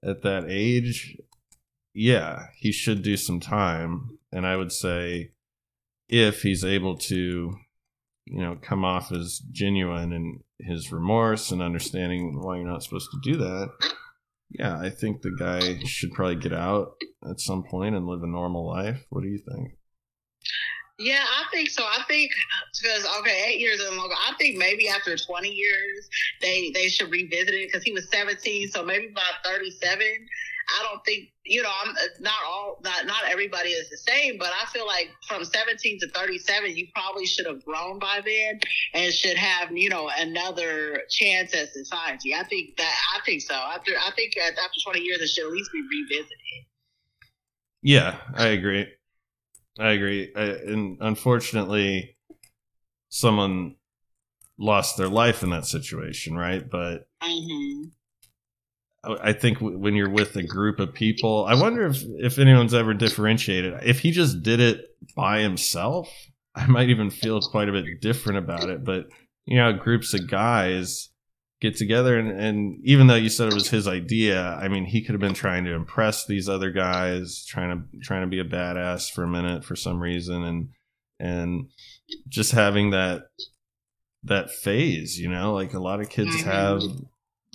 at 0.05 0.23
that 0.23 0.47
age, 0.49 1.17
yeah, 1.95 2.47
he 2.57 2.73
should 2.73 3.03
do 3.03 3.17
some 3.17 3.41
time. 3.41 4.19
And 4.33 4.47
I 4.47 4.57
would 4.57 4.73
say 4.73 5.33
if 6.09 6.43
he's 6.43 6.65
able 6.65 6.97
to, 6.99 7.55
you 8.27 8.41
know, 8.41 8.57
come 8.61 8.85
off 8.85 9.13
as 9.13 9.41
genuine 9.51 10.13
in 10.13 10.41
his 10.59 10.93
remorse 10.93 11.51
and 11.51 11.63
understanding 11.63 12.41
why 12.41 12.57
you're 12.57 12.67
not 12.67 12.83
supposed 12.83 13.11
to 13.11 13.33
do 13.33 13.39
that, 13.39 13.71
yeah, 14.51 14.79
I 14.79 14.91
think 14.91 15.23
the 15.23 15.35
guy 15.39 15.79
should 15.85 16.13
probably 16.13 16.37
get 16.37 16.53
out 16.53 16.97
at 17.29 17.41
some 17.41 17.63
point 17.63 17.95
and 17.95 18.07
live 18.07 18.23
a 18.23 18.27
normal 18.27 18.67
life. 18.67 19.07
What 19.11 19.23
do 19.23 19.29
you 19.29 19.39
think? 19.39 19.73
Yeah, 21.01 21.25
I 21.25 21.45
think 21.51 21.71
so. 21.71 21.83
I 21.83 22.03
think 22.07 22.31
because 22.79 23.07
okay, 23.21 23.47
eight 23.49 23.59
years 23.59 23.81
and 23.81 23.97
longer. 23.97 24.15
I 24.15 24.35
think 24.37 24.59
maybe 24.59 24.87
after 24.87 25.17
twenty 25.17 25.49
years, 25.49 26.11
they 26.43 26.71
they 26.75 26.89
should 26.89 27.11
revisit 27.11 27.55
it 27.55 27.69
because 27.69 27.83
he 27.83 27.93
was 27.93 28.07
seventeen, 28.11 28.69
so 28.69 28.85
maybe 28.85 29.09
by 29.09 29.23
thirty-seven. 29.43 30.29
I 30.79 30.83
don't 30.83 31.03
think 31.07 31.31
you 31.47 31.63
know. 31.63 31.71
I'm 31.83 31.95
not 32.21 32.35
all 32.47 32.81
not 32.85 33.07
not 33.07 33.23
everybody 33.31 33.71
is 33.71 33.89
the 33.89 33.97
same, 33.97 34.37
but 34.39 34.51
I 34.61 34.67
feel 34.67 34.87
like 34.87 35.09
from 35.27 35.43
seventeen 35.43 35.99
to 36.01 36.09
thirty-seven, 36.11 36.77
you 36.77 36.89
probably 36.95 37.25
should 37.25 37.47
have 37.47 37.65
grown 37.65 37.99
by 37.99 38.21
then 38.23 38.61
and 38.93 39.11
should 39.11 39.39
have 39.39 39.73
you 39.73 39.89
know 39.89 40.11
another 40.19 41.01
chance 41.09 41.55
at 41.55 41.73
society. 41.73 42.35
I 42.35 42.45
think 42.45 42.77
that 42.77 42.95
I 43.17 43.25
think 43.25 43.41
so. 43.41 43.55
After 43.55 43.93
I 43.93 44.11
think 44.15 44.35
after 44.37 44.81
twenty 44.85 45.01
years, 45.01 45.23
it 45.23 45.29
should 45.29 45.47
at 45.47 45.51
least 45.51 45.73
be 45.73 45.81
revisited. 45.81 46.67
Yeah, 47.83 48.17
I 48.35 48.49
agree. 48.49 48.87
I 49.81 49.91
agree. 49.93 50.33
I, 50.37 50.43
and 50.43 50.99
unfortunately, 51.01 52.17
someone 53.11 53.77
lost 54.59 54.99
their 54.99 55.09
life 55.09 55.43
in 55.45 55.51
that 55.51 55.67
situation, 55.67 56.37
right? 56.37 56.69
But 56.69 57.09
hmm 57.23 57.85
I 59.05 59.31
I 59.31 59.33
think 59.33 59.59
w- 59.59 59.79
when 59.79 59.95
you're 59.95 60.11
with 60.11 60.37
a 60.37 60.43
group 60.43 60.81
of 60.81 60.95
people, 60.95 61.47
I 61.47 61.55
wonder 61.55 61.87
if 61.87 62.03
if 62.19 62.39
anyone's 62.39 62.75
ever 62.75 62.95
differentiated. 62.95 63.75
If 63.83 64.01
he 64.01 64.11
just 64.11 64.43
did 64.43 64.61
it 64.61 64.87
by 65.17 65.41
himself, 65.41 66.09
I 66.55 66.67
might 66.67 66.91
even 66.91 67.11
feel 67.11 67.43
quite 67.43 67.69
a 67.69 67.73
bit 67.73 68.01
different 68.01 68.39
about 68.39 68.71
it. 68.71 68.85
But 68.85 69.09
you 69.47 69.59
know, 69.59 69.73
groups 69.73 70.15
of 70.15 70.29
guys 70.29 71.10
get 71.61 71.77
together, 71.77 72.19
and, 72.19 72.31
and 72.31 72.79
even 72.85 73.07
though 73.07 73.15
you 73.17 73.29
said 73.29 73.49
it 73.49 73.55
was 73.55 73.69
his 73.71 73.87
idea, 73.87 74.41
I 74.61 74.69
mean, 74.69 74.87
he 74.87 75.03
could 75.03 75.13
have 75.13 75.21
been 75.21 75.35
trying 75.35 75.65
to 75.65 75.73
impress 75.75 76.27
these 76.27 76.49
other 76.49 76.71
guys, 76.71 77.45
trying 77.47 77.71
to 77.93 77.99
trying 78.01 78.23
to 78.23 78.27
be 78.27 78.41
a 78.41 78.45
badass 78.45 79.11
for 79.13 79.23
a 79.25 79.29
minute 79.29 79.65
for 79.65 79.77
some 79.77 80.01
reason, 80.01 80.43
and 80.45 80.69
and 81.19 81.69
just 82.29 82.53
having 82.53 82.91
that 82.91 83.25
that 84.25 84.51
phase, 84.51 85.19
you 85.19 85.31
know, 85.31 85.53
like 85.55 85.73
a 85.75 85.81
lot 85.81 86.01
of 86.01 86.09
kids 86.11 86.37
Mhm. 86.37 86.45
have 86.45 86.83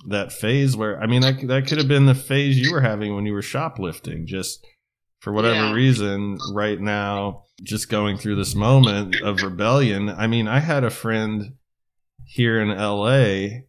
that 0.08 0.32
phase 0.32 0.76
where 0.76 1.00
I 1.02 1.06
mean 1.06 1.22
that 1.22 1.46
that 1.48 1.66
could 1.66 1.78
have 1.78 1.88
been 1.88 2.06
the 2.06 2.14
phase 2.14 2.58
you 2.58 2.70
were 2.72 2.80
having 2.82 3.14
when 3.14 3.26
you 3.26 3.32
were 3.32 3.42
shoplifting 3.42 4.26
just 4.26 4.64
for 5.20 5.32
whatever 5.32 5.54
Yeah. 5.68 5.72
reason 5.72 6.38
right 6.52 6.80
now 6.80 7.42
just 7.62 7.88
going 7.88 8.18
through 8.18 8.36
this 8.36 8.54
moment 8.54 9.16
of 9.22 9.42
rebellion 9.42 10.10
I 10.10 10.26
mean 10.26 10.46
I 10.46 10.60
had 10.60 10.84
a 10.84 10.90
friend 10.90 11.54
here 12.24 12.60
in 12.60 12.68
LA 12.68 13.62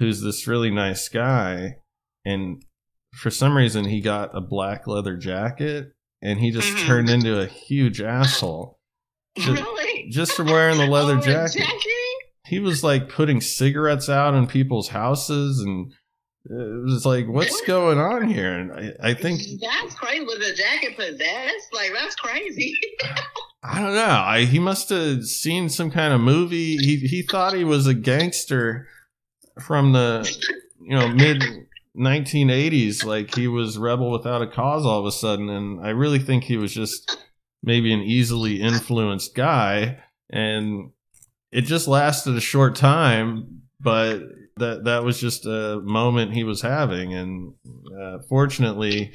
who's 0.00 0.20
this 0.22 0.48
really 0.48 0.70
nice 0.70 1.08
guy 1.08 1.76
and 2.24 2.64
for 3.14 3.30
some 3.30 3.56
reason 3.56 3.84
he 3.84 4.00
got 4.00 4.36
a 4.36 4.40
black 4.40 4.86
leather 4.88 5.16
jacket 5.16 5.92
and 6.20 6.40
he 6.40 6.50
just 6.50 6.68
Mhm. 6.74 6.86
turned 6.86 7.08
into 7.10 7.38
a 7.40 7.46
huge 7.46 8.00
asshole 8.00 8.78
Just- 9.38 9.62
Really? 9.62 10.08
just 10.10 10.32
from 10.32 10.46
wearing 10.48 10.78
the 10.78 10.86
leather 10.96 11.14
Oh, 11.14 11.18
a 11.18 11.22
jacket 11.22 11.66
he 12.46 12.58
was 12.58 12.82
like 12.82 13.08
putting 13.08 13.40
cigarettes 13.40 14.08
out 14.08 14.34
in 14.34 14.48
people's 14.48 14.88
houses 14.88 15.60
and 15.60 15.92
it 16.46 16.84
was 16.84 17.04
like 17.06 17.28
what's 17.28 17.60
going 17.60 17.98
on 17.98 18.26
here 18.26 18.52
and 18.58 18.72
i, 18.72 19.10
I 19.10 19.14
think 19.14 19.40
That's 19.60 19.94
crazy. 19.94 20.24
Was 20.24 20.38
the 20.38 20.54
jacket 20.54 20.96
possessed? 20.96 21.68
Like 21.72 21.92
that's 21.92 22.16
crazy. 22.16 22.74
i 23.62 23.78
don't 23.80 23.94
know 23.94 24.24
I, 24.26 24.46
he 24.46 24.58
must 24.58 24.88
have 24.88 25.24
seen 25.26 25.68
some 25.68 25.90
kind 25.90 26.14
of 26.14 26.20
movie 26.22 26.76
he, 26.78 26.96
he 26.96 27.22
thought 27.22 27.52
he 27.52 27.62
was 27.64 27.86
a 27.86 27.92
gangster 27.94 28.88
from 29.60 29.92
the 29.92 30.28
you 30.80 30.96
know 30.96 31.08
mid 31.08 31.42
1980s 31.96 33.04
like 33.04 33.34
he 33.34 33.48
was 33.48 33.76
rebel 33.76 34.10
without 34.10 34.42
a 34.42 34.46
cause 34.46 34.86
all 34.86 35.00
of 35.00 35.06
a 35.06 35.12
sudden 35.12 35.48
and 35.48 35.84
i 35.84 35.90
really 35.90 36.18
think 36.18 36.44
he 36.44 36.56
was 36.56 36.72
just 36.72 37.26
maybe 37.62 37.92
an 37.92 38.00
easily 38.00 38.60
influenced 38.60 39.34
guy 39.34 39.98
and 40.30 40.90
it 41.50 41.62
just 41.62 41.88
lasted 41.88 42.36
a 42.36 42.40
short 42.40 42.76
time 42.76 43.62
but 43.80 44.20
that 44.60 44.84
that 44.84 45.02
was 45.02 45.20
just 45.20 45.44
a 45.44 45.80
moment 45.82 46.32
he 46.32 46.44
was 46.44 46.62
having, 46.62 47.12
and 47.12 47.54
uh, 48.00 48.18
fortunately, 48.28 49.10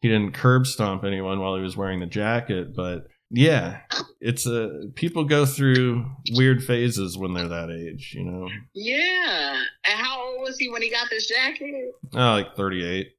he 0.00 0.08
didn't 0.08 0.32
curb 0.32 0.66
stomp 0.66 1.04
anyone 1.04 1.40
while 1.40 1.56
he 1.56 1.62
was 1.62 1.76
wearing 1.76 2.00
the 2.00 2.06
jacket. 2.06 2.74
But 2.74 3.08
yeah, 3.30 3.80
it's 4.20 4.46
a 4.46 4.88
people 4.94 5.24
go 5.24 5.46
through 5.46 6.04
weird 6.32 6.64
phases 6.64 7.16
when 7.16 7.32
they're 7.32 7.48
that 7.48 7.70
age, 7.70 8.12
you 8.14 8.24
know. 8.24 8.48
Yeah. 8.74 9.62
And 9.84 9.98
how 9.98 10.20
old 10.20 10.42
was 10.42 10.58
he 10.58 10.68
when 10.68 10.82
he 10.82 10.90
got 10.90 11.08
this 11.10 11.28
jacket? 11.28 11.92
Oh, 12.12 12.18
like 12.18 12.56
thirty 12.56 12.84
eight. 12.84 13.12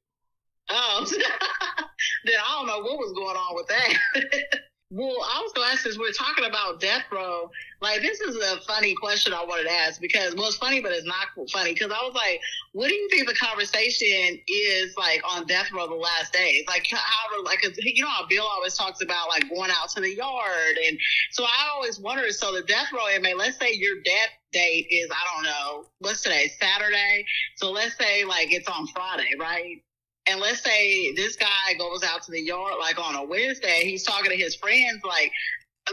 Oh, 0.68 1.06
then 2.24 2.34
I 2.44 2.58
don't 2.58 2.66
know 2.66 2.80
what 2.80 2.98
was 2.98 3.12
going 3.12 3.36
on 3.36 3.56
with 3.56 3.68
that. 3.68 4.60
well, 4.92 5.16
I 5.24 5.40
was 5.40 5.52
going 5.54 5.68
to 5.68 5.72
ask 5.72 5.84
this. 5.84 5.96
We're 5.96 6.12
talking 6.12 6.44
about 6.44 6.78
death 6.78 7.04
row. 7.10 7.50
Like, 7.80 8.02
this 8.02 8.20
is 8.20 8.36
a 8.36 8.60
funny 8.66 8.94
question 8.94 9.32
I 9.32 9.42
wanted 9.42 9.64
to 9.64 9.72
ask 9.72 9.98
because, 9.98 10.34
well, 10.34 10.48
it's 10.48 10.58
funny, 10.58 10.82
but 10.82 10.92
it's 10.92 11.06
not 11.06 11.28
funny 11.50 11.72
because 11.72 11.90
I 11.90 12.04
was 12.04 12.12
like, 12.14 12.40
what 12.72 12.88
do 12.88 12.94
you 12.94 13.08
think 13.08 13.26
the 13.26 13.34
conversation 13.34 14.38
is 14.46 14.94
like 14.98 15.22
on 15.24 15.46
death 15.46 15.72
row 15.72 15.88
the 15.88 15.94
last 15.94 16.34
days? 16.34 16.64
Like, 16.68 16.86
however, 16.90 17.42
like, 17.42 17.62
you 17.62 18.04
know 18.04 18.10
how 18.10 18.26
Bill 18.26 18.44
always 18.44 18.76
talks 18.76 19.00
about 19.00 19.30
like 19.30 19.48
going 19.48 19.70
out 19.70 19.88
to 19.90 20.02
the 20.02 20.14
yard. 20.14 20.76
And 20.86 20.98
so 21.30 21.44
I 21.44 21.70
always 21.74 21.98
wonder 21.98 22.30
so 22.30 22.52
the 22.52 22.62
death 22.62 22.92
row 22.92 23.08
inmate, 23.14 23.38
let's 23.38 23.58
say 23.58 23.72
your 23.72 23.96
death 24.04 24.30
date 24.52 24.88
is, 24.90 25.08
I 25.10 25.34
don't 25.34 25.44
know, 25.44 25.86
what's 26.00 26.22
today? 26.22 26.50
Saturday. 26.60 27.24
So 27.56 27.70
let's 27.70 27.96
say 27.96 28.26
like 28.26 28.52
it's 28.52 28.68
on 28.68 28.86
Friday, 28.88 29.30
right? 29.40 29.82
And 30.26 30.40
let's 30.40 30.62
say 30.62 31.12
this 31.14 31.36
guy 31.36 31.74
goes 31.78 32.04
out 32.04 32.22
to 32.24 32.30
the 32.30 32.40
yard 32.40 32.74
like 32.78 32.98
on 32.98 33.16
a 33.16 33.24
Wednesday, 33.24 33.82
he's 33.84 34.04
talking 34.04 34.30
to 34.30 34.36
his 34.36 34.54
friends 34.54 35.02
like 35.04 35.32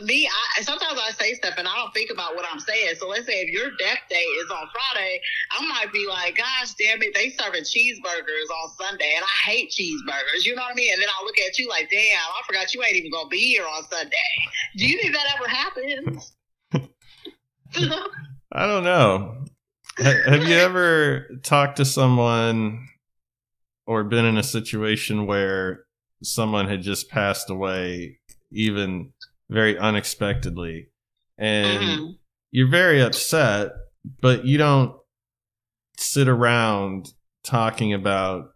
me, 0.03 0.29
I 0.57 0.61
sometimes 0.61 0.99
I 1.01 1.11
say 1.11 1.33
stuff 1.33 1.55
and 1.57 1.67
I 1.67 1.75
don't 1.75 1.91
think 1.93 2.11
about 2.11 2.35
what 2.35 2.45
I'm 2.49 2.59
saying. 2.59 2.93
So 2.97 3.07
let's 3.07 3.25
say 3.25 3.41
if 3.41 3.49
your 3.49 3.71
death 3.79 3.99
day 4.09 4.15
is 4.15 4.49
on 4.51 4.67
Friday, 4.71 5.19
I 5.51 5.65
might 5.67 5.91
be 5.91 6.05
like, 6.07 6.37
gosh 6.37 6.73
damn 6.79 7.01
it, 7.01 7.13
they 7.13 7.29
serving 7.29 7.63
cheeseburgers 7.63 8.49
on 8.63 8.69
Sunday 8.79 9.13
and 9.15 9.23
I 9.23 9.49
hate 9.49 9.71
cheeseburgers. 9.71 10.45
You 10.45 10.55
know 10.55 10.61
what 10.61 10.73
I 10.73 10.75
mean? 10.75 10.93
And 10.93 11.01
then 11.01 11.09
I 11.09 11.23
look 11.23 11.35
at 11.39 11.57
you 11.57 11.67
like, 11.67 11.89
damn, 11.89 12.17
I 12.17 12.41
forgot 12.45 12.73
you 12.73 12.83
ain't 12.83 12.95
even 12.95 13.11
gonna 13.11 13.29
be 13.29 13.39
here 13.39 13.65
on 13.65 13.83
Sunday. 13.89 14.11
Do 14.77 14.85
you 14.85 15.01
think 15.01 15.13
that 15.13 15.25
ever 15.35 15.47
happens? 15.47 16.33
I 18.51 18.65
don't 18.65 18.83
know. 18.83 19.43
Have 19.97 20.47
you 20.47 20.55
ever 20.55 21.27
talked 21.43 21.77
to 21.77 21.85
someone 21.85 22.87
or 23.89 24.03
been 24.03 24.23
in 24.25 24.37
a 24.37 24.43
situation 24.43 25.25
where 25.25 25.83
someone 26.21 26.67
had 26.67 26.83
just 26.83 27.09
passed 27.09 27.49
away, 27.49 28.19
even 28.51 29.11
very 29.49 29.75
unexpectedly, 29.79 30.91
and 31.39 31.81
Mhm. 31.81 32.17
you're 32.51 32.69
very 32.69 33.01
upset, 33.01 33.71
but 34.21 34.45
you 34.45 34.59
don't 34.59 34.95
sit 35.97 36.27
around 36.27 37.07
talking 37.43 37.91
about 37.91 38.53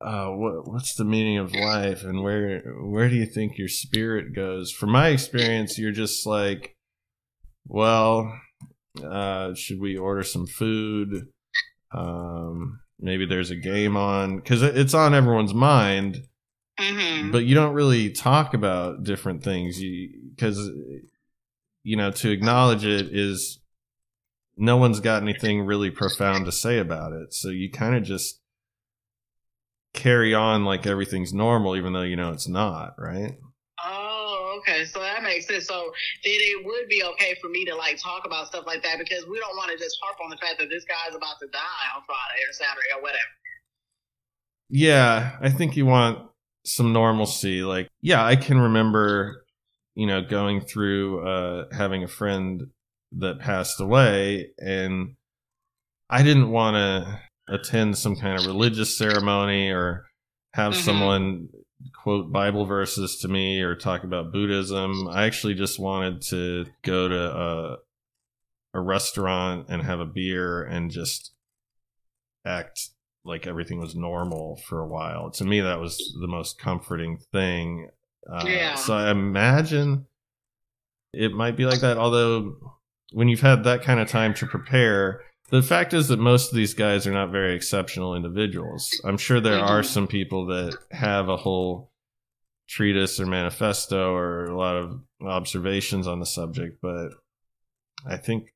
uh, 0.00 0.28
what 0.30 0.66
what's 0.66 0.94
the 0.94 1.04
meaning 1.04 1.38
of 1.38 1.52
life 1.54 2.02
and 2.04 2.22
where 2.24 2.60
where 2.82 3.08
do 3.08 3.14
you 3.14 3.26
think 3.26 3.58
your 3.58 3.68
spirit 3.68 4.34
goes? 4.34 4.72
From 4.72 4.90
my 4.90 5.08
experience, 5.08 5.78
you're 5.78 5.92
just 5.92 6.26
like, 6.26 6.76
well, 7.66 8.32
uh, 9.04 9.54
should 9.54 9.80
we 9.80 9.96
order 9.96 10.24
some 10.24 10.46
food? 10.46 11.28
Um, 11.92 12.80
maybe 13.00 13.26
there's 13.26 13.50
a 13.50 13.56
game 13.56 13.96
on 13.96 14.36
because 14.36 14.62
it's 14.62 14.94
on 14.94 15.14
everyone's 15.14 15.54
mind. 15.54 16.24
Mhm. 16.78 17.32
but 17.32 17.44
you 17.44 17.56
don't 17.56 17.74
really 17.74 18.10
talk 18.10 18.54
about 18.54 19.02
different 19.02 19.42
things. 19.42 19.80
Because 19.80 20.70
you 21.82 21.96
know 21.96 22.10
to 22.12 22.30
acknowledge 22.30 22.84
it 22.84 23.06
is 23.12 23.58
no 24.56 24.76
one's 24.76 25.00
got 25.00 25.22
anything 25.22 25.62
really 25.62 25.90
profound 25.90 26.44
to 26.44 26.52
say 26.52 26.78
about 26.78 27.12
it. 27.12 27.34
So 27.34 27.48
you 27.48 27.70
kind 27.70 27.96
of 27.96 28.04
just 28.04 28.40
carry 29.94 30.34
on 30.34 30.64
like 30.64 30.86
everything's 30.86 31.32
normal 31.32 31.74
even 31.74 31.92
though 31.94 32.02
you 32.02 32.14
know 32.14 32.30
it's 32.30 32.46
not 32.46 32.94
right 32.98 33.38
okay. 34.68 34.84
So 34.84 35.00
that 35.00 35.22
makes 35.22 35.46
sense. 35.46 35.66
So 35.66 35.92
then 36.24 36.34
it 36.38 36.64
would 36.64 36.88
be 36.88 37.02
okay 37.14 37.36
for 37.40 37.48
me 37.48 37.64
to 37.64 37.74
like 37.74 37.98
talk 38.02 38.24
about 38.26 38.46
stuff 38.48 38.64
like 38.66 38.82
that 38.82 38.98
because 38.98 39.26
we 39.26 39.38
don't 39.38 39.56
want 39.56 39.70
to 39.72 39.78
just 39.78 39.98
harp 40.02 40.18
on 40.22 40.30
the 40.30 40.36
fact 40.36 40.58
that 40.58 40.68
this 40.68 40.84
guy's 40.84 41.14
about 41.14 41.38
to 41.40 41.46
die 41.48 41.86
on 41.96 42.02
Friday 42.06 42.42
or 42.48 42.52
Saturday 42.52 42.88
or 42.96 43.02
whatever. 43.02 43.18
yeah 44.70 45.38
i 45.40 45.48
think 45.48 45.76
you 45.76 45.86
want 45.86 46.28
some 46.66 46.92
normalcy 46.92 47.62
like 47.62 47.88
yeah 48.02 48.22
i 48.22 48.36
can 48.36 48.58
remember 48.60 49.44
you 49.94 50.06
know 50.06 50.20
going 50.22 50.60
through 50.60 51.26
uh 51.26 51.64
having 51.74 52.04
a 52.04 52.08
friend 52.08 52.64
that 53.12 53.38
passed 53.40 53.80
away 53.80 54.50
and 54.58 55.14
i 56.10 56.22
didn't 56.22 56.50
want 56.50 56.74
to 56.74 57.20
attend 57.54 57.96
some 57.96 58.14
kind 58.14 58.36
of 58.36 58.44
religious 58.44 58.98
ceremony 58.98 59.70
or 59.70 60.04
have 60.52 60.74
Mhm. 60.74 60.80
someone 60.84 61.48
quote 62.02 62.32
bible 62.32 62.64
verses 62.64 63.18
to 63.18 63.28
me 63.28 63.60
or 63.60 63.74
talk 63.74 64.02
about 64.02 64.32
buddhism 64.32 65.06
i 65.08 65.24
actually 65.24 65.54
just 65.54 65.78
wanted 65.78 66.20
to 66.20 66.66
go 66.82 67.08
to 67.08 67.20
a, 67.20 67.76
a 68.74 68.80
restaurant 68.80 69.66
and 69.68 69.82
have 69.82 70.00
a 70.00 70.06
beer 70.06 70.62
and 70.64 70.90
just 70.90 71.32
act 72.44 72.90
like 73.24 73.46
everything 73.46 73.78
was 73.78 73.94
normal 73.94 74.56
for 74.68 74.80
a 74.80 74.86
while. 74.86 75.30
To 75.32 75.44
me, 75.44 75.60
that 75.60 75.78
was 75.80 75.98
the 76.20 76.26
most 76.26 76.58
comforting 76.58 77.18
thing. 77.32 77.90
Uh, 78.28 78.44
Yeah. 78.46 78.74
So 78.74 78.94
I 78.94 79.10
imagine 79.10 80.06
it 81.12 81.32
might 81.32 81.56
be 81.56 81.66
like 81.66 81.80
that. 81.80 81.98
Although, 81.98 82.56
when 83.12 83.28
you've 83.28 83.40
had 83.40 83.64
that 83.64 83.82
kind 83.82 84.00
of 84.00 84.08
time 84.08 84.34
to 84.34 84.46
prepare, 84.46 85.20
the 85.50 85.62
fact 85.62 85.94
is 85.94 86.08
that 86.08 86.18
most 86.18 86.50
of 86.50 86.56
these 86.56 86.74
guys 86.74 87.06
are 87.06 87.12
not 87.12 87.30
very 87.30 87.54
exceptional 87.54 88.14
individuals. 88.14 88.88
I'm 89.04 89.18
sure 89.18 89.40
there 89.40 89.58
are 89.58 89.82
Mhm. 89.82 89.86
some 89.86 90.06
people 90.06 90.46
that 90.46 90.76
have 90.90 91.28
a 91.28 91.36
whole 91.36 91.90
treatise 92.68 93.18
or 93.18 93.26
manifesto 93.26 94.12
or 94.12 94.44
a 94.44 94.56
lot 94.58 94.76
of 94.76 95.00
observations 95.22 96.06
on 96.06 96.20
the 96.20 96.26
subject, 96.26 96.78
but 96.82 97.10
I 98.06 98.16
think 98.18 98.50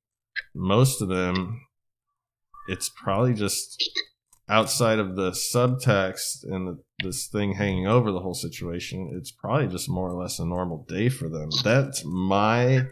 most 0.55 1.01
of 1.01 1.09
them, 1.09 1.67
it's 2.69 2.89
probably 2.91 3.35
just 3.35 3.83
outside 4.49 4.99
of 4.99 5.17
the 5.17 5.31
subtext 5.31 6.45
and 6.45 6.69
the, 6.69 6.79
this 7.03 7.27
thing 7.27 7.55
hanging 7.55 7.87
over 7.87 8.13
the 8.13 8.21
whole 8.21 8.35
situation. 8.35 9.11
It's 9.17 9.31
probably 9.31 9.69
just 9.69 9.89
more 9.89 10.11
or 10.11 10.21
less 10.23 10.39
a 10.39 10.45
normal 10.45 10.85
day 10.89 11.09
for 11.09 11.29
them. 11.29 11.49
That's 11.65 12.05
my 12.05 12.87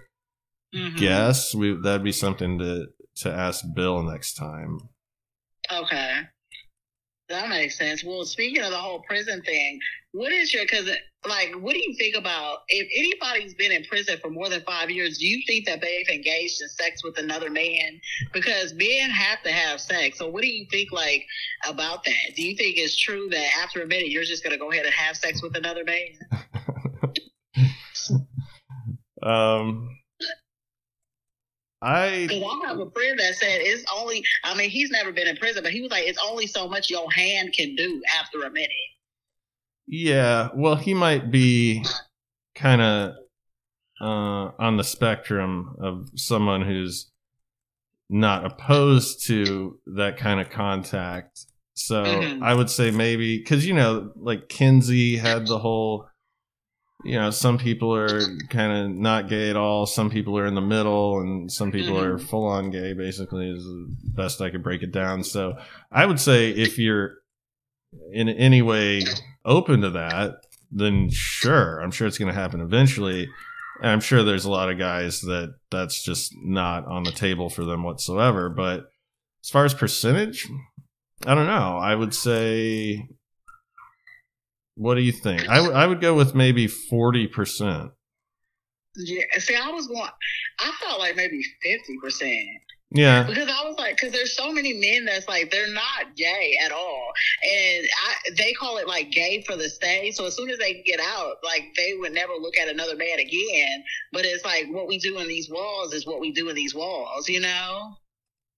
Mhm. 0.74 0.96
guess. 0.96 1.54
We 1.54 1.74
that'd 1.74 2.02
be 2.04 2.12
something 2.12 2.58
to 2.60 2.86
to 3.20 3.32
ask 3.32 3.64
Bill 3.74 4.02
next 4.02 4.34
time. 4.34 4.78
Okay. 5.72 6.20
That 7.28 7.48
makes 7.48 7.78
sense. 7.78 8.02
Well, 8.02 8.24
speaking 8.24 8.62
of 8.62 8.70
the 8.70 8.76
whole 8.76 9.02
prison 9.02 9.40
thing, 9.42 9.78
what 10.12 10.32
is 10.32 10.52
your, 10.52 10.64
because, 10.64 10.90
like, 11.28 11.54
what 11.60 11.74
do 11.74 11.78
you 11.78 11.94
think 11.96 12.16
about 12.16 12.58
if 12.68 12.88
anybody's 12.96 13.54
been 13.54 13.70
in 13.70 13.84
prison 13.84 14.18
for 14.20 14.30
more 14.30 14.48
than 14.48 14.62
five 14.62 14.90
years, 14.90 15.18
do 15.18 15.28
you 15.28 15.40
think 15.46 15.64
that 15.66 15.80
they've 15.80 16.08
engaged 16.08 16.60
in 16.60 16.68
sex 16.68 17.04
with 17.04 17.18
another 17.18 17.48
man? 17.48 18.00
Because 18.32 18.74
men 18.74 19.10
have 19.10 19.40
to 19.44 19.52
have 19.52 19.80
sex. 19.80 20.18
So, 20.18 20.28
what 20.28 20.42
do 20.42 20.48
you 20.48 20.66
think, 20.72 20.90
like, 20.90 21.24
about 21.68 22.02
that? 22.04 22.34
Do 22.34 22.42
you 22.42 22.56
think 22.56 22.76
it's 22.76 22.96
true 22.96 23.28
that 23.30 23.46
after 23.62 23.82
a 23.82 23.86
minute, 23.86 24.08
you're 24.08 24.24
just 24.24 24.42
going 24.42 24.52
to 24.52 24.58
go 24.58 24.72
ahead 24.72 24.84
and 24.84 24.94
have 24.94 25.16
sex 25.16 25.40
with 25.40 25.56
another 25.56 25.84
man? 25.84 26.18
Um, 29.22 29.99
I 31.82 32.26
Because 32.28 32.42
I 32.42 32.68
have 32.68 32.78
a 32.78 32.90
friend 32.90 33.18
that 33.18 33.34
said 33.36 33.60
it's 33.62 33.84
only, 33.94 34.22
I 34.44 34.54
mean, 34.56 34.70
he's 34.70 34.90
never 34.90 35.12
been 35.12 35.26
in 35.26 35.36
prison, 35.36 35.62
but 35.62 35.72
he 35.72 35.80
was 35.80 35.90
like, 35.90 36.06
it's 36.06 36.18
only 36.24 36.46
so 36.46 36.68
much 36.68 36.90
your 36.90 37.10
hand 37.10 37.52
can 37.52 37.74
do 37.74 38.02
after 38.20 38.42
a 38.42 38.50
minute. 38.50 38.70
Yeah, 39.86 40.50
well, 40.54 40.76
he 40.76 40.94
might 40.94 41.30
be 41.30 41.84
kind 42.54 42.80
of 42.80 43.14
uh, 44.00 44.50
on 44.58 44.76
the 44.76 44.84
spectrum 44.84 45.76
of 45.80 46.10
someone 46.14 46.62
who's 46.62 47.10
not 48.08 48.44
opposed 48.44 49.26
to 49.26 49.78
that 49.86 50.16
kind 50.16 50.40
of 50.40 50.50
contact. 50.50 51.46
So 51.74 52.04
Mhm. 52.04 52.42
I 52.42 52.54
would 52.54 52.68
say 52.68 52.90
maybe 52.90 53.38
because 53.38 53.66
you 53.66 53.72
know, 53.72 54.12
like 54.16 54.48
Kinsey 54.48 55.16
had 55.16 55.46
the 55.46 55.58
whole, 55.58 56.09
you 57.04 57.14
know, 57.14 57.30
some 57.30 57.58
people 57.58 57.94
are 57.94 58.20
kind 58.48 58.72
of 58.72 58.90
not 58.90 59.28
gay 59.28 59.50
at 59.50 59.56
all, 59.56 59.86
some 59.86 60.10
people 60.10 60.36
are 60.38 60.46
in 60.46 60.54
the 60.54 60.60
middle, 60.60 61.20
and 61.20 61.50
some 61.50 61.72
people 61.72 61.94
Mhm. 61.94 62.02
are 62.02 62.18
full 62.18 62.44
on 62.46 62.70
gay. 62.70 62.92
Basically, 62.92 63.50
is 63.50 63.64
the 63.64 63.88
best 64.14 64.40
I 64.40 64.50
could 64.50 64.62
break 64.62 64.82
it 64.82 64.92
down. 64.92 65.24
So 65.24 65.56
I 65.90 66.06
would 66.06 66.20
say 66.20 66.50
if 66.50 66.78
you're 66.78 67.14
in 68.12 68.28
any 68.28 68.62
way 68.62 69.02
open 69.44 69.80
to 69.80 69.90
that, 69.90 70.36
then 70.70 71.10
sure, 71.10 71.80
I'm 71.80 71.90
sure 71.90 72.06
it's 72.06 72.18
going 72.18 72.32
to 72.32 72.38
happen 72.40 72.60
eventually. 72.60 73.28
And 73.82 73.90
I'm 73.90 74.00
sure 74.00 74.22
there's 74.22 74.44
a 74.44 74.50
lot 74.50 74.70
of 74.70 74.78
guys 74.78 75.22
that 75.22 75.54
that's 75.70 76.02
just 76.04 76.32
not 76.36 76.84
on 76.86 77.02
the 77.04 77.12
table 77.12 77.48
for 77.48 77.64
them 77.64 77.82
whatsoever. 77.82 78.48
But 78.50 78.90
as 79.42 79.48
far 79.50 79.64
as 79.64 79.72
percentage, 79.74 80.46
I 81.26 81.34
don't 81.34 81.46
know. 81.46 81.78
I 81.78 81.94
would 81.94 82.14
say, 82.14 83.08
what 84.80 84.94
do 84.94 85.02
you 85.02 85.12
think? 85.12 85.46
I, 85.46 85.56
w- 85.56 85.74
I 85.74 85.86
would 85.86 86.00
go 86.00 86.14
with 86.14 86.34
maybe 86.34 86.66
40%. 86.66 87.90
Yeah, 88.96 89.22
see, 89.38 89.54
I 89.54 89.70
was 89.70 89.86
going. 89.86 90.08
I 90.58 90.72
felt 90.80 90.98
like 90.98 91.16
maybe 91.16 91.40
fifty 91.62 91.96
percent. 92.02 92.48
Yeah. 92.90 93.22
Because 93.22 93.48
I 93.48 93.64
was 93.64 93.76
like, 93.78 93.96
because 93.96 94.12
there's 94.12 94.36
so 94.36 94.50
many 94.50 94.72
men 94.72 95.04
that's 95.04 95.28
like 95.28 95.50
they're 95.52 95.72
not 95.72 96.16
gay 96.16 96.56
at 96.64 96.72
all, 96.72 97.12
and 97.42 97.86
I, 97.86 98.30
they 98.36 98.52
call 98.52 98.78
it 98.78 98.88
like 98.88 99.12
gay 99.12 99.44
for 99.46 99.54
the 99.54 99.68
stay. 99.68 100.10
So 100.10 100.26
as 100.26 100.34
soon 100.34 100.50
as 100.50 100.58
they 100.58 100.82
get 100.84 100.98
out, 100.98 101.36
like 101.44 101.72
they 101.76 101.94
would 101.98 102.12
never 102.12 102.32
look 102.32 102.58
at 102.58 102.68
another 102.68 102.96
man 102.96 103.20
again. 103.20 103.84
But 104.12 104.24
it's 104.24 104.44
like 104.44 104.66
what 104.70 104.88
we 104.88 104.98
do 104.98 105.20
in 105.20 105.28
these 105.28 105.48
walls 105.48 105.94
is 105.94 106.04
what 106.04 106.20
we 106.20 106.32
do 106.32 106.48
in 106.48 106.56
these 106.56 106.74
walls, 106.74 107.28
you 107.28 107.40
know. 107.40 107.94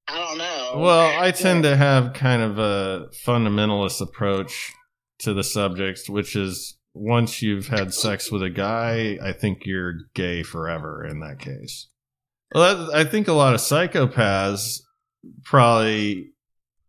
I 0.08 0.18
don't 0.18 0.38
know. 0.38 0.72
Well, 0.76 1.22
I 1.22 1.30
tend 1.30 1.64
to 1.64 1.76
have 1.76 2.14
kind 2.14 2.42
of 2.42 2.58
a 2.58 3.08
fundamentalist 3.26 4.00
approach 4.00 4.72
to 5.22 5.34
the 5.34 5.44
subject, 5.44 6.08
which 6.08 6.36
is 6.36 6.78
once 6.94 7.40
you've 7.42 7.68
had 7.68 7.94
sex 7.94 8.30
with 8.30 8.42
a 8.42 8.50
guy, 8.50 9.18
I 9.22 9.32
think 9.32 9.64
you're 9.64 9.94
gay 10.14 10.42
forever 10.42 11.04
in 11.04 11.20
that 11.20 11.38
case. 11.38 11.88
Well, 12.54 12.86
that, 12.86 12.94
I 12.94 13.04
think 13.04 13.28
a 13.28 13.32
lot 13.32 13.54
of 13.54 13.60
psychopaths 13.60 14.80
probably 15.44 16.32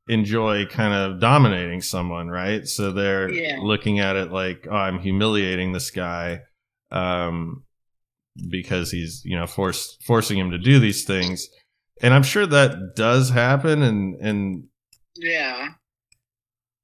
enjoy 0.09 0.65
kind 0.65 0.93
of 0.93 1.21
dominating 1.21 1.81
someone, 1.81 2.27
right? 2.27 2.67
So 2.67 2.91
they're 2.91 3.29
Yeah. 3.29 3.59
looking 3.61 3.99
at 3.99 4.17
it 4.17 4.31
like, 4.31 4.67
oh, 4.69 4.75
I'm 4.75 4.99
humiliating 4.99 5.71
this 5.71 5.91
guy 5.91 6.41
um, 6.91 7.63
because 8.49 8.91
he's, 8.91 9.21
you 9.23 9.37
know, 9.37 9.47
force, 9.47 9.97
forcing 10.05 10.37
him 10.37 10.51
to 10.51 10.57
do 10.57 10.79
these 10.79 11.05
things. 11.05 11.47
And 12.01 12.13
I'm 12.13 12.23
sure 12.23 12.45
that 12.45 12.95
does 12.97 13.29
happen. 13.29 13.81
And, 13.81 14.15
and 14.19 14.63
Yeah. 15.15 15.69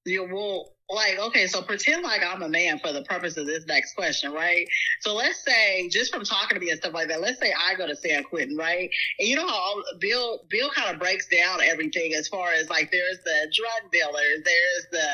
Yeah, 0.05 0.21
well, 0.31 0.69
like, 0.89 1.19
okay, 1.19 1.45
so 1.47 1.61
pretend 1.61 2.03
like 2.03 2.21
I'm 2.23 2.41
a 2.41 2.49
man 2.49 2.79
for 2.79 2.91
the 2.91 3.03
purpose 3.03 3.37
of 3.37 3.45
this 3.45 3.65
next 3.67 3.93
question, 3.93 4.31
right? 4.31 4.67
So 5.01 5.13
let's 5.13 5.43
say, 5.43 5.87
just 5.89 6.13
from 6.13 6.23
talking 6.23 6.55
to 6.57 6.63
me 6.63 6.71
and 6.71 6.79
stuff 6.79 6.93
like 6.93 7.09
that, 7.09 7.21
let's 7.21 7.39
say 7.39 7.53
I 7.53 7.75
go 7.75 7.85
to 7.87 7.95
San 7.95 8.23
Quentin, 8.23 8.57
right? 8.57 8.89
And 9.19 9.27
you 9.27 9.35
know 9.35 9.47
how 9.47 9.75
Bill 9.99 10.41
Bill 10.49 10.69
kind 10.71 10.91
of 10.91 10.99
breaks 10.99 11.27
down 11.27 11.61
everything 11.61 12.13
as 12.15 12.27
far 12.27 12.51
as 12.53 12.69
like 12.69 12.91
there's 12.91 13.19
the 13.23 13.53
drug 13.55 13.91
dealers, 13.91 14.43
there's 14.43 14.87
the 14.91 15.07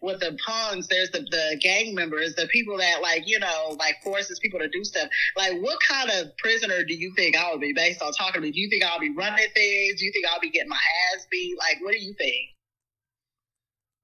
with 0.00 0.18
the 0.18 0.36
punks, 0.44 0.88
there's 0.88 1.10
the, 1.10 1.20
the 1.30 1.56
gang 1.60 1.94
members, 1.94 2.34
the 2.34 2.48
people 2.48 2.76
that 2.76 3.00
like, 3.00 3.28
you 3.28 3.38
know, 3.38 3.76
like 3.78 4.02
forces 4.02 4.40
people 4.40 4.58
to 4.58 4.68
do 4.68 4.82
stuff. 4.82 5.08
Like 5.36 5.52
what 5.62 5.78
kind 5.88 6.10
of 6.10 6.36
prisoner 6.38 6.82
do 6.82 6.94
you 6.94 7.12
think 7.14 7.36
I 7.36 7.52
would 7.52 7.60
be 7.60 7.72
based 7.72 8.02
on 8.02 8.12
talking 8.12 8.34
to 8.34 8.40
me? 8.40 8.50
Do 8.50 8.60
you 8.60 8.68
think 8.68 8.82
I'll 8.82 8.98
be 8.98 9.14
running 9.14 9.46
things? 9.54 10.00
Do 10.00 10.04
you 10.04 10.12
think 10.12 10.26
I'll 10.26 10.40
be 10.40 10.50
getting 10.50 10.68
my 10.68 10.80
ass 11.14 11.26
beat? 11.30 11.56
Like 11.58 11.78
what 11.82 11.92
do 11.92 12.00
you 12.00 12.14
think? 12.14 12.48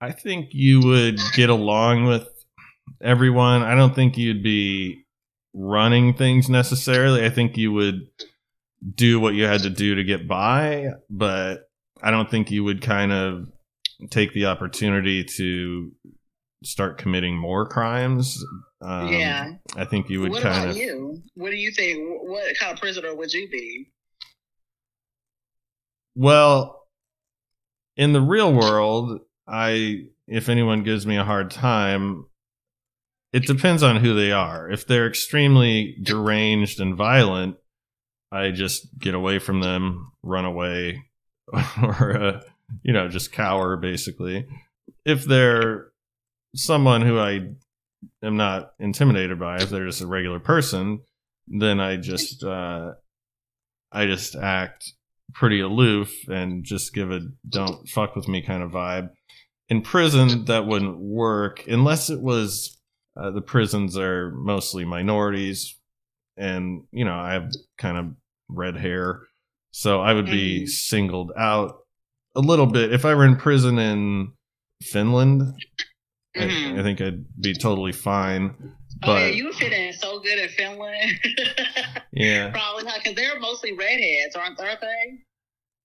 I 0.00 0.12
think 0.12 0.50
you 0.52 0.80
would 0.80 1.18
get 1.34 1.50
along 1.50 2.04
with 2.04 2.28
everyone. 3.02 3.62
I 3.62 3.74
don't 3.74 3.94
think 3.94 4.16
you'd 4.16 4.42
be 4.42 5.04
running 5.54 6.14
things 6.14 6.48
necessarily. 6.48 7.24
I 7.24 7.30
think 7.30 7.56
you 7.56 7.72
would 7.72 8.08
do 8.94 9.18
what 9.18 9.34
you 9.34 9.44
had 9.44 9.62
to 9.62 9.70
do 9.70 9.96
to 9.96 10.04
get 10.04 10.28
by, 10.28 10.90
but 11.10 11.68
I 12.00 12.12
don't 12.12 12.30
think 12.30 12.50
you 12.50 12.62
would 12.62 12.80
kind 12.80 13.10
of 13.12 13.48
take 14.10 14.32
the 14.32 14.46
opportunity 14.46 15.24
to 15.24 15.90
start 16.62 16.98
committing 16.98 17.36
more 17.36 17.66
crimes. 17.68 18.42
Um, 18.80 19.12
Yeah. 19.12 19.54
I 19.76 19.84
think 19.84 20.08
you 20.10 20.20
would 20.20 20.30
what 20.30 20.42
kind 20.42 20.56
about 20.58 20.70
of. 20.70 20.76
you? 20.76 21.22
What 21.34 21.50
do 21.50 21.56
you 21.56 21.72
think? 21.72 21.98
What 22.22 22.56
kind 22.56 22.72
of 22.72 22.78
prisoner 22.80 23.14
would 23.16 23.32
you 23.32 23.48
be? 23.50 23.90
Well, 26.14 26.84
in 27.96 28.12
the 28.12 28.20
real 28.20 28.52
world, 28.52 29.20
I 29.48 30.04
if 30.26 30.48
anyone 30.48 30.82
gives 30.82 31.06
me 31.06 31.16
a 31.16 31.24
hard 31.24 31.50
time, 31.50 32.26
it 33.32 33.46
depends 33.46 33.82
on 33.82 33.96
who 33.96 34.14
they 34.14 34.32
are. 34.32 34.70
If 34.70 34.86
they're 34.86 35.06
extremely 35.06 35.96
deranged 36.02 36.80
and 36.80 36.96
violent, 36.96 37.56
I 38.30 38.50
just 38.50 38.98
get 38.98 39.14
away 39.14 39.38
from 39.38 39.60
them, 39.60 40.12
run 40.22 40.44
away, 40.44 41.04
or 41.82 42.16
uh, 42.16 42.40
you 42.82 42.92
know, 42.92 43.08
just 43.08 43.32
cower 43.32 43.76
basically. 43.76 44.46
If 45.04 45.24
they're 45.24 45.88
someone 46.54 47.02
who 47.02 47.18
I 47.18 47.50
am 48.22 48.36
not 48.36 48.72
intimidated 48.78 49.38
by, 49.38 49.56
if 49.56 49.70
they're 49.70 49.86
just 49.86 50.02
a 50.02 50.06
regular 50.06 50.40
person, 50.40 51.00
then 51.46 51.80
I 51.80 51.96
just 51.96 52.44
uh, 52.44 52.92
I 53.90 54.06
just 54.06 54.36
act 54.36 54.92
pretty 55.34 55.60
aloof 55.60 56.28
and 56.28 56.64
just 56.64 56.94
give 56.94 57.10
a 57.10 57.20
don't 57.48 57.88
fuck 57.88 58.16
with 58.16 58.28
me 58.28 58.42
kind 58.42 58.62
of 58.62 58.70
vibe. 58.70 59.10
In 59.68 59.82
prison, 59.82 60.46
that 60.46 60.66
wouldn't 60.66 60.98
work 60.98 61.66
unless 61.66 62.08
it 62.10 62.20
was 62.20 62.78
uh, 63.16 63.30
the 63.30 63.42
prisons 63.42 63.96
are 63.98 64.30
mostly 64.30 64.84
minorities, 64.84 65.76
and 66.36 66.84
you 66.92 67.04
know 67.04 67.14
I 67.18 67.32
have 67.34 67.50
kind 67.76 67.98
of 67.98 68.06
red 68.48 68.76
hair, 68.76 69.22
so 69.72 70.00
I 70.00 70.14
would 70.14 70.26
be 70.26 70.62
Mhm. 70.62 70.68
singled 70.68 71.32
out 71.36 71.80
a 72.34 72.40
little 72.40 72.66
bit. 72.66 72.92
If 72.92 73.04
I 73.04 73.14
were 73.14 73.26
in 73.26 73.36
prison 73.36 73.78
in 73.78 74.32
Finland, 74.82 75.42
I, 76.36 76.38
Mhm. 76.40 76.78
I 76.78 76.82
think 76.82 77.00
I'd 77.00 77.24
be 77.40 77.52
totally 77.54 77.92
fine. 77.92 78.54
oh 79.02 79.16
yeah, 79.16 79.26
But 79.28 79.34
you 79.34 79.52
fit 79.52 79.72
in 79.72 79.92
so 79.92 80.20
good 80.20 80.38
in 80.38 80.48
Finland. 80.48 81.18
yeah, 82.12 82.50
Probably 82.52 82.84
not, 82.84 82.98
because 82.98 83.14
they're 83.16 83.38
mostly 83.40 83.72
redheads, 83.72 84.34
aren't, 84.36 84.58
aren't 84.60 84.80
they? 84.80 85.18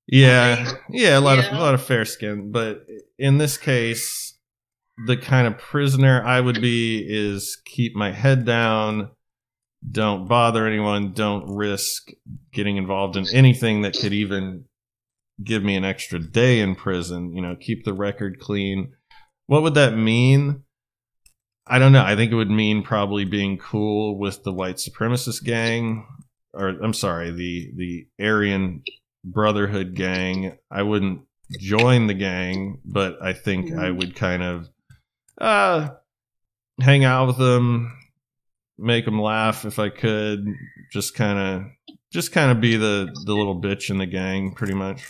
Yeah, 0.08 0.70
yeah, 0.90 1.18
a 1.18 1.22
lot 1.22 1.40
of 1.40 1.46
Yeah. 1.46 1.58
a 1.58 1.60
lot 1.60 1.74
of 1.74 1.82
fair 1.84 2.04
skin, 2.06 2.52
but 2.52 2.86
in 3.24 3.38
this 3.38 3.58
case, 3.58 4.38
the 5.08 5.16
kind 5.16 5.48
of 5.48 5.58
prisoner 5.58 6.22
I 6.22 6.42
would 6.42 6.60
be 6.60 7.06
is 7.08 7.58
keep 7.64 7.96
my 7.96 8.12
head 8.12 8.46
down, 8.46 9.12
don't 9.90 10.28
bother 10.28 10.68
anyone, 10.68 11.14
don't 11.14 11.56
risk 11.56 12.10
getting 12.52 12.76
involved 12.76 13.16
in 13.16 13.26
anything 13.34 13.84
that 13.84 13.98
could 13.98 14.12
even 14.12 14.66
give 15.42 15.64
me 15.64 15.78
an 15.78 15.86
extra 15.86 16.20
day 16.20 16.60
in 16.60 16.76
prison, 16.76 17.34
you 17.34 17.42
know, 17.42 17.56
keep 17.56 17.86
the 17.86 17.94
record 17.94 18.42
clean. 18.42 18.92
What 19.48 19.64
would 19.64 19.76
that 19.76 19.96
mean? 19.96 20.64
I 21.66 21.80
don't 21.80 21.94
know. 21.94 22.04
I 22.04 22.18
think 22.18 22.34
it 22.34 22.36
would 22.36 22.52
mean 22.52 22.84
probably 22.84 23.24
being 23.24 23.58
cool 23.58 24.20
with 24.20 24.44
the 24.44 24.52
white 24.52 24.76
supremacist 24.76 25.46
gang 25.46 26.06
or 26.54 26.68
I'm 26.68 26.94
sorry, 26.94 27.32
the 27.32 27.72
the 27.76 28.08
Aryan 28.22 28.84
Brotherhood 29.24 29.96
gang. 29.96 30.58
I 30.70 30.84
wouldn't 30.84 31.22
join 31.60 32.08
the 32.08 32.14
gang, 32.14 32.80
but 32.86 33.22
I 33.22 33.34
think 33.34 33.74
I 33.74 33.91
would 33.91 34.16
kind 34.16 34.44
of 34.44 34.70
uh 35.39 35.89
hang 36.82 37.04
out 37.04 37.28
with 37.28 37.38
them, 37.38 37.98
make 38.78 39.06
them 39.06 39.22
laugh 39.22 39.66
if 39.66 39.80
I 39.80 39.89
could, 39.89 40.46
just 40.91 41.16
kind 41.16 41.39
of 41.39 41.96
just 42.12 42.32
kind 42.32 42.52
of 42.52 42.62
be 42.62 42.76
the 42.76 43.14
the 43.26 43.34
little 43.34 43.62
bitch 43.62 43.89
in 43.89 43.98
the 43.98 44.06
gang 44.06 44.54
pretty 44.54 44.74
much. 44.74 45.04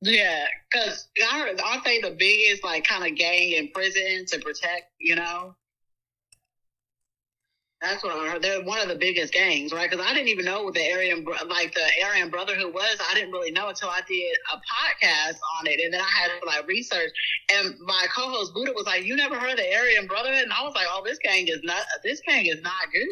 Yeah, 0.00 0.44
because 0.70 1.08
aren't 1.32 1.84
they 1.84 2.00
the 2.00 2.10
biggest, 2.10 2.62
like, 2.62 2.84
kind 2.84 3.10
of 3.10 3.16
gang 3.16 3.52
in 3.52 3.68
prison 3.68 4.26
to 4.26 4.38
protect, 4.38 4.90
you 4.98 5.16
know? 5.16 5.54
That's 7.84 8.02
what 8.02 8.14
I 8.14 8.30
heard. 8.30 8.42
They're 8.42 8.62
one 8.62 8.80
of 8.80 8.88
the 8.88 8.94
biggest 8.94 9.34
gangs, 9.34 9.70
right? 9.70 9.90
Because 9.90 10.04
I 10.04 10.14
didn't 10.14 10.28
even 10.28 10.46
know 10.46 10.62
what 10.62 10.72
the 10.72 10.90
Aryan, 10.90 11.22
like 11.48 11.74
the 11.74 11.86
Aryan 12.06 12.30
Brotherhood 12.30 12.72
was. 12.72 12.96
I 13.10 13.12
didn't 13.12 13.30
really 13.30 13.50
know 13.50 13.68
until 13.68 13.90
I 13.90 14.00
did 14.08 14.36
a 14.52 14.56
podcast 14.56 15.36
on 15.58 15.66
it, 15.66 15.80
and 15.84 15.92
then 15.92 16.00
I 16.00 16.08
had 16.08 16.30
to 16.40 16.46
like 16.46 16.66
research. 16.66 17.10
And 17.52 17.74
my 17.80 18.06
co-host 18.14 18.54
Buddha 18.54 18.72
was 18.74 18.86
like, 18.86 19.04
"You 19.04 19.16
never 19.16 19.38
heard 19.38 19.50
of 19.50 19.56
the 19.58 19.74
Aryan 19.76 20.06
Brotherhood?" 20.06 20.44
And 20.44 20.52
I 20.52 20.62
was 20.62 20.74
like, 20.74 20.86
"Oh, 20.88 21.02
this 21.04 21.18
gang 21.18 21.46
is 21.48 21.60
not. 21.62 21.82
This 22.02 22.22
gang 22.26 22.46
is 22.46 22.62
not 22.62 22.72
good 22.90 23.08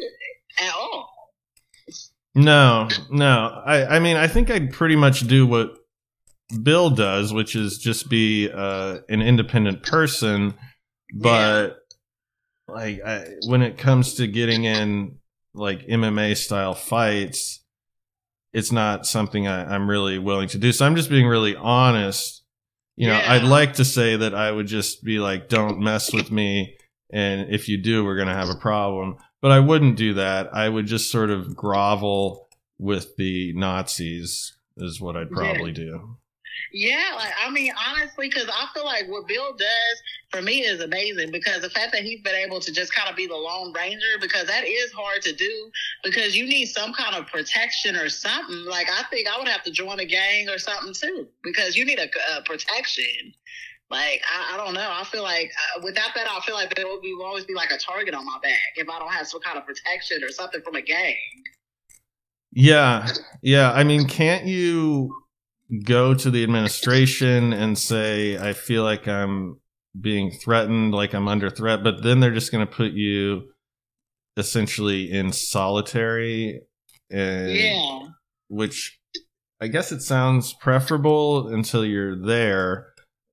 at 0.65 0.73
all." 0.73 1.13
No, 2.33 2.87
no. 3.11 3.61
I, 3.63 3.97
I 3.97 3.99
mean, 3.99 4.17
I 4.17 4.27
think 4.27 4.49
I'd 4.49 4.73
pretty 4.73 4.95
much 4.95 5.27
do 5.27 5.45
what 5.45 5.77
Bill 6.63 6.89
does, 6.89 7.31
which 7.31 7.55
is 7.55 7.77
just 7.77 8.09
be 8.09 8.49
uh, 8.51 9.01
an 9.07 9.21
independent 9.21 9.83
person. 9.83 10.55
But 11.15 11.82
like, 12.67 13.01
I, 13.05 13.25
when 13.47 13.61
it 13.61 13.77
comes 13.77 14.15
to 14.15 14.27
getting 14.27 14.63
in 14.63 15.17
like 15.53 15.87
MMA 15.87 16.35
style 16.37 16.73
fights, 16.73 17.63
it's 18.53 18.71
not 18.71 19.05
something 19.05 19.47
I, 19.47 19.73
I'm 19.73 19.89
really 19.89 20.19
willing 20.19 20.47
to 20.49 20.57
do. 20.57 20.71
So 20.71 20.85
I'm 20.85 20.95
just 20.95 21.09
being 21.09 21.27
really 21.27 21.55
honest. 21.55 22.43
You 22.95 23.07
know, 23.07 23.17
Yeah. 23.17 23.33
I'd 23.33 23.43
like 23.43 23.73
to 23.73 23.85
say 23.85 24.15
that 24.15 24.35
I 24.35 24.51
would 24.51 24.67
just 24.67 25.03
be 25.03 25.19
like, 25.19 25.49
"Don't 25.49 25.79
mess 25.79 26.13
with 26.13 26.31
me," 26.31 26.77
and 27.11 27.49
if 27.49 27.67
you 27.67 27.81
do, 27.81 28.05
we're 28.05 28.17
gonna 28.17 28.35
have 28.35 28.49
a 28.49 28.55
problem 28.55 29.17
but 29.43 29.51
I 29.51 29.59
wouldn't 29.59 29.97
do 29.97 30.13
that. 30.13 30.55
I 30.55 30.69
would 30.69 30.85
just 30.85 31.11
sort 31.11 31.29
of 31.29 31.53
grovel 31.53 32.47
with 32.79 33.17
the 33.17 33.51
Nazis, 33.57 34.55
is 34.77 35.01
what 35.01 35.17
I'd 35.17 35.29
probably 35.31 35.73
do. 35.73 36.15
Yeah, 36.75 37.11
like 37.15 37.31
I 37.45 37.51
mean, 37.51 37.71
honestly, 37.87 38.29
because 38.29 38.49
I 38.49 38.65
feel 38.73 38.83
like 38.83 39.07
what 39.07 39.27
Bill 39.27 39.53
does 39.53 40.01
for 40.31 40.41
me 40.41 40.61
is 40.61 40.81
amazing 40.81 41.31
because 41.31 41.61
the 41.61 41.69
fact 41.69 41.91
that 41.93 42.01
he's 42.01 42.19
been 42.21 42.33
able 42.33 42.59
to 42.61 42.71
just 42.71 42.91
kind 42.95 43.07
of 43.07 43.15
be 43.15 43.27
the 43.27 43.35
lone 43.35 43.71
ranger 43.73 44.17
because 44.19 44.47
that 44.47 44.65
is 44.65 44.91
hard 44.91 45.21
to 45.21 45.33
do 45.33 45.69
because 46.03 46.35
you 46.35 46.47
need 46.47 46.65
some 46.65 46.91
kind 46.91 47.15
of 47.15 47.27
protection 47.27 47.95
or 47.95 48.09
something. 48.09 48.65
Like 48.65 48.87
I 48.89 49.03
think 49.11 49.27
I 49.27 49.37
would 49.37 49.47
have 49.47 49.61
to 49.63 49.71
join 49.71 49.99
a 49.99 50.05
gang 50.05 50.49
or 50.49 50.57
something 50.57 50.95
too 50.95 51.27
because 51.43 51.75
you 51.75 51.85
need 51.85 51.99
a, 51.99 52.09
a 52.35 52.41
protection. 52.41 53.35
Like 53.91 54.23
I, 54.33 54.55
I 54.55 54.57
don't 54.57 54.73
know. 54.73 54.89
I 54.91 55.03
feel 55.03 55.21
like 55.21 55.51
uh, 55.77 55.81
without 55.83 56.15
that, 56.15 56.27
I 56.27 56.39
feel 56.39 56.55
like 56.55 56.73
there 56.73 56.87
will 56.87 57.01
be 57.01 57.13
will 57.13 57.25
always 57.25 57.45
be 57.45 57.53
like 57.53 57.69
a 57.69 57.77
target 57.77 58.15
on 58.15 58.25
my 58.25 58.39
back 58.41 58.73
if 58.77 58.89
I 58.89 58.97
don't 58.97 59.13
have 59.13 59.27
some 59.27 59.41
kind 59.41 59.59
of 59.59 59.65
protection 59.67 60.23
or 60.23 60.31
something 60.31 60.61
from 60.61 60.73
a 60.73 60.81
gang. 60.81 61.17
Yeah, 62.51 63.07
yeah. 63.43 63.71
I 63.71 63.83
mean, 63.83 64.07
can't 64.07 64.45
you 64.45 65.22
go 65.81 66.13
to 66.13 66.29
the 66.29 66.43
administration 66.43 67.53
and 67.53 67.77
say, 67.77 68.37
I 68.37 68.53
feel 68.53 68.83
like 68.83 69.07
I'm 69.07 69.59
being 69.99 70.31
threatened, 70.31 70.93
like 70.93 71.13
I'm 71.13 71.27
under 71.27 71.49
threat, 71.49 71.83
but 71.83 72.03
then 72.03 72.19
they're 72.19 72.33
just 72.33 72.51
going 72.51 72.65
to 72.65 72.71
put 72.71 72.93
you 72.93 73.51
essentially 74.37 75.11
in 75.11 75.31
solitary. 75.31 76.61
And, 77.09 77.51
Yeah. 77.51 78.07
Which 78.49 78.99
I 79.61 79.67
guess 79.67 79.91
it 79.91 80.01
sounds 80.01 80.53
preferable 80.53 81.47
until 81.47 81.85
you're 81.85 82.15
there. 82.15 82.87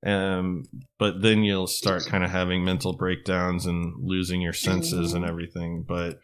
Um, 0.06 0.64
but 0.98 1.20
then 1.20 1.42
you'll 1.42 1.66
start 1.66 2.06
kind 2.06 2.24
of 2.24 2.30
having 2.30 2.64
mental 2.64 2.94
breakdowns 2.94 3.66
and 3.66 3.94
losing 3.98 4.40
your 4.40 4.54
senses 4.54 5.12
and 5.12 5.26
everything. 5.26 5.84
But 5.86 6.20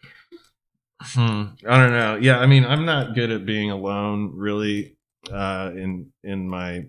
hmm, 1.01 1.43
I 1.67 1.77
don't 1.77 1.91
know. 1.91 2.17
Yeah, 2.19 2.39
I 2.39 2.47
mean, 2.47 2.65
I'm 2.65 2.85
not 2.85 3.13
good 3.13 3.29
at 3.29 3.45
being 3.45 3.69
alone, 3.69 4.31
really. 4.33 4.96
Uh, 5.31 5.71
in 5.75 6.11
in 6.23 6.47
my 6.47 6.85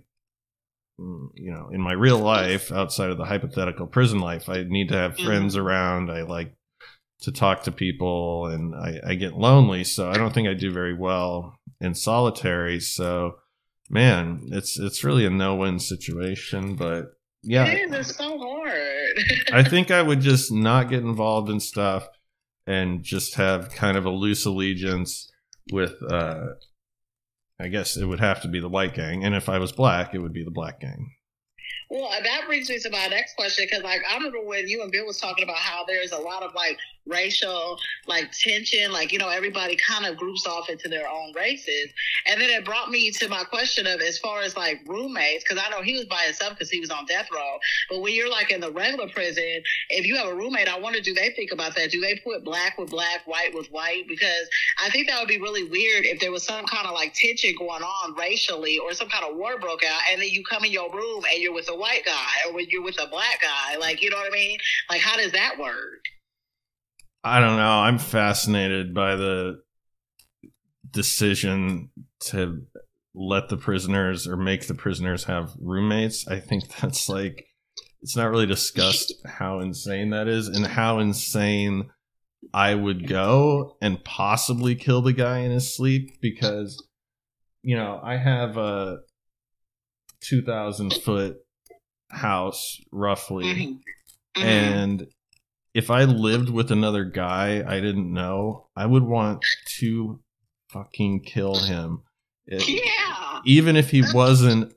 mm, 1.00 1.28
you 1.34 1.50
know 1.50 1.70
in 1.72 1.80
my 1.80 1.92
real 1.92 2.18
life 2.18 2.70
outside 2.70 3.10
of 3.10 3.18
the 3.18 3.24
hypothetical 3.24 3.86
prison 3.86 4.20
life, 4.20 4.48
I 4.48 4.64
need 4.64 4.88
to 4.90 4.96
have 4.96 5.18
friends 5.18 5.56
around. 5.56 6.10
I 6.10 6.22
like 6.22 6.54
to 7.22 7.32
talk 7.32 7.64
to 7.64 7.72
people, 7.72 8.46
and 8.46 8.74
I, 8.74 9.00
I 9.04 9.14
get 9.14 9.34
lonely, 9.34 9.82
so 9.84 10.08
I 10.08 10.14
don't 10.14 10.32
think 10.32 10.48
I 10.48 10.54
do 10.54 10.70
very 10.70 10.94
well 10.94 11.58
in 11.80 11.94
solitary. 11.94 12.80
So 12.80 13.38
man, 13.90 14.48
it's 14.52 14.78
it's 14.78 15.04
really 15.04 15.24
a 15.24 15.30
no 15.30 15.56
win 15.56 15.78
situation. 15.78 16.76
But 16.76 17.06
yeah, 17.42 17.66
It 17.66 17.90
is. 17.90 18.10
It's 18.10 18.18
so 18.18 18.38
hard. 18.38 18.74
I 19.52 19.62
think 19.62 19.90
I 19.90 20.02
would 20.02 20.20
just 20.20 20.52
not 20.52 20.90
get 20.90 21.00
involved 21.00 21.50
in 21.50 21.60
stuff 21.60 22.08
and 22.66 23.02
just 23.02 23.34
have 23.36 23.70
kind 23.70 23.96
of 23.96 24.04
a 24.04 24.10
loose 24.10 24.44
allegiance 24.44 25.30
with 25.72 25.94
uh 26.10 26.46
I 27.60 27.68
guess 27.68 27.96
it 27.96 28.06
would 28.06 28.20
have 28.20 28.42
to 28.42 28.48
be 28.48 28.60
the 28.60 28.68
white 28.68 28.94
gang. 28.94 29.24
And 29.24 29.34
if 29.34 29.48
I 29.48 29.58
was 29.58 29.72
black, 29.72 30.14
it 30.14 30.20
would 30.20 30.32
be 30.32 30.44
the 30.44 30.50
black 30.50 30.80
gang. 30.80 31.12
Well, 31.90 32.10
that 32.10 32.42
brings 32.46 32.68
me 32.68 32.78
to 32.80 32.90
my 32.90 33.06
next 33.06 33.34
question 33.34 33.66
because, 33.68 33.82
like, 33.82 34.02
I 34.08 34.16
remember 34.16 34.42
when 34.42 34.68
you 34.68 34.82
and 34.82 34.92
Bill 34.92 35.06
was 35.06 35.18
talking 35.18 35.44
about 35.44 35.56
how 35.56 35.84
there's 35.86 36.12
a 36.12 36.18
lot 36.18 36.42
of 36.42 36.54
like 36.54 36.76
racial 37.08 37.78
like 38.06 38.30
tension, 38.32 38.92
like 38.92 39.12
you 39.12 39.18
know 39.18 39.28
everybody 39.28 39.76
kind 39.76 40.06
of 40.06 40.16
groups 40.16 40.46
off 40.46 40.68
into 40.68 40.88
their 40.88 41.08
own 41.08 41.32
races, 41.34 41.88
and 42.26 42.40
then 42.40 42.50
it 42.50 42.64
brought 42.64 42.90
me 42.90 43.10
to 43.10 43.28
my 43.28 43.44
question 43.44 43.86
of 43.86 44.00
as 44.00 44.18
far 44.18 44.40
as 44.42 44.56
like 44.56 44.80
roommates 44.86 45.44
because 45.44 45.62
I 45.64 45.70
know 45.70 45.82
he 45.82 45.96
was 45.96 46.06
by 46.06 46.24
himself 46.24 46.52
because 46.54 46.70
he 46.70 46.80
was 46.80 46.90
on 46.90 47.06
death 47.06 47.28
row, 47.32 47.58
but 47.90 48.00
when 48.00 48.14
you're 48.14 48.30
like 48.30 48.50
in 48.50 48.60
the 48.60 48.70
regular 48.70 49.08
prison, 49.08 49.62
if 49.90 50.06
you 50.06 50.16
have 50.16 50.28
a 50.28 50.34
roommate, 50.34 50.68
I 50.68 50.78
wonder 50.78 51.00
do 51.00 51.14
they 51.14 51.30
think 51.30 51.52
about 51.52 51.74
that? 51.76 51.90
Do 51.90 52.00
they 52.00 52.16
put 52.16 52.44
black 52.44 52.78
with 52.78 52.90
black, 52.90 53.26
white 53.26 53.54
with 53.54 53.68
white? 53.68 54.06
Because 54.08 54.48
I 54.82 54.90
think 54.90 55.08
that 55.08 55.18
would 55.18 55.28
be 55.28 55.40
really 55.40 55.64
weird 55.64 56.04
if 56.04 56.20
there 56.20 56.32
was 56.32 56.42
some 56.42 56.64
kind 56.66 56.86
of 56.86 56.94
like 56.94 57.14
tension 57.14 57.54
going 57.58 57.82
on 57.82 58.14
racially 58.14 58.78
or 58.78 58.92
some 58.92 59.08
kind 59.08 59.24
of 59.24 59.36
war 59.36 59.58
broke 59.58 59.84
out, 59.84 60.00
and 60.12 60.20
then 60.20 60.28
you 60.28 60.44
come 60.44 60.64
in 60.64 60.72
your 60.72 60.92
room 60.92 61.24
and 61.32 61.42
you're 61.42 61.54
with 61.54 61.68
a 61.70 61.77
white 61.78 62.04
guy 62.04 62.46
or 62.46 62.54
when 62.54 62.66
you're 62.68 62.82
with 62.82 63.00
a 63.00 63.08
black 63.08 63.40
guy, 63.40 63.76
like 63.76 64.02
you 64.02 64.10
know 64.10 64.16
what 64.16 64.26
I 64.26 64.34
mean? 64.34 64.58
Like 64.90 65.00
how 65.00 65.16
does 65.16 65.32
that 65.32 65.58
work? 65.58 66.04
I 67.24 67.40
don't 67.40 67.56
know. 67.56 67.80
I'm 67.80 67.98
fascinated 67.98 68.94
by 68.94 69.16
the 69.16 69.60
decision 70.90 71.90
to 72.20 72.62
let 73.14 73.48
the 73.48 73.56
prisoners 73.56 74.26
or 74.26 74.36
make 74.36 74.66
the 74.66 74.74
prisoners 74.74 75.24
have 75.24 75.52
roommates. 75.60 76.26
I 76.28 76.40
think 76.40 76.64
that's 76.80 77.08
like 77.08 77.46
it's 78.00 78.16
not 78.16 78.30
really 78.30 78.46
discussed 78.46 79.12
how 79.26 79.60
insane 79.60 80.10
that 80.10 80.28
is 80.28 80.48
and 80.48 80.66
how 80.66 80.98
insane 80.98 81.90
I 82.54 82.74
would 82.74 83.08
go 83.08 83.76
and 83.82 84.02
possibly 84.04 84.76
kill 84.76 85.02
the 85.02 85.12
guy 85.12 85.40
in 85.40 85.50
his 85.50 85.74
sleep 85.74 86.20
because 86.20 86.82
you 87.62 87.76
know, 87.76 88.00
I 88.02 88.16
have 88.16 88.56
a 88.56 88.98
2000 90.22 90.94
foot 90.94 91.36
house 92.10 92.80
roughly 92.90 93.44
Mhm. 93.44 93.78
Mhm. 94.36 94.42
and 94.44 95.06
if 95.74 95.90
I 95.90 96.04
lived 96.04 96.48
with 96.48 96.70
another 96.72 97.04
guy 97.04 97.62
I 97.66 97.80
didn't 97.80 98.12
know, 98.12 98.68
I 98.76 98.86
would 98.86 99.02
want 99.04 99.44
to 99.78 100.20
fucking 100.72 101.24
kill 101.24 101.54
him. 101.56 102.02
It- 102.46 102.66
yeah. 102.68 103.40
even 103.44 103.76
if 103.76 103.90
he 103.90 104.02
wasn't 104.14 104.72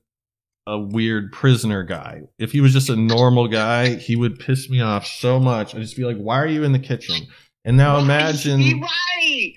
a 0.67 0.77
weird 0.77 1.31
prisoner 1.31 1.83
guy. 1.83 2.21
If 2.37 2.51
he 2.51 2.61
was 2.61 2.71
just 2.73 2.89
a 2.89 2.95
normal 2.95 3.47
guy, 3.47 3.95
he 3.95 4.15
would 4.15 4.37
piss 4.39 4.69
me 4.69 4.79
off 4.79 5.07
so 5.07 5.39
much. 5.39 5.73
I'd 5.73 5.81
just 5.81 5.97
be 5.97 6.03
like, 6.05 6.17
why 6.17 6.37
are 6.37 6.47
you 6.47 6.63
in 6.63 6.71
the 6.71 6.79
kitchen? 6.79 7.27
And 7.65 7.75
now 7.77 7.95
Right, 7.95 8.03
imagine 8.03 8.61
right. 8.81 9.53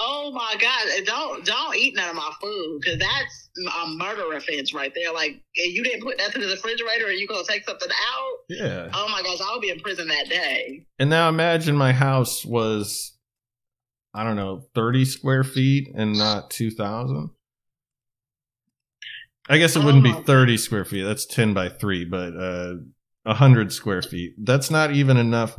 Oh 0.00 0.32
my 0.32 0.54
God! 0.60 1.04
Don't 1.04 1.44
don't 1.44 1.76
eat 1.76 1.94
none 1.94 2.08
of 2.10 2.16
my 2.16 2.30
food 2.40 2.80
because 2.80 2.98
that's 2.98 3.47
a 3.66 3.88
murder 3.88 4.32
offense 4.36 4.72
right 4.72 4.92
there. 4.94 5.12
Like 5.12 5.42
you 5.54 5.82
didn't 5.82 6.02
put 6.02 6.18
nothing 6.18 6.42
in 6.42 6.48
the 6.48 6.54
refrigerator, 6.54 7.08
and 7.08 7.18
you 7.18 7.26
gonna 7.26 7.44
take 7.46 7.64
something 7.64 7.88
out? 7.90 8.32
Yeah. 8.48 8.88
Oh 8.92 9.08
my 9.08 9.22
gosh! 9.22 9.38
I'll 9.40 9.60
be 9.60 9.70
in 9.70 9.80
prison 9.80 10.08
that 10.08 10.28
day. 10.28 10.86
And 10.98 11.10
now 11.10 11.28
imagine 11.28 11.76
my 11.76 11.92
house 11.92 12.44
was 12.44 13.16
I 14.14 14.24
don't 14.24 14.36
know, 14.36 14.64
30 14.74 15.04
square 15.04 15.44
feet 15.44 15.88
and 15.94 16.16
not 16.16 16.50
2000. 16.50 17.30
I 19.50 19.58
guess 19.58 19.76
it 19.76 19.84
wouldn't 19.84 20.04
be 20.04 20.12
Oh. 20.12 20.22
30 20.22 20.56
square 20.58 20.84
feet. 20.84 21.04
That's 21.04 21.24
10 21.26 21.54
by 21.54 21.68
3, 21.68 22.04
but 22.04 22.36
uh 22.36 22.74
100 23.24 23.72
square 23.72 24.02
feet. 24.02 24.34
That's 24.38 24.70
not 24.70 24.92
even 24.92 25.16
enough 25.16 25.56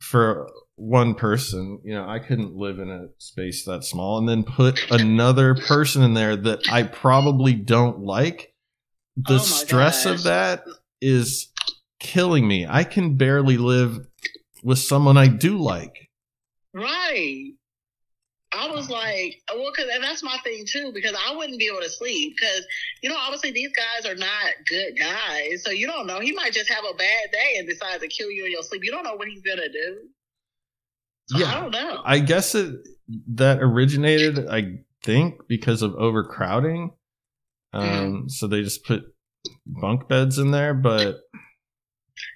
for 0.00 0.50
one 0.82 1.14
person. 1.14 1.80
You 1.84 1.94
know, 1.94 2.08
I 2.08 2.18
couldn't 2.18 2.56
live 2.56 2.80
in 2.80 2.90
a 2.90 3.06
space 3.18 3.64
that 3.66 3.84
small 3.84 4.18
and 4.18 4.28
then 4.28 4.42
put 4.42 4.90
another 4.90 5.54
person 5.54 6.02
in 6.02 6.14
there 6.14 6.34
that 6.34 6.68
I 6.70 6.82
probably 6.82 7.54
don't 7.54 8.00
like. 8.00 8.52
The 9.16 9.34
Oh 9.34 9.38
stress 9.38 10.04
gosh. 10.04 10.14
of 10.14 10.22
that 10.24 10.64
is 11.00 11.52
killing 12.00 12.48
me. 12.48 12.66
I 12.68 12.82
can 12.82 13.16
barely 13.16 13.58
live 13.58 14.06
with 14.64 14.80
someone 14.80 15.16
I 15.16 15.28
do 15.28 15.56
like. 15.58 16.10
Right. 16.74 17.52
I 18.54 18.68
was 18.70 18.90
like, 18.90 19.40
well, 19.54 19.72
cause, 19.74 19.86
and 19.94 20.02
that's 20.02 20.22
my 20.22 20.36
thing 20.44 20.64
too, 20.66 20.90
because 20.92 21.16
I 21.26 21.34
wouldn't 21.36 21.58
be 21.58 21.68
able 21.68 21.80
to 21.80 21.88
sleep 21.88 22.34
because, 22.36 22.66
you 23.02 23.08
know, 23.08 23.16
obviously 23.16 23.52
these 23.52 23.70
guys 23.72 24.10
are 24.10 24.16
not 24.16 24.52
good 24.68 24.98
guys. 24.98 25.62
So 25.64 25.70
you 25.70 25.86
don't 25.86 26.06
know. 26.06 26.18
He 26.20 26.32
might 26.32 26.52
just 26.52 26.70
have 26.70 26.84
a 26.84 26.94
bad 26.94 27.30
day 27.32 27.56
and 27.58 27.68
decide 27.68 28.00
to 28.00 28.08
kill 28.08 28.30
you 28.30 28.44
in 28.46 28.50
your 28.50 28.62
sleep. 28.62 28.82
You 28.84 28.90
don't 28.90 29.04
know 29.04 29.14
what 29.14 29.28
he's 29.28 29.42
going 29.42 29.58
to 29.58 29.70
do. 29.70 30.08
So 31.26 31.38
Yeah. 31.38 31.46
I 31.46 31.60
don't 31.60 31.70
know. 31.70 32.02
I 32.04 32.18
guess 32.18 32.54
it 32.54 32.74
that 33.34 33.58
originated, 33.60 34.48
I 34.48 34.78
think, 35.02 35.46
because 35.48 35.82
of 35.82 35.94
overcrowding. 35.94 36.92
Um, 37.72 38.28
so 38.28 38.46
they 38.46 38.62
just 38.62 38.84
put 38.84 39.02
bunk 39.66 40.08
beds 40.08 40.38
in 40.38 40.50
there, 40.50 40.74
but 40.74 41.16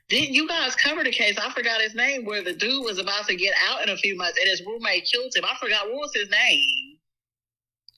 Didn't 0.09 0.31
you 0.35 0.49
guys 0.49 0.75
cover 0.77 1.03
the 1.05 1.11
case? 1.11 1.37
I 1.39 1.51
forgot 1.51 1.81
his 1.81 1.95
name 1.95 2.25
where 2.25 2.43
the 2.43 2.53
dude 2.55 2.85
was 2.85 2.99
about 2.99 3.27
to 3.27 3.37
get 3.37 3.55
out 3.69 3.83
in 3.83 3.89
a 3.91 3.97
few 3.97 4.17
months 4.17 4.39
and 4.41 4.49
his 4.49 4.63
roommate 4.65 5.05
killed 5.13 5.33
him. 5.35 5.45
I 5.45 5.57
forgot 5.61 5.87
what 5.87 5.97
was 5.97 6.15
his 6.15 6.31
name. 6.31 6.86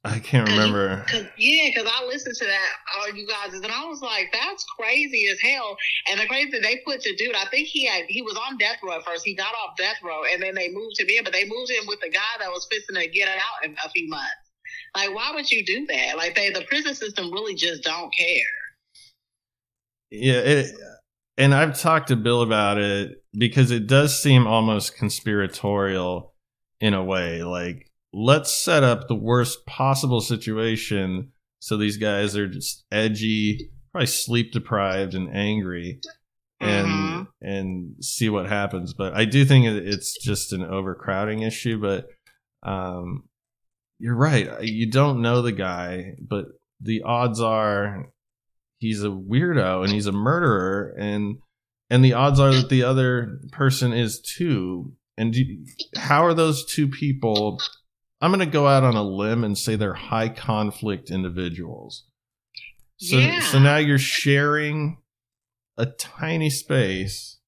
I 0.08 0.18
can't 0.18 0.48
remember. 0.48 1.04
Cause 1.08 1.24
yeah, 1.36 1.70
cause 1.76 1.86
I 1.86 2.04
listened 2.06 2.34
to 2.36 2.44
that 2.46 2.70
all 2.96 3.14
you 3.14 3.26
guys 3.26 3.52
and 3.52 3.66
I 3.66 3.84
was 3.84 4.00
like, 4.00 4.30
that's 4.32 4.64
crazy 4.64 5.28
as 5.30 5.38
hell. 5.40 5.76
And 6.10 6.18
the 6.18 6.26
crazy 6.26 6.50
thing 6.50 6.62
they 6.62 6.80
put 6.84 7.02
the 7.02 7.14
dude, 7.16 7.34
I 7.34 7.44
think 7.50 7.68
he 7.68 7.86
had 7.86 8.04
he 8.08 8.22
was 8.22 8.36
on 8.36 8.56
death 8.58 8.78
row 8.82 8.96
at 8.96 9.04
first. 9.04 9.24
He 9.24 9.34
got 9.34 9.54
off 9.54 9.76
death 9.76 9.96
row 10.02 10.22
and 10.32 10.42
then 10.42 10.54
they 10.54 10.70
moved 10.70 10.98
him 10.98 11.08
in, 11.08 11.24
but 11.24 11.32
they 11.32 11.44
moved 11.44 11.70
him 11.70 11.86
with 11.86 12.00
the 12.00 12.08
guy 12.08 12.38
that 12.40 12.48
was 12.48 12.66
fixing 12.70 12.96
to 12.96 13.06
get 13.08 13.28
out 13.28 13.64
in 13.64 13.76
a 13.84 13.90
few 13.90 14.08
months. 14.08 14.48
Like, 14.96 15.14
why 15.14 15.32
would 15.34 15.50
you 15.50 15.64
do 15.64 15.86
that? 15.86 16.16
Like, 16.16 16.34
they 16.34 16.50
the 16.50 16.62
prison 16.62 16.94
system 16.94 17.30
really 17.32 17.54
just 17.54 17.82
don't 17.82 18.12
care. 18.14 18.26
Yeah, 20.10 20.38
it, 20.38 20.74
and 21.36 21.54
I've 21.54 21.78
talked 21.78 22.08
to 22.08 22.16
Bill 22.16 22.42
about 22.42 22.78
it 22.78 23.22
because 23.36 23.70
it 23.70 23.86
does 23.86 24.20
seem 24.20 24.46
almost 24.46 24.96
conspiratorial 24.96 26.34
in 26.80 26.94
a 26.94 27.04
way. 27.04 27.42
Like, 27.42 27.87
let's 28.12 28.52
set 28.52 28.82
up 28.84 29.06
the 29.08 29.14
worst 29.14 29.66
possible 29.66 30.20
situation 30.20 31.32
so 31.60 31.76
these 31.76 31.96
guys 31.96 32.36
are 32.36 32.46
just 32.46 32.84
edgy, 32.92 33.70
probably 33.90 34.06
sleep 34.06 34.52
deprived 34.52 35.14
and 35.14 35.28
angry, 35.34 36.00
and 36.60 36.86
Mhm. 36.86 37.28
and 37.40 38.04
see 38.04 38.28
what 38.28 38.46
happens. 38.48 38.94
But 38.94 39.14
I 39.14 39.24
do 39.24 39.44
think 39.44 39.66
it's 39.66 40.16
just 40.22 40.52
an 40.52 40.62
overcrowding 40.62 41.42
issue. 41.42 41.80
But 41.80 42.06
um, 42.62 43.24
you're 43.98 44.14
right. 44.16 44.62
You 44.62 44.90
don't 44.90 45.20
know 45.20 45.42
the 45.42 45.52
guy, 45.52 46.14
but 46.20 46.46
the 46.80 47.02
odds 47.02 47.40
are 47.40 48.12
he's 48.78 49.02
a 49.02 49.08
weirdo 49.08 49.82
and 49.82 49.92
he's 49.92 50.06
a 50.06 50.12
murderer 50.12 50.94
and 50.96 51.38
and 51.90 52.04
the 52.04 52.12
odds 52.12 52.38
are 52.38 52.52
that 52.54 52.68
the 52.68 52.84
other 52.84 53.40
person 53.50 53.92
is 53.92 54.20
too 54.20 54.92
and 55.16 55.32
do, 55.32 55.44
how 55.96 56.24
are 56.24 56.34
those 56.34 56.64
two 56.64 56.86
people 56.86 57.58
i'm 58.20 58.30
going 58.30 58.40
to 58.40 58.46
go 58.46 58.66
out 58.66 58.82
on 58.84 58.94
a 58.96 59.02
limb 59.02 59.44
and 59.44 59.56
say 59.56 59.76
they're 59.76 59.94
high 59.94 60.28
conflict 60.28 61.10
individuals 61.10 62.04
so 62.98 63.18
Yeah. 63.18 63.40
so 63.40 63.58
now 63.58 63.76
you're 63.76 63.98
sharing 63.98 64.98
a 65.76 65.86
tiny 65.86 66.50
space 66.50 67.38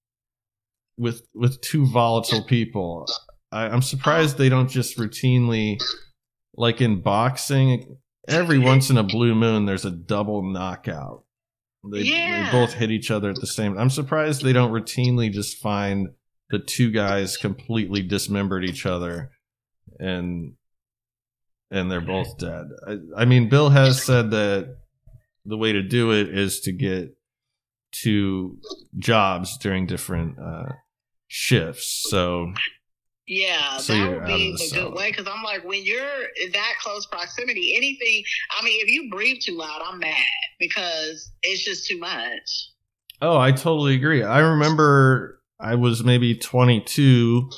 with 0.96 1.26
with 1.34 1.60
two 1.60 1.86
volatile 1.86 2.44
people 2.44 3.06
I, 3.52 3.66
i'm 3.66 3.82
surprised 3.82 4.38
they 4.38 4.48
don't 4.48 4.68
just 4.70 4.96
routinely 4.98 5.78
like 6.54 6.80
in 6.80 7.00
boxing 7.02 7.96
every 8.28 8.58
once 8.58 8.90
in 8.90 8.98
a 8.98 9.02
blue 9.02 9.34
moon 9.34 9.64
there's 9.66 9.84
a 9.86 9.90
double 9.90 10.42
knockout. 10.42 11.24
They, 11.90 12.00
Yeah. 12.02 12.44
they 12.44 12.52
both 12.52 12.74
hit 12.74 12.90
each 12.90 13.10
other 13.10 13.30
at 13.30 13.36
the 13.40 13.46
same. 13.46 13.72
Time. 13.72 13.80
I'm 13.80 13.90
surprised 13.90 14.42
they 14.42 14.52
don't 14.52 14.70
routinely 14.72 15.32
just 15.32 15.56
find 15.56 16.08
the 16.50 16.58
two 16.58 16.90
guys 16.90 17.38
completely 17.38 18.02
dismembered 18.02 18.64
each 18.66 18.84
other, 18.84 19.30
and 19.98 20.52
and 21.70 21.90
they're 21.90 22.00
both 22.00 22.38
dead. 22.38 22.66
I, 22.86 22.98
I 23.16 23.24
mean, 23.24 23.48
Bill 23.48 23.70
has 23.70 24.02
said 24.02 24.30
that 24.32 24.76
the 25.44 25.56
way 25.56 25.72
to 25.72 25.82
do 25.82 26.12
it 26.12 26.36
is 26.36 26.60
to 26.60 26.72
get 26.72 27.16
two 27.92 28.58
jobs 28.98 29.56
during 29.58 29.86
different 29.86 30.38
uh, 30.38 30.72
shifts. 31.28 32.06
So 32.08 32.52
Yeah, 33.26 33.78
So 33.78 33.94
that 33.94 34.10
would 34.10 34.26
be 34.26 34.52
the 34.52 34.68
the 34.68 34.82
good 34.82 34.94
way 34.94 35.10
because 35.10 35.26
I'm 35.26 35.42
like, 35.42 35.64
when 35.64 35.84
you're 35.84 36.24
in 36.42 36.52
that 36.52 36.74
close 36.82 37.06
proximity, 37.06 37.74
anything. 37.76 38.24
I 38.58 38.64
mean, 38.64 38.80
if 38.82 38.88
you 38.88 39.08
breathe 39.10 39.38
too 39.42 39.56
loud, 39.56 39.82
I'm 39.84 39.98
mad 39.98 40.16
because 40.58 41.30
it's 41.42 41.64
just 41.64 41.86
too 41.86 41.98
much. 41.98 42.70
Oh, 43.22 43.38
I 43.38 43.52
totally 43.52 43.94
agree. 43.94 44.22
I 44.22 44.40
remember 44.40 45.40
I 45.60 45.74
was 45.74 46.02
maybe 46.02 46.34
22 46.34 47.50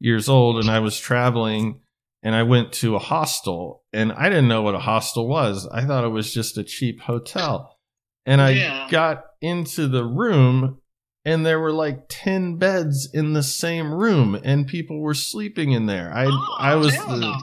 years 0.00 0.28
old 0.28 0.60
and 0.60 0.70
I 0.70 0.78
was 0.78 0.98
traveling 0.98 1.80
and 2.28 2.36
I 2.36 2.42
went 2.42 2.74
to 2.74 2.94
a 2.94 2.98
hostel 2.98 3.84
and 3.90 4.12
I 4.12 4.28
didn't 4.28 4.48
know 4.48 4.60
what 4.60 4.74
a 4.74 4.80
hostel 4.80 5.26
was. 5.26 5.66
I 5.72 5.86
thought 5.86 6.04
it 6.04 6.08
was 6.08 6.34
just 6.34 6.58
a 6.58 6.62
cheap 6.62 7.00
hotel. 7.00 7.78
And 8.26 8.42
I 8.42 8.50
Yeah. 8.50 8.86
got 8.90 9.24
into 9.40 9.88
the 9.88 10.04
room 10.04 10.82
and 11.24 11.46
there 11.46 11.58
were 11.58 11.72
like 11.72 12.04
10 12.10 12.56
beds 12.56 13.08
in 13.14 13.32
the 13.32 13.42
same 13.42 13.94
room 13.94 14.38
and 14.44 14.66
people 14.66 15.00
were 15.00 15.14
sleeping 15.14 15.72
in 15.72 15.86
there. 15.86 16.12
I 16.14 16.26
Oh, 16.26 16.56
I 16.58 16.74
was 16.74 16.92
the, 16.92 17.34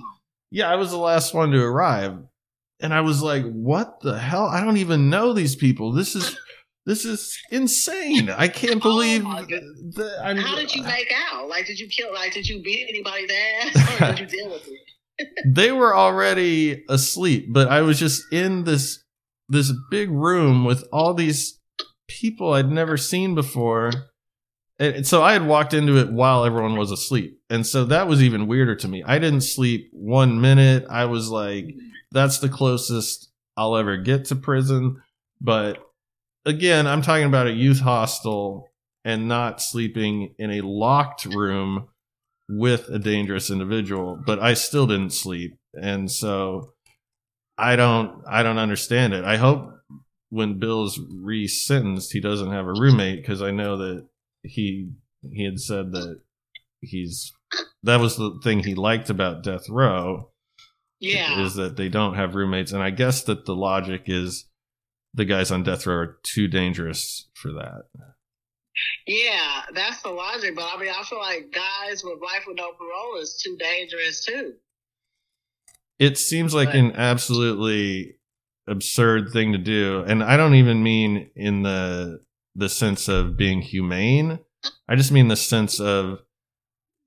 yeah, 0.52 0.70
I 0.70 0.76
was 0.76 0.92
the 0.92 0.98
last 0.98 1.34
one 1.34 1.50
to 1.50 1.60
arrive. 1.64 2.20
And 2.80 2.94
I 2.94 3.02
was 3.02 3.24
like, 3.24 3.44
what 3.44 4.02
the 4.02 4.20
hell? 4.20 4.46
I 4.46 4.64
don't 4.64 4.78
even 4.78 5.10
know 5.10 5.34
these 5.34 5.56
people. 5.56 5.94
This 5.94 6.16
is 6.16 6.38
this 6.86 7.06
is 7.06 7.38
insane. 7.52 8.30
I 8.30 8.48
can't 8.48 8.78
Oh 8.78 8.80
believe 8.90 9.24
goodness. 9.48 9.96
that 9.96 10.20
I'm 10.24 10.38
How 10.38 10.56
did 10.56 10.74
you 10.74 10.84
make 10.84 11.12
out? 11.32 11.48
Like, 11.48 11.66
did 11.66 11.80
you 11.80 11.88
kill? 11.88 12.14
Like, 12.14 12.34
did 12.34 12.48
you 12.48 12.62
beat 12.62 12.86
anybody's 12.90 13.30
ass, 13.76 14.02
or 14.02 14.06
did 14.16 14.20
you 14.20 14.26
deal 14.28 14.52
with 14.52 14.68
it? 14.68 15.30
they 15.46 15.72
were 15.72 15.96
already 15.96 16.84
asleep, 16.90 17.48
but 17.54 17.70
I 17.70 17.82
was 17.82 17.98
just 18.00 18.32
in 18.34 18.64
this 18.66 19.02
this 19.48 19.72
big 19.90 20.10
room 20.12 20.66
with 20.66 20.84
all 20.92 21.14
these 21.14 21.60
people 22.08 22.54
I'd 22.54 22.70
never 22.72 22.98
seen 22.98 23.36
before. 23.36 23.92
And 24.78 25.08
so 25.08 25.24
I 25.24 25.32
had 25.34 25.48
walked 25.48 25.74
into 25.74 25.98
it 25.98 26.12
while 26.12 26.44
everyone 26.44 26.76
was 26.76 26.92
asleep. 26.92 27.40
And 27.50 27.66
so 27.66 27.86
that 27.86 28.08
was 28.08 28.22
even 28.22 28.48
weirder 28.48 28.76
to 28.76 28.88
me. 28.90 29.04
I 29.06 29.20
didn't 29.20 29.42
sleep 29.42 29.90
one 29.94 30.42
minute. 30.42 30.86
I 30.90 31.06
was 31.06 31.30
like, 31.30 31.74
that's 32.12 32.40
the 32.40 32.50
closest 32.50 33.30
I'll 33.56 33.78
ever 33.78 33.96
get 33.98 34.26
to 34.26 34.36
prison. 34.36 35.02
But 35.40 35.78
again, 36.46 36.88
I'm 36.88 37.02
talking 37.02 37.26
about 37.26 37.48
a 37.48 37.52
youth 37.52 37.80
hostel 37.80 38.70
and 39.04 39.28
not 39.28 39.62
sleeping 39.62 40.34
in 40.38 40.52
a 40.52 40.62
locked 40.62 41.26
room 41.26 41.88
with 42.50 42.90
a 42.90 43.00
dangerous 43.00 43.50
individual. 43.50 44.20
But 44.26 44.40
I 44.40 44.54
still 44.54 44.88
didn't 44.88 45.14
sleep. 45.14 45.58
And 45.74 46.12
so 46.12 46.74
I 47.58 47.76
don't 47.76 48.24
I 48.28 48.44
don't 48.44 48.58
understand 48.58 49.14
it. 49.14 49.24
I 49.24 49.38
hope 49.38 49.72
when 50.30 50.60
Bill's 50.60 51.00
re-sentenced, 51.00 52.12
he 52.12 52.20
doesn't 52.20 52.52
have 52.52 52.66
a 52.66 52.74
roommate 52.74 53.22
because 53.22 53.42
I 53.42 53.52
know 53.52 53.78
that 53.78 54.08
he 54.44 54.90
he 55.32 55.46
had 55.46 55.60
said 55.60 55.92
that 55.92 56.20
he's 56.82 57.34
that 57.84 58.00
was 58.00 58.18
the 58.18 58.40
thing 58.44 58.60
he 58.60 58.76
liked 58.76 59.10
about 59.10 59.44
death 59.44 59.70
row 59.70 60.30
Yeah, 61.00 61.42
is 61.42 61.56
that 61.56 61.78
they 61.78 61.90
don't 61.90 62.16
have 62.16 62.36
roommates 62.36 62.72
and 62.72 62.84
i 62.84 62.90
guess 62.90 63.24
that 63.24 63.46
the 63.46 63.56
logic 63.56 64.04
is 64.06 64.46
the 65.16 65.26
guys 65.26 65.50
on 65.52 65.64
death 65.64 65.88
row 65.88 65.96
are 65.96 66.20
too 66.24 66.48
dangerous 66.48 67.28
for 67.34 67.52
that 67.54 67.84
yeah, 69.08 69.62
that's 69.74 70.02
the 70.02 70.10
logic. 70.10 70.54
But 70.54 70.66
I 70.66 70.78
mean, 70.78 70.90
I 70.90 71.02
feel 71.04 71.20
like 71.20 71.50
guys 71.54 72.04
with 72.04 72.20
life 72.22 72.44
with 72.46 72.58
no 72.58 72.74
parole 72.74 73.16
is 73.22 73.42
too 73.42 73.56
dangerous 73.58 74.26
too. 74.26 74.54
it 75.98 76.18
seems 76.18 76.54
like 76.54 76.68
Right. 76.70 76.76
an 76.80 76.92
absolutely 76.92 78.18
absurd 78.68 79.30
thing 79.32 79.52
to 79.54 79.58
do 79.60 80.04
and 80.08 80.22
i 80.24 80.36
don't 80.36 80.56
even 80.56 80.82
mean 80.84 81.30
in 81.36 81.62
the 81.62 82.20
the 82.56 82.68
sense 82.68 83.08
of 83.08 83.38
being 83.38 83.62
humane 83.62 84.40
i 84.90 84.96
just 84.96 85.12
mean 85.12 85.28
the 85.30 85.36
sense 85.38 85.80
of 85.80 86.20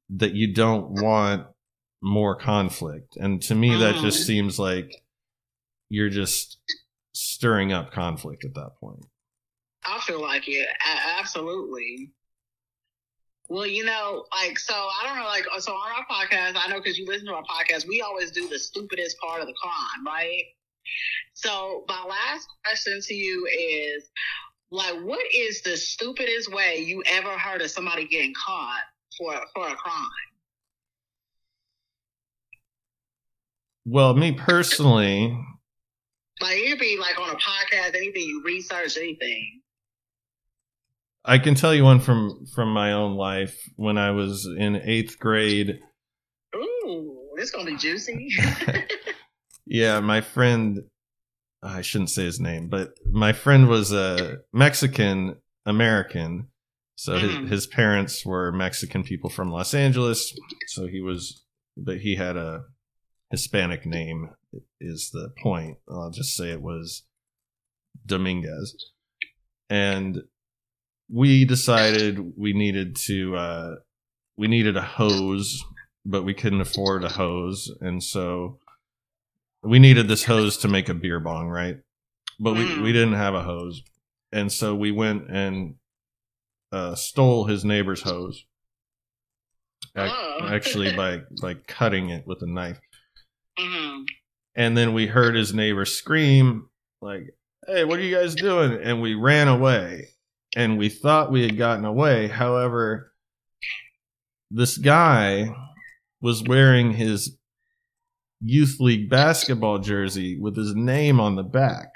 that 0.09 0.33
you 0.35 0.55
don't 0.55 1.03
want 1.03 1.47
more 2.01 2.37
conflict 2.37 3.17
and 3.17 3.43
to 3.43 3.55
me 3.57 3.75
that 3.77 3.97
just 3.97 4.23
Mhm. 4.23 4.25
seems 4.27 4.59
like 4.59 4.91
you're 5.91 6.09
just 6.11 6.59
stirring 7.39 7.73
up 7.73 7.93
conflict 7.93 8.45
at 8.45 8.53
that 8.55 8.71
point 8.81 9.07
I 9.85 10.01
feel 10.01 10.21
like 10.21 10.49
it. 10.49 10.69
A- 10.69 11.19
absolutely. 11.21 12.13
Well, 13.49 13.65
you 13.67 13.85
know, 13.85 14.27
like, 14.33 14.59
so 14.59 14.75
I 14.75 15.07
don't 15.07 15.17
know, 15.17 15.25
like, 15.25 15.47
uh, 15.55 15.61
so 15.61 15.73
on 15.73 15.93
our 15.97 16.05
podcast, 16.05 16.57
I 16.57 16.69
know 16.69 16.79
because 16.81 16.99
you 16.99 17.07
listen 17.07 17.27
to 17.29 17.35
our 17.35 17.45
podcast, 17.45 17.87
we 17.87 18.03
always 18.03 18.33
do 18.33 18.49
the 18.49 18.59
stupidest 18.59 19.19
part 19.21 19.41
of 19.41 19.47
the 19.47 19.55
crime, 19.55 20.05
right? 20.05 20.43
So, 21.33 21.85
my 21.89 22.05
last 22.05 22.49
question 22.65 23.01
to 23.01 23.15
you 23.15 23.47
is, 23.47 24.11
like, 24.71 24.97
what 25.05 25.25
is 25.33 25.63
the 25.63 25.77
stupidest 25.77 26.53
way 26.53 26.79
you 26.81 27.03
ever 27.07 27.31
heard 27.39 27.63
of 27.63 27.71
somebody 27.71 28.07
getting 28.09 28.35
caught 28.35 28.83
for 29.17 29.35
for 29.55 29.69
a 29.69 29.77
crime? 29.77 30.11
well 33.87 34.13
me 34.13 34.33
personally 34.33 35.35
Like, 36.41 36.57
it 36.59 36.71
could 36.71 36.79
be 36.81 36.97
like 36.99 37.19
on 37.19 37.31
a 37.31 37.35
podcast, 37.39 37.95
anything 37.95 38.23
you 38.23 38.43
research, 38.45 38.97
anything. 38.97 39.61
I 41.25 41.39
can 41.39 41.55
tell 41.55 41.75
you 41.75 41.85
one 41.85 42.01
from 42.01 42.47
from 42.55 42.73
my 42.73 42.93
own 42.93 43.15
life 43.17 43.57
when 43.77 43.99
I 43.99 44.13
was 44.13 44.47
in 44.47 44.77
eighth 44.77 45.19
grade. 45.19 45.79
Ooh, 46.55 47.29
this 47.37 47.51
gonna 47.51 47.67
be 47.71 47.77
juicy. 47.77 48.29
Yeah, 49.71 50.01
my 50.01 50.23
friend, 50.23 50.85
I 51.63 51.83
shouldn't 51.83 52.09
say 52.09 52.25
his 52.25 52.41
name, 52.41 52.69
but 52.71 52.93
my 53.05 53.35
friend 53.35 53.69
was 53.69 53.93
a 53.93 54.39
Mexican 54.51 55.37
American. 55.67 56.49
So 56.97 57.19
his, 57.19 57.33
Mhm. 57.33 57.49
his 57.51 57.67
parents 57.67 58.25
were 58.25 58.51
Mexican 58.51 59.05
people 59.05 59.29
from 59.29 59.51
Los 59.51 59.75
Angeles. 59.75 60.35
So 60.69 60.87
he 60.87 61.03
was, 61.03 61.45
but 61.77 61.99
he 61.99 62.15
had 62.17 62.39
a 62.39 62.63
Hispanic 63.31 63.85
name, 63.85 64.31
is 64.81 65.11
the 65.13 65.31
point. 65.43 65.79
I'll 65.91 66.11
just 66.11 66.37
say 66.37 66.51
it 66.51 66.63
was 66.63 67.03
Dominguez. 68.07 68.75
And 69.71 70.23
we 71.11 71.45
decided 71.45 72.33
we 72.37 72.53
needed 72.53 72.97
to, 73.07 73.37
uh, 73.37 73.75
we 74.37 74.49
needed 74.49 74.77
a 74.77 74.83
hose, 74.83 75.63
but 76.07 76.23
we 76.25 76.35
couldn't 76.35 76.61
afford 76.61 77.05
a 77.05 77.09
hose. 77.09 77.71
And 77.81 78.03
so 78.03 78.59
we 79.63 79.79
needed 79.79 80.09
this 80.09 80.25
hose 80.25 80.57
to 80.59 80.69
make 80.69 80.89
a 80.89 80.95
beer 80.95 81.21
bong, 81.21 81.49
right? 81.49 81.79
But 82.41 82.55
we, 82.55 82.65
Mm. 82.65 82.83
we 82.83 82.93
didn't 82.93 83.15
have 83.15 83.35
a 83.35 83.43
hose. 83.43 83.83
And 84.33 84.53
so 84.53 84.75
we 84.75 84.91
went 84.93 85.29
and 85.31 85.75
uh, 86.71 86.95
stole 86.95 87.47
his 87.47 87.65
neighbor's 87.65 88.03
hose. 88.03 88.45
Ac- 89.97 90.13
Oh. 90.15 90.47
Actually, 90.47 90.95
by 90.95 91.23
by 91.43 91.55
cutting 91.55 92.11
it 92.11 92.25
with 92.27 92.41
a 92.43 92.47
knife, 92.47 92.79
hmm 93.59 94.03
and 94.55 94.77
then 94.77 94.93
we 94.93 95.07
heard 95.07 95.35
his 95.35 95.55
neighbor 95.55 95.85
scream, 95.85 96.69
like, 97.01 97.35
"Hey, 97.67 97.85
what 97.85 97.99
are 97.99 98.03
you 98.03 98.15
guys 98.15 98.35
doing?" 98.35 98.79
And 98.83 99.01
we 99.01 99.15
ran 99.15 99.49
away, 99.49 100.09
and 100.57 100.79
we 100.79 100.89
thought 100.89 101.33
we 101.33 101.43
had 101.43 101.57
gotten 101.57 101.85
away. 101.85 102.29
However, 102.29 103.13
this 104.51 104.79
guy 104.79 105.55
was 106.21 106.43
wearing 106.43 106.93
his 106.93 107.37
youth 108.41 108.77
league 108.81 109.11
basketball 109.11 109.79
jersey 109.79 110.39
with 110.39 110.57
his 110.57 110.75
name 110.75 111.21
on 111.21 111.37
the 111.37 111.43
back. 111.43 111.93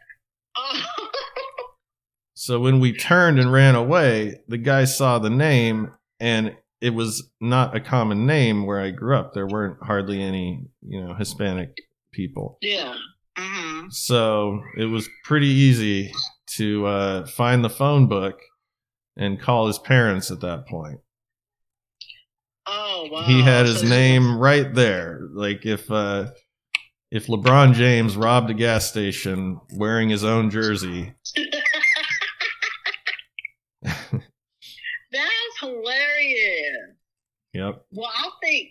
So 2.42 2.58
when 2.58 2.80
we 2.80 2.92
turned 2.92 3.38
and 3.38 3.52
ran 3.52 3.76
away, 3.76 4.40
the 4.48 4.58
guy 4.58 4.84
saw 4.84 5.20
the 5.20 5.30
name 5.30 5.92
and 6.18 6.56
it 6.80 6.90
was 6.90 7.30
not 7.40 7.76
a 7.76 7.80
common 7.80 8.26
name 8.26 8.66
where 8.66 8.80
I 8.80 8.90
grew 8.90 9.16
up. 9.16 9.32
There 9.32 9.46
weren't 9.46 9.76
hardly 9.80 10.20
any, 10.20 10.66
you 10.84 11.00
know, 11.00 11.14
Hispanic 11.14 11.76
people. 12.12 12.58
yeah. 12.60 12.94
hmm 13.38 13.86
So 13.90 14.62
it 14.76 14.84
was 14.86 15.08
pretty 15.24 15.48
easy 15.48 16.12
to 16.58 16.86
uh, 16.86 17.26
find 17.26 17.64
the 17.64 17.70
phone 17.70 18.06
book 18.06 18.38
and 19.16 19.40
call 19.40 19.66
his 19.66 19.78
parents 19.78 20.30
at 20.30 20.40
that 20.40 20.66
point. 20.66 21.00
Oh 22.66 23.08
wow. 23.10 23.22
he 23.22 23.42
had 23.42 23.66
his 23.66 23.82
name 23.82 24.38
right 24.38 24.72
there. 24.74 25.20
Like 25.32 25.66
if 25.66 25.90
uh, 25.90 26.30
if 27.10 27.26
LeBron 27.26 27.74
James 27.74 28.16
robbed 28.16 28.50
a 28.50 28.54
gas 28.54 28.88
station 28.88 29.60
wearing 29.74 30.08
his 30.08 30.24
own 30.24 30.48
jersey, 30.50 31.12
That's 33.82 35.58
hilarious. 35.60 36.94
yep. 37.52 37.84
Well, 37.90 38.10
I 38.14 38.30
think 38.42 38.68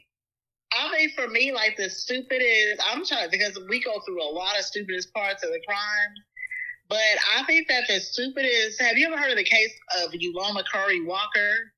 I 0.73 0.91
mean, 0.91 1.09
for 1.15 1.27
me, 1.27 1.51
like 1.51 1.75
the 1.77 1.89
stupidest, 1.89 2.81
I'm 2.89 3.05
trying 3.05 3.29
because 3.29 3.59
we 3.69 3.83
go 3.83 3.99
through 4.05 4.23
a 4.23 4.31
lot 4.31 4.57
of 4.57 4.65
stupidest 4.65 5.13
parts 5.13 5.43
of 5.43 5.49
the 5.49 5.61
crime. 5.67 6.13
But 6.89 6.97
I 7.37 7.43
think 7.43 7.67
that 7.69 7.83
the 7.87 7.99
stupidest. 7.99 8.81
Have 8.81 8.97
you 8.97 9.07
ever 9.07 9.17
heard 9.17 9.31
of 9.31 9.37
the 9.37 9.43
case 9.43 9.73
of 10.03 10.11
Uloma 10.11 10.63
Curry 10.65 11.05
Walker? 11.05 11.73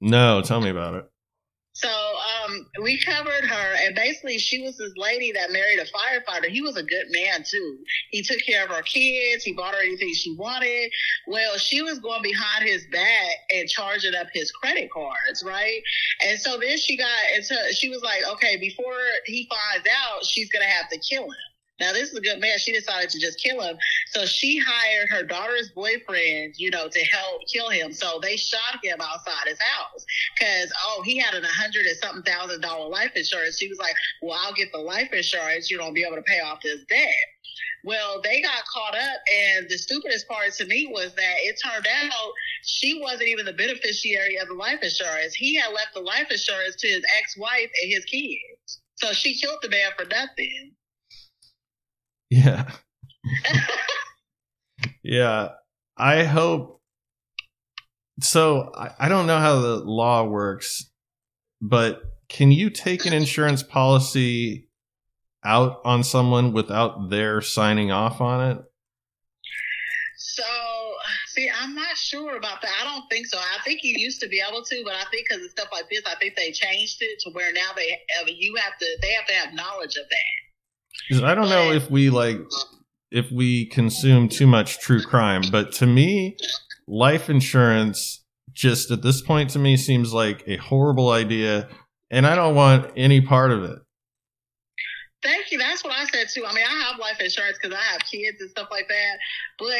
No, 0.00 0.42
tell 0.42 0.60
me 0.60 0.70
about 0.70 0.94
it. 0.94 1.10
So 1.76 1.90
um, 1.90 2.66
we 2.82 2.98
covered 3.04 3.44
her, 3.44 3.76
and 3.84 3.94
basically, 3.94 4.38
she 4.38 4.62
was 4.62 4.78
this 4.78 4.94
lady 4.96 5.32
that 5.32 5.52
married 5.52 5.78
a 5.78 5.84
firefighter. 5.84 6.48
He 6.48 6.62
was 6.62 6.78
a 6.78 6.82
good 6.82 7.04
man 7.10 7.44
too. 7.44 7.78
He 8.10 8.22
took 8.22 8.38
care 8.46 8.64
of 8.64 8.70
her 8.70 8.80
kids. 8.80 9.44
He 9.44 9.52
bought 9.52 9.74
her 9.74 9.82
anything 9.82 10.14
she 10.14 10.34
wanted. 10.38 10.90
Well, 11.26 11.58
she 11.58 11.82
was 11.82 11.98
going 11.98 12.22
behind 12.22 12.64
his 12.64 12.86
back 12.90 13.36
and 13.50 13.68
charging 13.68 14.14
up 14.14 14.28
his 14.32 14.50
credit 14.52 14.90
cards, 14.90 15.44
right? 15.44 15.82
And 16.26 16.40
so 16.40 16.58
then 16.58 16.78
she 16.78 16.96
got 16.96 17.10
into. 17.36 17.54
She 17.74 17.90
was 17.90 18.00
like, 18.00 18.22
okay, 18.26 18.56
before 18.56 18.96
he 19.26 19.46
finds 19.50 19.86
out, 19.86 20.24
she's 20.24 20.50
gonna 20.50 20.64
have 20.64 20.88
to 20.88 20.98
kill 20.98 21.24
him. 21.24 21.55
Now 21.78 21.92
this 21.92 22.10
is 22.10 22.16
a 22.16 22.20
good 22.20 22.40
man. 22.40 22.58
She 22.58 22.72
decided 22.72 23.10
to 23.10 23.20
just 23.20 23.38
kill 23.38 23.60
him. 23.60 23.76
So 24.06 24.24
she 24.24 24.58
hired 24.58 25.08
her 25.10 25.22
daughter's 25.22 25.70
boyfriend, 25.70 26.54
you 26.56 26.70
know, 26.70 26.88
to 26.88 27.04
help 27.04 27.42
kill 27.52 27.68
him. 27.68 27.92
So 27.92 28.18
they 28.22 28.36
shot 28.36 28.80
him 28.82 28.98
outside 29.00 29.46
his 29.46 29.60
house 29.60 30.04
because 30.38 30.72
oh, 30.86 31.02
he 31.04 31.18
had 31.18 31.34
an 31.34 31.44
hundred 31.44 31.86
and 31.86 31.96
something 31.98 32.22
thousand 32.22 32.62
dollar 32.62 32.88
life 32.88 33.12
insurance. 33.14 33.58
She 33.58 33.68
was 33.68 33.78
like, 33.78 33.94
well, 34.22 34.38
I'll 34.42 34.54
get 34.54 34.72
the 34.72 34.78
life 34.78 35.12
insurance. 35.12 35.70
You 35.70 35.78
know, 35.78 35.92
be 35.92 36.04
able 36.04 36.16
to 36.16 36.22
pay 36.22 36.40
off 36.40 36.62
this 36.62 36.82
debt. 36.88 37.14
Well, 37.84 38.20
they 38.20 38.42
got 38.42 38.64
caught 38.64 38.96
up, 38.96 39.20
and 39.32 39.68
the 39.68 39.78
stupidest 39.78 40.26
part 40.26 40.52
to 40.54 40.66
me 40.66 40.88
was 40.90 41.14
that 41.14 41.34
it 41.38 41.60
turned 41.64 41.86
out 41.86 42.32
she 42.62 43.00
wasn't 43.00 43.28
even 43.28 43.44
the 43.44 43.52
beneficiary 43.52 44.38
of 44.38 44.48
the 44.48 44.54
life 44.54 44.80
insurance. 44.82 45.34
He 45.34 45.54
had 45.54 45.72
left 45.72 45.94
the 45.94 46.00
life 46.00 46.26
insurance 46.28 46.74
to 46.76 46.88
his 46.88 47.04
ex-wife 47.18 47.70
and 47.82 47.92
his 47.92 48.04
kids. 48.06 48.80
So 48.96 49.12
she 49.12 49.38
killed 49.38 49.58
the 49.62 49.68
man 49.68 49.90
for 49.96 50.04
nothing. 50.06 50.72
Yeah. 52.30 52.70
yeah. 55.02 55.48
I 55.96 56.24
hope. 56.24 56.80
So 58.20 58.72
I, 58.76 58.90
I 59.00 59.08
don't 59.08 59.26
know 59.26 59.38
how 59.38 59.60
the 59.60 59.76
law 59.76 60.24
works, 60.24 60.90
but 61.60 62.00
can 62.28 62.50
you 62.50 62.70
take 62.70 63.06
an 63.06 63.12
insurance 63.12 63.62
policy 63.62 64.68
out 65.44 65.80
on 65.84 66.02
someone 66.02 66.52
without 66.52 67.10
their 67.10 67.40
signing 67.40 67.92
off 67.92 68.20
on 68.20 68.50
it? 68.50 68.64
So, 70.16 70.42
see, 71.28 71.48
I'm 71.48 71.74
not 71.74 71.96
sure 71.96 72.36
about 72.36 72.62
that. 72.62 72.72
I 72.80 72.84
don't 72.84 73.04
think 73.08 73.26
so. 73.26 73.38
I 73.38 73.62
think 73.64 73.80
you 73.84 73.94
used 73.96 74.20
to 74.22 74.28
be 74.28 74.42
able 74.46 74.62
to, 74.62 74.82
but 74.84 74.94
I 74.94 75.04
think 75.10 75.28
because 75.28 75.44
of 75.44 75.50
stuff 75.50 75.68
like 75.72 75.88
this, 75.88 76.02
I 76.06 76.14
think 76.16 76.34
they 76.36 76.50
changed 76.50 76.96
it 77.00 77.20
to 77.20 77.30
where 77.30 77.52
now 77.52 77.70
they 77.76 77.90
have, 78.16 78.28
you 78.28 78.56
have 78.56 78.76
to 78.78 78.86
they 79.02 79.12
have 79.12 79.26
to 79.26 79.34
have 79.34 79.54
knowledge 79.54 79.96
of 79.96 80.08
that. 80.08 80.45
'Cause 81.08 81.22
I 81.22 81.34
don't 81.34 81.48
know 81.48 81.72
if 81.72 81.90
we 81.90 82.10
like 82.10 82.38
if 83.10 83.30
we 83.30 83.66
consume 83.66 84.28
too 84.28 84.46
much 84.46 84.80
true 84.80 85.02
crime, 85.02 85.42
but 85.52 85.72
to 85.72 85.86
me, 85.86 86.36
life 86.88 87.30
insurance 87.30 88.24
just 88.52 88.90
at 88.90 89.02
this 89.02 89.20
point 89.20 89.50
to 89.50 89.58
me 89.58 89.76
seems 89.76 90.12
like 90.12 90.42
a 90.46 90.56
horrible 90.56 91.10
idea, 91.10 91.68
and 92.10 92.26
I 92.26 92.34
don't 92.34 92.54
want 92.54 92.90
any 92.96 93.20
part 93.20 93.52
of 93.52 93.62
it. 93.62 93.78
Thank 95.22 95.50
you. 95.50 95.58
That's 95.58 95.82
what 95.82 95.92
I 95.92 96.04
said 96.06 96.28
too. 96.32 96.44
I 96.46 96.52
mean, 96.54 96.64
I 96.64 96.84
have 96.84 96.98
life 96.98 97.20
insurance 97.20 97.58
because 97.60 97.76
I 97.76 97.82
have 97.82 98.00
kids 98.00 98.40
and 98.40 98.50
stuff 98.50 98.68
like 98.70 98.88
that. 98.88 99.18
But 99.58 99.72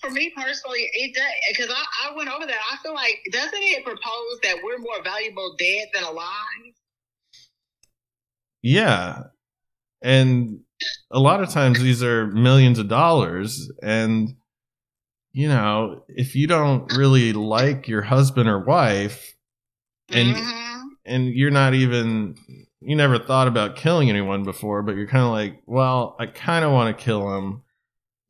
for 0.00 0.10
me 0.10 0.30
personally, 0.36 0.88
it 0.92 1.14
does 1.14 1.24
because 1.50 1.70
I, 1.70 2.10
I 2.10 2.16
went 2.16 2.28
over 2.30 2.46
that. 2.46 2.60
I 2.70 2.76
feel 2.82 2.94
like 2.94 3.20
doesn't 3.30 3.52
it 3.54 3.84
propose 3.84 4.40
that 4.42 4.56
we're 4.62 4.78
more 4.78 5.02
valuable 5.02 5.54
dead 5.58 5.88
than 5.94 6.04
alive? 6.04 6.74
Yeah. 8.62 9.24
And 10.02 10.60
a 11.10 11.20
lot 11.20 11.42
of 11.42 11.50
times 11.50 11.80
these 11.80 12.02
are 12.02 12.26
millions 12.26 12.78
of 12.78 12.88
dollars. 12.88 13.70
And, 13.82 14.30
you 15.32 15.48
know, 15.48 16.04
if 16.08 16.34
you 16.34 16.46
don't 16.46 16.92
really 16.96 17.32
like 17.32 17.86
your 17.88 18.02
husband 18.02 18.48
or 18.48 18.58
wife 18.58 19.34
and, 20.10 20.34
Mhm. 20.36 20.80
and 21.04 21.28
you're 21.28 21.50
not 21.50 21.74
even, 21.74 22.34
you 22.80 22.96
never 22.96 23.18
thought 23.18 23.46
about 23.48 23.76
killing 23.76 24.10
anyone 24.10 24.42
before, 24.44 24.82
but 24.82 24.96
you're 24.96 25.06
kind 25.06 25.24
of 25.24 25.30
like, 25.30 25.62
well, 25.66 26.16
I 26.18 26.26
kind 26.26 26.64
of 26.64 26.72
want 26.72 26.96
to 26.96 27.04
kill 27.04 27.36
him, 27.38 27.62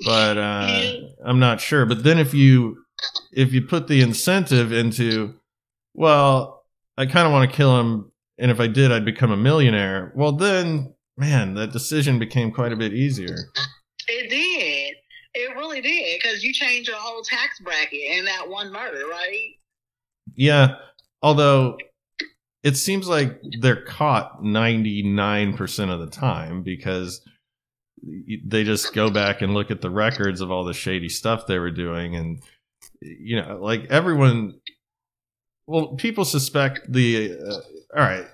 but, 0.05 0.37
uh, 0.37 0.93
I'm 1.25 1.39
not 1.41 1.61
sure. 1.61 1.87
But 1.87 2.05
then 2.05 2.18
if 2.18 2.35
you, 2.35 2.85
if 3.33 3.53
you 3.53 3.62
put 3.62 3.89
the 3.89 4.03
incentive 4.03 4.73
into, 4.73 5.35
well, 5.95 6.64
I 6.99 7.07
kind 7.07 7.27
of 7.27 7.33
want 7.33 7.51
to 7.51 7.57
kill 7.57 7.81
him. 7.81 8.12
And 8.39 8.51
if 8.51 8.61
I 8.61 8.66
did, 8.66 8.93
I'd 8.93 9.05
become 9.05 9.31
a 9.31 9.37
millionaire. 9.37 10.12
Well, 10.14 10.33
then, 10.33 10.95
man, 11.17 11.55
that 11.55 11.73
decision 11.73 12.19
became 12.19 12.51
quite 12.51 12.73
a 12.73 12.77
bit 12.77 12.93
easier. 12.93 13.37
It 14.09 14.31
did. 14.31 14.97
It 15.35 15.57
really 15.57 15.81
did 15.81 16.21
because 16.21 16.45
you 16.45 16.53
changed 16.53 16.89
your 16.89 16.99
whole 16.99 17.23
tax 17.23 17.61
bracket 17.61 18.01
in 18.01 18.25
that 18.27 18.49
one 18.49 18.73
murder, 18.73 19.07
right? 19.09 19.51
Yeah. 20.35 20.77
Although 21.23 21.79
it 22.63 22.77
seems 22.77 23.09
like 23.09 23.41
they're 23.61 23.83
caught 23.85 24.43
99% 24.43 25.91
of 25.91 26.01
the 26.01 26.07
time 26.07 26.63
because 26.63 27.27
they 28.45 28.65
just 28.65 28.95
go 28.95 29.11
back 29.11 29.43
and 29.43 29.55
look 29.55 29.71
at 29.71 29.81
the 29.81 29.91
records 29.91 30.41
of 30.41 30.51
all 30.51 30.65
the 30.65 30.75
shady 30.75 31.09
stuff 31.09 31.47
they 31.47 31.59
were 31.59 31.71
doing. 31.71 32.15
And, 32.15 32.43
you 33.01 33.41
know, 33.41 33.59
like 33.61 33.87
everyone, 33.91 34.61
well, 35.67 35.95
people 35.95 36.25
suspect 36.25 36.93
the, 36.93 37.39
uh, 37.39 37.55
all 37.97 38.05
right, 38.05 38.27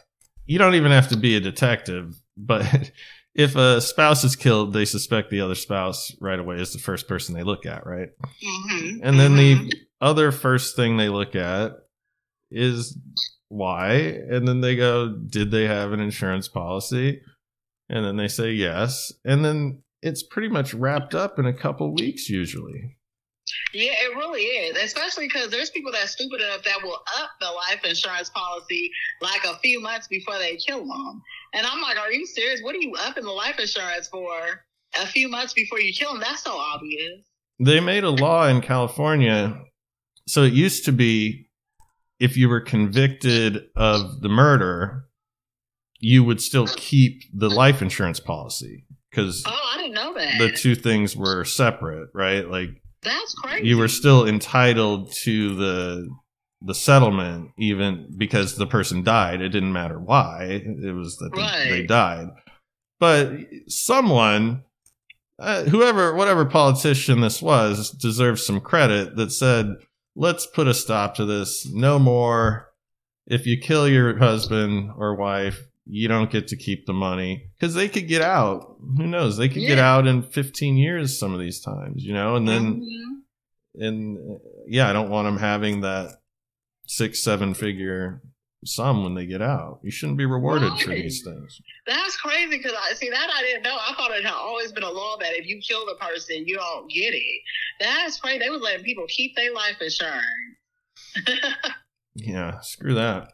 you 0.47 0.59
don't 0.59 0.74
even 0.74 0.91
have 0.91 1.09
to 1.09 1.16
be 1.16 1.37
a 1.37 1.41
detective, 1.41 2.20
but 2.39 2.91
if 3.34 3.57
a 3.57 3.80
spouse 3.80 4.24
is 4.24 4.36
killed, 4.36 4.72
they 4.72 4.84
suspect 4.84 5.30
the 5.30 5.41
other 5.41 5.55
spouse 5.55 6.14
right 6.20 6.39
away 6.39 6.57
is 6.57 6.72
the 6.72 6.78
first 6.78 7.09
person 7.09 7.34
they 7.34 7.43
look 7.43 7.66
at, 7.66 7.86
right? 7.86 8.09
Mm-hmm. 8.43 9.01
And 9.03 9.20
then 9.20 9.36
the 9.36 9.72
other 10.01 10.32
first 10.32 10.76
thing 10.76 10.97
they 10.97 11.09
look 11.09 11.34
at 11.34 11.72
is 12.51 12.99
why. 13.49 13.95
And 13.95 14.47
then 14.47 14.61
they 14.61 14.76
go, 14.76 15.09
did 15.09 15.51
they 15.51 15.66
have 15.66 15.93
an 15.93 16.01
insurance 16.01 16.49
policy? 16.49 17.20
And 17.89 18.05
then 18.05 18.16
they 18.16 18.28
say 18.28 18.53
yes. 18.53 19.12
And 19.24 19.45
then 19.45 19.82
it's 20.03 20.22
pretty 20.22 20.49
much 20.49 20.74
wrapped 20.74 21.14
up 21.14 21.39
in 21.39 21.47
a 21.47 21.53
couple 21.53 21.95
weeks 21.95 22.28
usually. 22.28 22.97
Yeah, 23.72 23.93
it 23.93 24.16
really 24.16 24.43
is. 24.43 24.76
Especially 24.82 25.26
because 25.26 25.51
there's 25.51 25.70
people 25.70 25.93
that 25.93 26.05
are 26.05 26.09
stupid 26.09 26.41
enough 26.41 26.64
that 26.64 26.82
will 26.82 27.01
up 27.18 27.30
the 27.41 27.47
life 27.47 27.84
insurance 27.84 28.30
policy 28.30 28.91
like 29.20 29.45
a 29.45 29.59
few 29.59 29.80
months 29.80 30.07
before 30.07 30.39
they 30.39 30.57
kill 30.57 30.80
them. 30.80 31.22
And 31.55 31.66
I'm 31.66 31.80
like, 31.80 31.99
are 31.99 32.12
you 32.12 32.26
serious? 32.26 32.61
What 32.62 32.74
are 32.74 32.78
you 32.78 32.94
up 33.01 33.16
in 33.16 33.24
the 33.24 33.30
life 33.30 33.59
insurance 33.59 34.09
for 34.09 34.30
a 35.01 35.07
few 35.07 35.28
months 35.28 35.53
before 35.55 35.80
you 35.80 35.92
kill 35.92 36.12
them? 36.12 36.20
That's 36.20 36.42
so 36.42 36.53
obvious. 36.57 37.20
They 37.61 37.80
made 37.80 38.05
a 38.05 38.11
law 38.11 38.46
in 38.46 38.61
California. 38.61 39.61
So 40.26 40.42
it 40.44 40.53
used 40.53 40.84
to 40.84 40.92
be 40.92 41.49
if 42.20 42.36
you 42.36 42.49
were 42.49 42.61
convicted 42.61 43.64
of 43.76 44.20
the 44.20 44.28
murder, 44.28 45.05
you 46.01 46.22
would 46.24 46.40
still 46.40 46.66
keep 46.76 47.22
the 47.32 47.49
life 47.51 47.80
insurance 47.82 48.20
policy 48.20 48.84
because 49.11 49.42
Oh, 49.46 49.70
I 49.74 49.78
didn't 49.78 49.94
know 49.94 50.14
that. 50.14 50.38
the 50.38 50.53
two 50.53 50.74
things 50.74 51.16
were 51.16 51.44
separate, 51.44 52.11
right? 52.14 52.49
Like 52.49 52.70
That's 53.03 53.34
crazy. 53.34 53.66
you 53.66 53.78
were 53.78 53.88
still 53.88 54.26
entitled 54.28 55.12
to 55.24 55.55
the 55.57 56.09
the 56.61 56.74
settlement 56.74 57.50
even 57.59 58.06
because 58.16 58.56
the 58.56 58.66
person 58.66 59.04
died 59.04 59.40
it 59.40 59.50
didn't 59.50 59.72
matter 59.72 59.98
why 59.98 60.44
it 60.50 60.92
was 60.92 61.16
that 61.18 61.30
they, 61.34 61.40
Right. 61.40 61.68
they 61.70 61.86
died. 61.86 62.28
But 62.98 63.32
someone 63.68 64.64
uh, 65.38 65.62
whoever 65.64 66.14
whatever 66.16 66.44
politician 66.44 67.20
this 67.20 67.40
was 67.40 67.90
deserves 67.90 68.44
some 68.44 68.61
credit 68.61 69.14
that 69.16 69.30
said 69.30 69.74
let's 70.16 70.46
put 70.46 70.66
a 70.66 70.74
stop 70.74 71.14
to 71.14 71.24
this. 71.24 71.64
No 71.72 71.98
more. 72.00 72.68
If 73.28 73.46
you 73.46 73.56
kill 73.61 73.88
your 73.88 74.18
husband 74.18 74.90
or 74.96 75.14
wife 75.14 75.64
you 75.90 76.06
don't 76.09 76.30
get 76.30 76.48
to 76.48 76.56
keep 76.56 76.84
the 76.86 76.92
money. 76.92 77.50
Because 77.59 77.74
they 77.74 77.88
could 77.88 78.09
get 78.09 78.20
out. 78.20 78.76
Who 78.96 79.06
knows? 79.06 79.36
They 79.36 79.48
could 79.48 79.62
get 79.62 79.78
out 79.78 80.06
in 80.06 80.22
15 80.22 80.76
years 80.76 81.18
some 81.18 81.32
of 81.32 81.38
these 81.40 81.61
times 81.61 82.02
you 82.04 82.12
know? 82.14 82.34
And 82.34 82.48
then 82.48 82.82
Mhm. 82.82 83.86
and 83.86 84.18
uh, 84.18 84.38
yeah, 84.66 84.90
I 84.90 84.92
don't 84.92 85.09
want 85.11 85.26
them 85.26 85.38
having 85.38 85.82
that 85.82 86.16
six, 86.89 87.22
seven 87.22 87.55
figure 87.55 88.20
sum 88.64 89.05
when 89.05 89.14
they 89.14 89.24
get 89.24 89.41
out. 89.41 89.78
You 89.84 89.93
shouldn't 89.93 90.18
be 90.18 90.26
rewarded 90.26 90.72
for 90.80 90.91
these 90.91 91.22
things. 91.22 91.61
That's 91.86 92.16
crazy 92.16 92.59
because 92.59 92.72
I 92.76 92.95
see 92.95 93.09
that 93.09 93.30
I 93.32 93.43
didn't 93.43 93.62
know. 93.62 93.76
I 93.80 93.95
thought 93.95 94.11
it 94.11 94.24
had 94.24 94.34
always 94.34 94.72
been 94.72 94.82
a 94.82 94.91
law 94.91 95.16
that 95.20 95.39
if 95.39 95.47
you 95.47 95.61
kill 95.61 95.86
the 95.86 95.95
person, 96.01 96.47
you 96.47 96.57
don't 96.57 96.91
get 96.91 97.14
it. 97.14 97.41
That's 97.78 98.18
crazy. 98.18 98.41
They 98.41 98.51
were 98.51 98.57
letting 98.57 98.84
people 98.84 99.05
keep 99.09 99.36
their 99.36 99.55
life 99.55 99.76
insurance. 99.80 100.24
Yeah, 102.20 102.59
screw 102.61 102.95
that. 102.95 103.30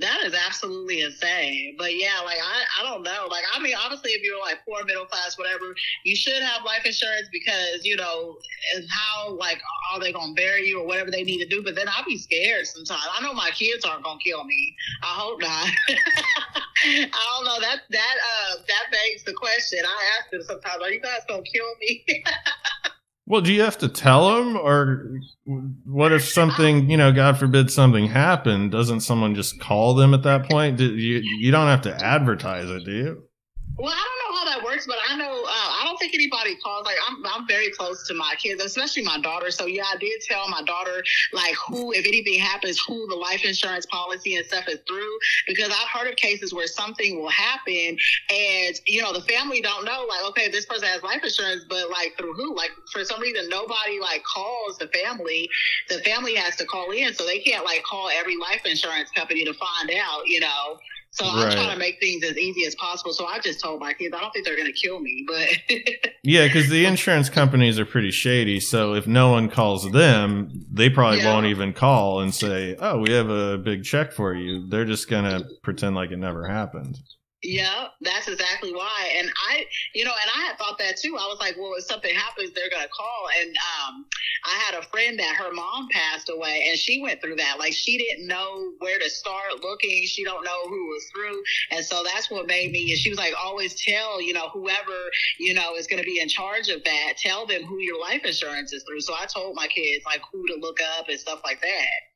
That 0.00 0.24
is 0.24 0.34
absolutely 0.34 1.02
insane. 1.02 1.76
But 1.78 1.94
yeah, 1.96 2.20
like 2.24 2.38
I, 2.38 2.64
I 2.80 2.90
don't 2.90 3.02
know. 3.02 3.26
Like 3.28 3.44
I 3.54 3.60
mean, 3.60 3.74
obviously, 3.76 4.12
if 4.12 4.22
you're 4.22 4.40
like 4.40 4.64
poor, 4.66 4.82
middle 4.84 5.04
class, 5.04 5.36
whatever, 5.38 5.74
you 6.04 6.16
should 6.16 6.42
have 6.42 6.64
life 6.64 6.86
insurance 6.86 7.28
because 7.30 7.84
you 7.84 7.96
know, 7.96 8.38
and 8.74 8.86
how 8.88 9.32
like 9.32 9.60
are 9.92 10.00
they 10.00 10.12
gonna 10.12 10.32
bury 10.34 10.66
you 10.66 10.80
or 10.80 10.86
whatever 10.86 11.10
they 11.10 11.22
need 11.22 11.38
to 11.38 11.46
do. 11.46 11.62
But 11.62 11.74
then 11.74 11.86
I'll 11.88 12.04
be 12.04 12.16
scared 12.16 12.66
sometimes. 12.66 13.04
I 13.14 13.22
know 13.22 13.34
my 13.34 13.50
kids 13.50 13.84
aren't 13.84 14.04
gonna 14.04 14.20
kill 14.24 14.44
me. 14.44 14.74
I 15.02 15.14
hope 15.14 15.40
not. 15.40 15.68
I 16.84 17.36
don't 17.36 17.44
know. 17.44 17.60
That 17.60 17.80
that 17.90 18.16
uh 18.16 18.56
that 18.66 18.90
begs 18.90 19.24
the 19.24 19.34
question. 19.34 19.80
I 19.84 20.18
ask 20.18 20.30
them 20.30 20.42
sometimes, 20.42 20.82
are 20.82 20.90
you 20.90 21.00
guys 21.00 21.20
gonna 21.28 21.42
kill 21.42 21.74
me? 21.80 22.04
Well, 23.30 23.42
do 23.42 23.52
you 23.52 23.62
have 23.62 23.78
to 23.78 23.88
tell 23.88 24.34
them, 24.34 24.56
or 24.56 25.20
what 25.84 26.10
if 26.10 26.24
something, 26.24 26.90
you 26.90 26.96
know, 26.96 27.12
God 27.12 27.38
forbid, 27.38 27.70
something 27.70 28.08
happened? 28.08 28.72
Doesn't 28.72 29.02
someone 29.02 29.36
just 29.36 29.60
call 29.60 29.94
them 29.94 30.14
at 30.14 30.24
that 30.24 30.50
point? 30.50 30.78
Do 30.78 30.86
you 30.86 31.20
you 31.38 31.52
don't 31.52 31.68
have 31.68 31.82
to 31.82 31.94
advertise 31.94 32.68
it, 32.68 32.84
do 32.84 32.90
you? 32.90 33.22
Well, 33.76 33.94
I 33.94 34.04
don't 34.04 34.34
know 34.34 34.38
how 34.40 34.44
that 34.46 34.64
works, 34.64 34.84
but 34.84 34.96
I 35.08 35.14
know 35.14 35.44
uh, 35.46 35.69
think 36.00 36.14
anybody 36.14 36.56
calls. 36.56 36.86
Like 36.86 36.96
I'm, 37.06 37.24
I'm 37.26 37.46
very 37.46 37.70
close 37.70 38.06
to 38.08 38.14
my 38.14 38.34
kids, 38.38 38.62
especially 38.62 39.04
my 39.04 39.20
daughter. 39.20 39.50
So 39.50 39.66
yeah, 39.66 39.84
I 39.92 39.96
did 39.98 40.20
tell 40.22 40.48
my 40.48 40.62
daughter 40.62 41.04
like 41.32 41.54
who, 41.54 41.92
if 41.92 42.06
anything 42.06 42.40
happens, 42.40 42.80
who 42.80 43.06
the 43.08 43.14
life 43.14 43.44
insurance 43.44 43.86
policy 43.86 44.36
and 44.36 44.46
stuff 44.46 44.64
is 44.68 44.80
through, 44.88 45.18
because 45.46 45.68
I've 45.68 45.88
heard 45.88 46.10
of 46.10 46.16
cases 46.16 46.52
where 46.52 46.66
something 46.66 47.20
will 47.20 47.28
happen, 47.30 47.98
and 48.30 48.80
you 48.86 49.02
know 49.02 49.12
the 49.12 49.22
family 49.22 49.60
don't 49.60 49.84
know. 49.84 50.06
Like, 50.08 50.24
okay, 50.30 50.50
this 50.50 50.66
person 50.66 50.88
has 50.88 51.02
life 51.02 51.22
insurance, 51.22 51.64
but 51.68 51.90
like 51.90 52.14
through 52.18 52.34
who? 52.34 52.56
Like 52.56 52.70
for 52.92 53.04
some 53.04 53.20
reason, 53.20 53.48
nobody 53.48 54.00
like 54.00 54.22
calls 54.24 54.78
the 54.78 54.88
family. 54.88 55.48
The 55.88 55.98
family 56.00 56.34
has 56.34 56.56
to 56.56 56.64
call 56.64 56.90
in, 56.90 57.12
so 57.14 57.26
they 57.26 57.38
can't 57.38 57.64
like 57.64 57.82
call 57.82 58.08
every 58.08 58.36
life 58.36 58.64
insurance 58.64 59.10
company 59.10 59.44
to 59.44 59.54
find 59.54 59.90
out. 59.90 60.22
You 60.26 60.40
know. 60.40 60.78
So 61.12 61.24
I'm 61.26 61.50
trying 61.50 61.72
to 61.72 61.78
make 61.78 61.98
things 62.00 62.22
as 62.24 62.38
easy 62.38 62.64
as 62.66 62.74
possible. 62.76 63.12
So 63.12 63.26
I 63.26 63.40
just 63.40 63.60
told 63.60 63.80
my 63.80 63.92
kids, 63.92 64.14
I 64.16 64.20
don't 64.20 64.30
think 64.30 64.44
they're 64.46 64.56
going 64.56 64.72
to 64.72 64.78
kill 64.80 65.00
me, 65.00 65.24
but 65.26 65.48
Yeah, 66.22 66.46
because 66.46 66.68
the 66.68 66.86
insurance 66.86 67.28
companies 67.28 67.78
are 67.80 67.84
pretty 67.84 68.10
shady. 68.12 68.60
So 68.60 68.94
if 68.94 69.06
no 69.06 69.30
one 69.30 69.48
calls 69.48 69.90
them, 69.90 70.50
they 70.70 70.88
probably 70.88 71.18
Yeah. 71.20 71.34
won't 71.34 71.46
even 71.46 71.72
call 71.72 72.20
and 72.20 72.32
say, 72.34 72.76
"Oh, 72.78 72.98
we 72.98 73.10
have 73.12 73.28
a 73.30 73.58
big 73.58 73.82
check 73.84 74.12
for 74.12 74.34
you." 74.34 74.68
They're 74.68 74.84
just 74.84 75.08
gonna 75.08 75.42
pretend 75.62 75.96
like 75.96 76.10
it 76.12 76.18
never 76.18 76.46
happened. 76.46 76.98
Yeah, 77.42 77.86
that's 78.02 78.28
exactly 78.28 78.72
why. 78.74 79.14
And 79.16 79.30
I, 79.48 79.64
you 79.94 80.04
know, 80.04 80.10
and 80.10 80.30
I 80.36 80.46
had 80.46 80.58
thought 80.58 80.78
that 80.78 80.98
too. 80.98 81.16
I 81.18 81.26
was 81.26 81.38
like, 81.40 81.56
well, 81.58 81.72
if 81.76 81.84
something 81.84 82.14
happens, 82.14 82.52
they're 82.52 82.68
going 82.68 82.82
to 82.82 82.88
call. 82.88 83.28
And 83.40 83.56
um, 83.56 84.06
I 84.44 84.58
had 84.58 84.74
a 84.78 84.82
friend 84.82 85.18
that 85.18 85.36
her 85.36 85.50
mom 85.52 85.88
passed 85.90 86.28
away 86.28 86.66
and 86.68 86.78
she 86.78 87.00
went 87.00 87.22
through 87.22 87.36
that. 87.36 87.58
Like 87.58 87.72
she 87.72 87.96
didn't 87.96 88.26
know 88.26 88.72
where 88.78 88.98
to 88.98 89.08
start 89.08 89.62
looking. 89.62 90.04
She 90.06 90.22
don't 90.22 90.44
know 90.44 90.68
who 90.68 90.88
was 90.88 91.04
through. 91.14 91.42
And 91.70 91.84
so 91.84 92.02
that's 92.04 92.30
what 92.30 92.46
made 92.46 92.72
me, 92.72 92.90
and 92.90 92.98
she 92.98 93.08
was 93.08 93.18
like, 93.18 93.32
always 93.42 93.74
tell, 93.80 94.20
you 94.20 94.34
know, 94.34 94.48
whoever, 94.50 95.10
you 95.38 95.54
know, 95.54 95.76
is 95.76 95.86
going 95.86 96.02
to 96.02 96.06
be 96.06 96.20
in 96.20 96.28
charge 96.28 96.68
of 96.68 96.84
that, 96.84 97.14
tell 97.16 97.46
them 97.46 97.62
who 97.62 97.78
your 97.80 98.00
life 98.00 98.24
insurance 98.24 98.72
is 98.72 98.82
through. 98.84 99.00
So 99.00 99.14
I 99.14 99.24
told 99.26 99.56
my 99.56 99.66
kids 99.66 100.04
like 100.04 100.20
who 100.30 100.46
to 100.46 100.56
look 100.60 100.78
up 100.98 101.08
and 101.08 101.18
stuff 101.18 101.40
like 101.44 101.60
that. 101.62 102.09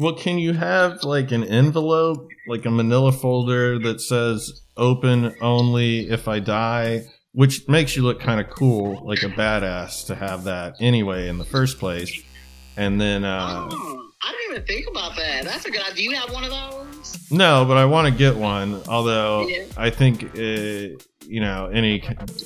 Well, 0.00 0.14
can 0.14 0.38
you 0.38 0.54
have 0.54 1.04
like 1.04 1.30
an 1.30 1.44
envelope, 1.44 2.26
like 2.48 2.64
a 2.64 2.70
manila 2.70 3.12
folder 3.12 3.78
that 3.80 4.00
says 4.00 4.62
open 4.74 5.34
only 5.42 6.08
if 6.08 6.26
I 6.26 6.38
die, 6.38 7.02
which 7.32 7.68
makes 7.68 7.94
you 7.96 8.02
look 8.02 8.18
kind 8.18 8.40
of 8.40 8.48
cool, 8.48 9.06
like 9.06 9.22
a 9.22 9.28
badass 9.28 10.06
to 10.06 10.14
have 10.14 10.44
that 10.44 10.76
anyway 10.80 11.28
in 11.28 11.36
the 11.36 11.44
first 11.44 11.78
place. 11.78 12.10
And 12.78 12.98
then, 12.98 13.24
uh, 13.26 13.68
oh, 13.70 14.10
I 14.22 14.30
didn't 14.32 14.52
even 14.52 14.66
think 14.66 14.86
about 14.88 15.16
that. 15.16 15.44
That's 15.44 15.66
a 15.66 15.70
good 15.70 15.82
idea. 15.82 15.94
Do 15.94 16.02
you 16.04 16.16
have 16.16 16.32
one 16.32 16.44
of 16.44 16.50
those? 16.50 17.30
no, 17.30 17.66
but 17.66 17.76
I 17.76 17.84
want 17.84 18.08
to 18.10 18.18
get 18.18 18.36
one. 18.36 18.80
Although 18.88 19.48
Yeah. 19.48 19.64
I 19.76 19.90
think, 19.90 20.24
uh, 20.34 20.96
you 21.26 21.40
know, 21.40 21.66
any 21.66 22.02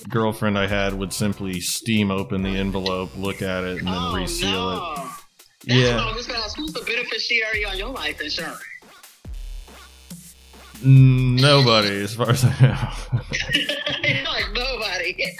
girlfriend 0.08 0.58
I 0.58 0.66
had 0.66 0.94
would 0.94 1.12
simply 1.12 1.60
steam 1.60 2.10
open 2.10 2.42
the 2.42 2.56
envelope, 2.56 3.16
look 3.16 3.42
at 3.42 3.62
it, 3.62 3.78
and 3.78 3.86
then 3.86 3.94
oh, 3.96 4.16
reseal 4.16 4.70
it. 4.72 5.23
That's 5.66 5.78
Yeah. 5.80 5.96
what 5.96 6.04
I 6.04 6.06
was 6.08 6.16
just 6.16 6.28
gonna 6.28 6.44
ask. 6.44 6.56
Who's 6.56 6.72
the 6.72 6.80
beneficiary 6.82 7.64
on 7.64 7.78
your 7.78 7.88
life 7.90 8.20
insurance? 8.20 8.60
Nobody, 10.82 12.02
as 12.02 12.14
far 12.14 12.30
as 12.30 12.44
I 12.44 12.50
know. 12.60 14.22
like 14.30 14.52
nobody. 14.52 15.16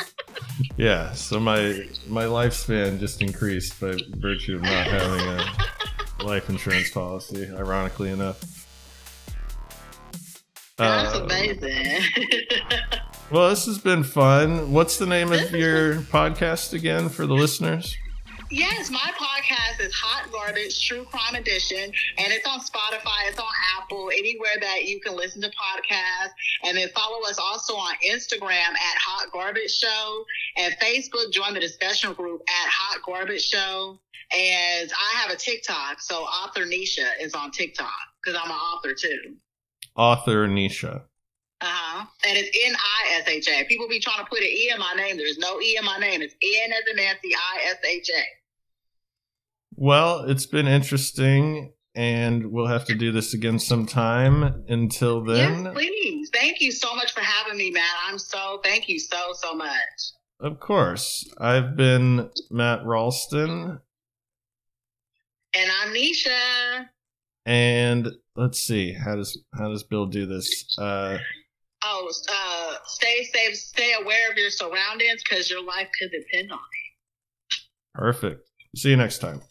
Yeah, 0.77 1.13
so 1.15 1.41
my 1.41 1.89
my 2.09 2.25
lifespan 2.25 3.01
just 3.01 3.21
increased 3.21 3.81
by 3.81 3.97
virtue 4.17 4.55
of 4.57 4.63
not 4.63 4.87
having 4.87 5.21
a 5.27 6.25
life 6.25 6.49
insurance 6.49 6.91
policy. 6.91 7.49
Ironically 7.49 8.11
enough. 8.11 8.41
That's 10.77 11.15
Uh, 11.17 11.25
amazing. 11.25 12.03
well, 13.33 13.51
this 13.51 13.67
has 13.67 13.79
been 13.79 14.05
fun. 14.05 14.71
What's 14.73 14.97
the 14.99 15.07
name 15.07 15.33
of 15.33 15.51
your 15.53 15.97
podcast 15.97 16.73
again 16.73 17.09
for 17.09 17.27
the 17.27 17.35
listeners? 17.35 17.97
Yes, 18.51 18.91
my 18.91 19.11
podcast 19.17 19.81
is 19.81 19.93
Hot 19.95 20.31
Garbage 20.31 20.87
True 20.87 21.05
Crime 21.05 21.35
Edition, 21.35 21.93
and 22.19 22.33
it's 22.33 22.47
on 22.47 22.61
Spotify, 22.61 23.29
it's 23.29 23.39
on 23.39 23.47
Apple, 23.77 24.11
anywhere 24.11 24.57
that 24.61 24.85
you 24.85 25.01
can 25.01 25.17
listen 25.17 25.41
to 25.43 25.49
podcasts. 25.49 26.31
And 26.63 26.77
then 26.77 26.89
follow 26.95 27.27
us 27.27 27.39
also 27.39 27.75
on 27.75 27.95
Instagram 28.07 28.51
at 28.51 28.97
Hot 29.07 29.33
Garbage 29.33 29.73
Show 29.73 30.25
and 30.57 30.75
Facebook. 30.75 31.33
Join 31.33 31.55
the 31.55 31.61
discussion 31.61 32.13
group 32.13 32.43
at 32.43 32.69
Hot 32.71 33.01
Garbage 33.05 33.43
Show. 33.43 33.99
And 34.37 34.93
I 34.93 35.19
have 35.21 35.31
a 35.31 35.37
TikTok, 35.37 36.01
so 36.01 36.23
author 36.23 36.67
Nisha 36.67 37.09
is 37.21 37.35
on 37.35 37.51
TikTok 37.51 37.89
because 38.23 38.39
I'm 38.43 38.51
an 38.51 38.57
author 38.57 38.95
too. 38.95 39.37
Author 39.97 40.49
Nisha. 40.49 41.03
Uh 41.61 41.67
huh. 41.67 42.07
And 42.29 42.37
it's 42.39 42.51
N 42.67 42.75
I 42.77 43.21
S 43.21 43.29
H 43.29 43.49
A. 43.49 43.65
People 43.65 43.89
be 43.89 44.01
trying 44.01 44.19
to 44.19 44.25
put 44.29 44.41
an 44.41 44.45
E 44.47 44.71
in 44.73 44.79
my 44.79 44.93
name. 44.97 45.17
There's 45.17 45.39
no 45.39 45.61
E 45.61 45.77
in 45.79 45.85
my 45.85 45.99
name. 45.99 46.21
It's 46.23 46.35
N 46.43 46.73
as 46.73 46.83
in 46.91 46.97
Nancy, 46.97 47.31
I 47.35 47.71
S 47.71 47.77
H 47.89 48.11
A. 48.11 48.23
Well, 49.77 50.21
it's 50.31 50.47
been 50.47 50.69
interesting, 50.69 51.73
and 51.95 52.53
we'll 52.53 52.67
have 52.67 52.85
to 52.87 52.95
do 52.95 53.11
this 53.13 53.35
again 53.35 53.59
sometime. 53.59 54.65
Until 54.69 55.25
then, 55.25 55.65
Yes, 55.65 55.75
please. 55.75 56.31
Thank 56.33 56.61
you 56.61 56.71
so 56.73 56.95
much 56.95 57.13
for 57.13 57.21
having 57.21 57.57
me, 57.59 57.71
Matt. 57.71 57.85
I'm 58.07 58.19
so 58.19 58.61
thank 58.63 58.89
you 58.89 58.99
so 58.99 59.33
so 59.35 59.55
much. 59.55 59.73
of 60.41 60.61
course, 60.61 61.29
I've 61.39 61.77
been 61.77 62.29
Matt 62.51 62.85
Ralston, 62.85 63.81
And 65.55 65.71
I'm 65.83 65.95
Nisha. 65.95 66.87
and 67.47 68.09
let's 68.37 68.59
see 68.61 68.93
how 68.93 69.17
does 69.17 69.39
how 69.57 69.69
does 69.71 69.83
Bill 69.85 70.07
do 70.07 70.27
this? 70.27 70.77
Uh, 70.79 71.19
Oh, 71.85 72.11
uh, 72.33 72.77
stay 72.87 73.25
safe, 73.25 73.57
stay 73.57 73.95
aware 74.01 74.31
of 74.31 74.39
your 74.39 74.51
surroundings 74.51 75.23
because 75.23 75.51
your 75.51 75.63
life 75.63 75.89
could 75.99 76.11
depend 76.11 76.51
on 76.51 76.59
it. 76.59 77.55
perfect. 77.95 78.49
See 78.77 78.91
you 78.91 78.97
next 78.97 79.19
time. 79.19 79.43